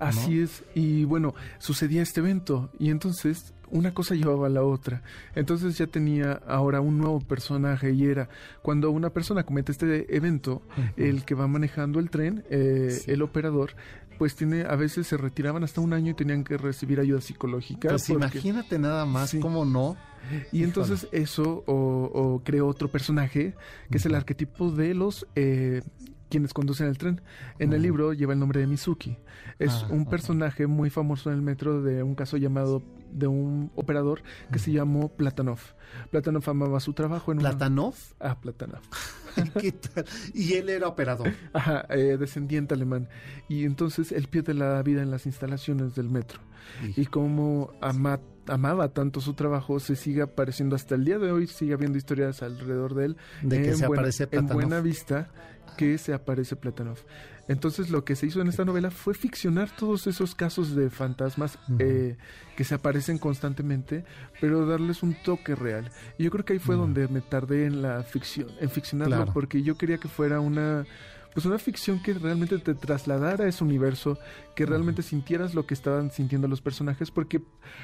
Así 0.00 0.40
es. 0.40 0.64
Y 0.74 1.04
bueno, 1.04 1.34
sucedía 1.58 2.02
este 2.02 2.20
evento. 2.20 2.70
Y 2.78 2.90
entonces 2.90 3.52
una 3.70 3.92
cosa 3.92 4.14
llevaba 4.14 4.46
a 4.46 4.50
la 4.50 4.62
otra. 4.62 5.02
Entonces 5.34 5.76
ya 5.76 5.86
tenía 5.86 6.40
ahora 6.46 6.80
un 6.80 6.98
nuevo 6.98 7.20
personaje 7.20 7.92
y 7.92 8.04
era 8.06 8.28
cuando 8.62 8.90
una 8.90 9.10
persona 9.10 9.42
comete 9.44 9.72
este 9.72 10.16
evento, 10.16 10.62
el 10.96 11.24
que 11.24 11.34
va 11.34 11.46
manejando 11.48 11.98
el 12.00 12.08
tren, 12.08 12.44
eh, 12.48 13.00
Sí. 13.04 13.10
el 13.10 13.22
operador, 13.22 13.72
pues 14.18 14.34
tiene, 14.34 14.62
a 14.62 14.76
veces 14.76 15.08
se 15.08 15.16
retiraban 15.18 15.62
hasta 15.64 15.80
un 15.82 15.92
año 15.92 16.12
y 16.12 16.14
tenían 16.14 16.42
que 16.44 16.56
recibir 16.56 16.98
ayuda 17.00 17.20
psicológica. 17.20 17.88
Pues 17.90 18.06
porque- 18.08 18.38
imagínate 18.38 18.78
nada 18.78 19.04
más, 19.04 19.30
Sí. 19.30 19.40
cómo 19.40 19.64
no. 19.66 19.96
Y 20.52 20.62
entonces 20.64 21.08
eso 21.12 21.64
o, 21.66 22.10
o 22.12 22.42
creó 22.44 22.66
otro 22.66 22.88
personaje 22.88 23.54
que 23.90 23.98
es 23.98 24.06
el 24.06 24.14
arquetipo 24.14 24.70
de 24.70 24.94
los 24.94 25.26
eh, 25.34 25.82
quienes 26.28 26.52
conducen 26.52 26.88
el 26.88 26.98
tren. 26.98 27.20
En 27.58 27.72
el 27.72 27.82
libro 27.82 28.12
lleva 28.12 28.32
el 28.32 28.38
nombre 28.38 28.60
de 28.60 28.66
Mizuki. 28.66 29.16
Es 29.58 29.72
Ah, 29.72 29.88
un 29.90 30.06
personaje 30.06 30.66
muy 30.66 30.90
famoso 30.90 31.30
en 31.30 31.36
el 31.36 31.42
metro 31.42 31.82
de 31.82 32.02
un 32.02 32.14
caso 32.14 32.36
llamado 32.36 32.82
de 33.16 33.26
un 33.26 33.70
operador 33.74 34.22
que 34.52 34.58
se 34.58 34.72
llamó 34.72 35.08
Platanov. 35.08 35.58
Platanov 36.10 36.48
amaba 36.50 36.80
su 36.80 36.92
trabajo 36.92 37.32
en 37.32 37.38
una- 37.38 37.50
Platanov. 37.50 37.94
Ah, 38.20 38.38
Platanov. 38.40 38.82
¿Qué 39.60 39.72
tal? 39.72 40.04
Y 40.34 40.54
él 40.54 40.68
era 40.68 40.88
operador. 40.88 41.32
Ajá, 41.52 41.86
eh, 41.90 42.16
descendiente 42.18 42.74
alemán. 42.74 43.08
Y 43.48 43.64
entonces 43.64 44.12
él 44.12 44.28
pierde 44.28 44.54
la 44.54 44.82
vida 44.82 45.02
en 45.02 45.10
las 45.10 45.26
instalaciones 45.26 45.94
del 45.94 46.08
metro. 46.10 46.40
Y 46.96 47.06
como 47.06 47.72
ama- 47.80 48.20
amaba 48.48 48.88
tanto 48.88 49.20
su 49.20 49.34
trabajo, 49.34 49.78
se 49.78 49.94
sigue 49.96 50.22
apareciendo 50.22 50.74
hasta 50.76 50.94
el 50.96 51.04
día 51.04 51.18
de 51.18 51.30
hoy, 51.32 51.46
sigue 51.46 51.74
habiendo 51.74 51.96
historias 51.98 52.42
alrededor 52.42 52.94
de 52.94 53.04
él. 53.06 53.16
De 53.42 53.62
que 53.62 53.68
en 53.70 53.76
se 53.78 53.86
buena- 53.86 54.00
aparece 54.02 54.24
En 54.24 54.30
Platanov. 54.30 54.54
buena 54.54 54.80
vista 54.80 55.28
que 55.76 55.96
se 55.98 56.12
aparece 56.14 56.56
Platanov. 56.56 56.98
Entonces 57.48 57.90
lo 57.90 58.04
que 58.04 58.16
se 58.16 58.26
hizo 58.26 58.40
en 58.40 58.48
esta 58.48 58.64
novela 58.64 58.90
fue 58.90 59.14
ficcionar 59.14 59.70
todos 59.70 60.06
esos 60.06 60.34
casos 60.34 60.74
de 60.74 60.90
fantasmas 60.90 61.58
eh, 61.78 62.16
que 62.56 62.64
se 62.64 62.74
aparecen 62.74 63.18
constantemente, 63.18 64.04
pero 64.40 64.66
darles 64.66 65.02
un 65.02 65.14
toque 65.22 65.54
real. 65.54 65.90
Y 66.18 66.24
yo 66.24 66.30
creo 66.30 66.44
que 66.44 66.54
ahí 66.54 66.58
fue 66.58 66.74
donde 66.76 67.06
me 67.08 67.20
tardé 67.20 67.66
en 67.66 67.82
la 67.82 68.02
ficción, 68.02 68.48
en 68.60 68.68
ficcionarlo, 68.70 69.16
Claro. 69.16 69.32
porque 69.32 69.62
yo 69.62 69.76
quería 69.76 69.98
que 69.98 70.08
fuera 70.08 70.40
una 70.40 70.86
pues 71.36 71.44
una 71.44 71.58
ficción 71.58 72.02
que 72.02 72.14
realmente 72.14 72.58
te 72.58 72.72
trasladara 72.72 73.44
a 73.44 73.48
ese 73.48 73.62
universo, 73.62 74.18
que 74.54 74.64
realmente 74.64 75.02
sintieras 75.02 75.52
lo 75.54 75.66
que 75.66 75.74
estaban 75.74 76.10
sintiendo 76.10 76.48
los 76.48 76.62
personajes, 76.62 77.10
porque 77.10 77.42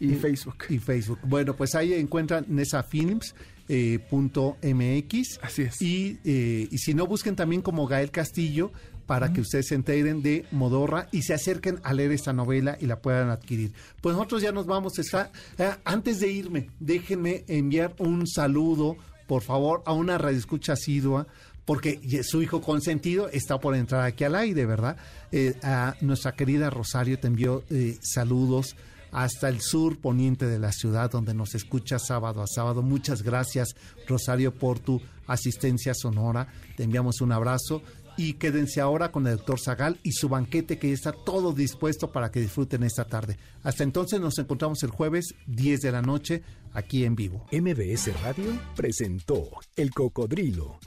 y 0.00 0.12
Y- 0.12 0.16
Facebook. 0.16 0.56
y 0.68 0.78
Facebook. 0.78 1.18
Bueno, 1.24 1.54
pues 1.54 1.74
ahí 1.74 1.94
encuentran 1.94 2.44
nesafilms.mx 2.48 3.34
eh, 3.68 3.98
punto 4.10 4.56
MX. 4.62 5.38
Así 5.42 5.62
es. 5.62 5.80
Y, 5.80 6.18
eh, 6.24 6.68
y 6.70 6.78
si 6.78 6.94
no, 6.94 7.06
busquen 7.06 7.36
también 7.36 7.62
como 7.62 7.86
Gael 7.86 8.10
Castillo 8.10 8.72
para 9.06 9.32
que 9.32 9.40
ustedes 9.40 9.68
se 9.68 9.74
enteren 9.74 10.22
de 10.22 10.46
Modorra 10.52 11.08
y 11.12 11.22
se 11.22 11.34
acerquen 11.34 11.80
a 11.82 11.92
leer 11.92 12.12
esta 12.12 12.32
novela 12.32 12.78
y 12.80 12.86
la 12.86 13.00
puedan 13.00 13.30
adquirir. 13.30 13.72
Pues 14.00 14.16
nosotros 14.16 14.42
ya 14.42 14.52
nos 14.52 14.66
vamos. 14.66 14.98
Está, 14.98 15.30
eh, 15.58 15.70
antes 15.84 16.20
de 16.20 16.30
irme, 16.30 16.70
déjenme 16.80 17.44
enviar 17.48 17.94
un 17.98 18.26
saludo 18.26 18.96
por 19.26 19.42
favor, 19.42 19.82
a 19.86 19.92
una 19.92 20.18
radioescucha 20.18 20.74
asidua, 20.74 21.26
porque 21.64 22.22
su 22.22 22.42
hijo 22.42 22.60
consentido 22.60 23.28
está 23.28 23.58
por 23.58 23.74
entrar 23.74 24.04
aquí 24.04 24.24
al 24.24 24.34
aire, 24.34 24.66
¿verdad? 24.66 24.96
Eh, 25.30 25.54
a 25.62 25.94
nuestra 26.02 26.32
querida 26.32 26.68
Rosario 26.68 27.18
te 27.18 27.28
envió 27.28 27.64
saludos 28.02 28.76
hasta 29.12 29.48
el 29.48 29.60
sur 29.60 29.98
poniente 29.98 30.46
de 30.46 30.58
la 30.58 30.72
ciudad, 30.72 31.10
donde 31.10 31.34
nos 31.34 31.54
escucha 31.54 31.98
sábado 31.98 32.42
a 32.42 32.46
sábado. 32.46 32.82
Muchas 32.82 33.22
gracias, 33.22 33.76
Rosario, 34.08 34.54
por 34.54 34.80
tu 34.80 35.00
asistencia 35.26 35.94
sonora. 35.94 36.48
Te 36.76 36.84
enviamos 36.84 37.20
un 37.20 37.32
abrazo 37.32 37.82
y 38.16 38.34
quédense 38.34 38.80
ahora 38.80 39.12
con 39.12 39.26
el 39.26 39.36
doctor 39.36 39.60
Zagal 39.60 39.98
y 40.02 40.12
su 40.12 40.28
banquete 40.28 40.78
que 40.78 40.92
está 40.92 41.12
todo 41.12 41.52
dispuesto 41.52 42.10
para 42.10 42.30
que 42.30 42.40
disfruten 42.40 42.82
esta 42.82 43.04
tarde. 43.04 43.38
Hasta 43.62 43.84
entonces 43.84 44.20
nos 44.20 44.38
encontramos 44.38 44.82
el 44.82 44.90
jueves 44.90 45.34
10 45.46 45.80
de 45.80 45.92
la 45.92 46.02
noche 46.02 46.42
aquí 46.72 47.04
en 47.04 47.14
vivo. 47.14 47.46
MBS 47.52 48.20
Radio 48.22 48.58
presentó 48.74 49.50
El 49.76 49.92
Cocodrilo. 49.92 50.78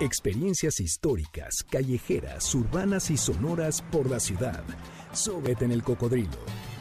Experiencias 0.00 0.80
históricas, 0.80 1.64
callejeras, 1.68 2.52
urbanas 2.54 3.10
y 3.10 3.16
sonoras 3.16 3.82
por 3.82 4.10
la 4.10 4.18
ciudad. 4.18 4.64
Súbete 5.12 5.64
en 5.64 5.72
El 5.72 5.82
Cocodrilo. 5.82 6.38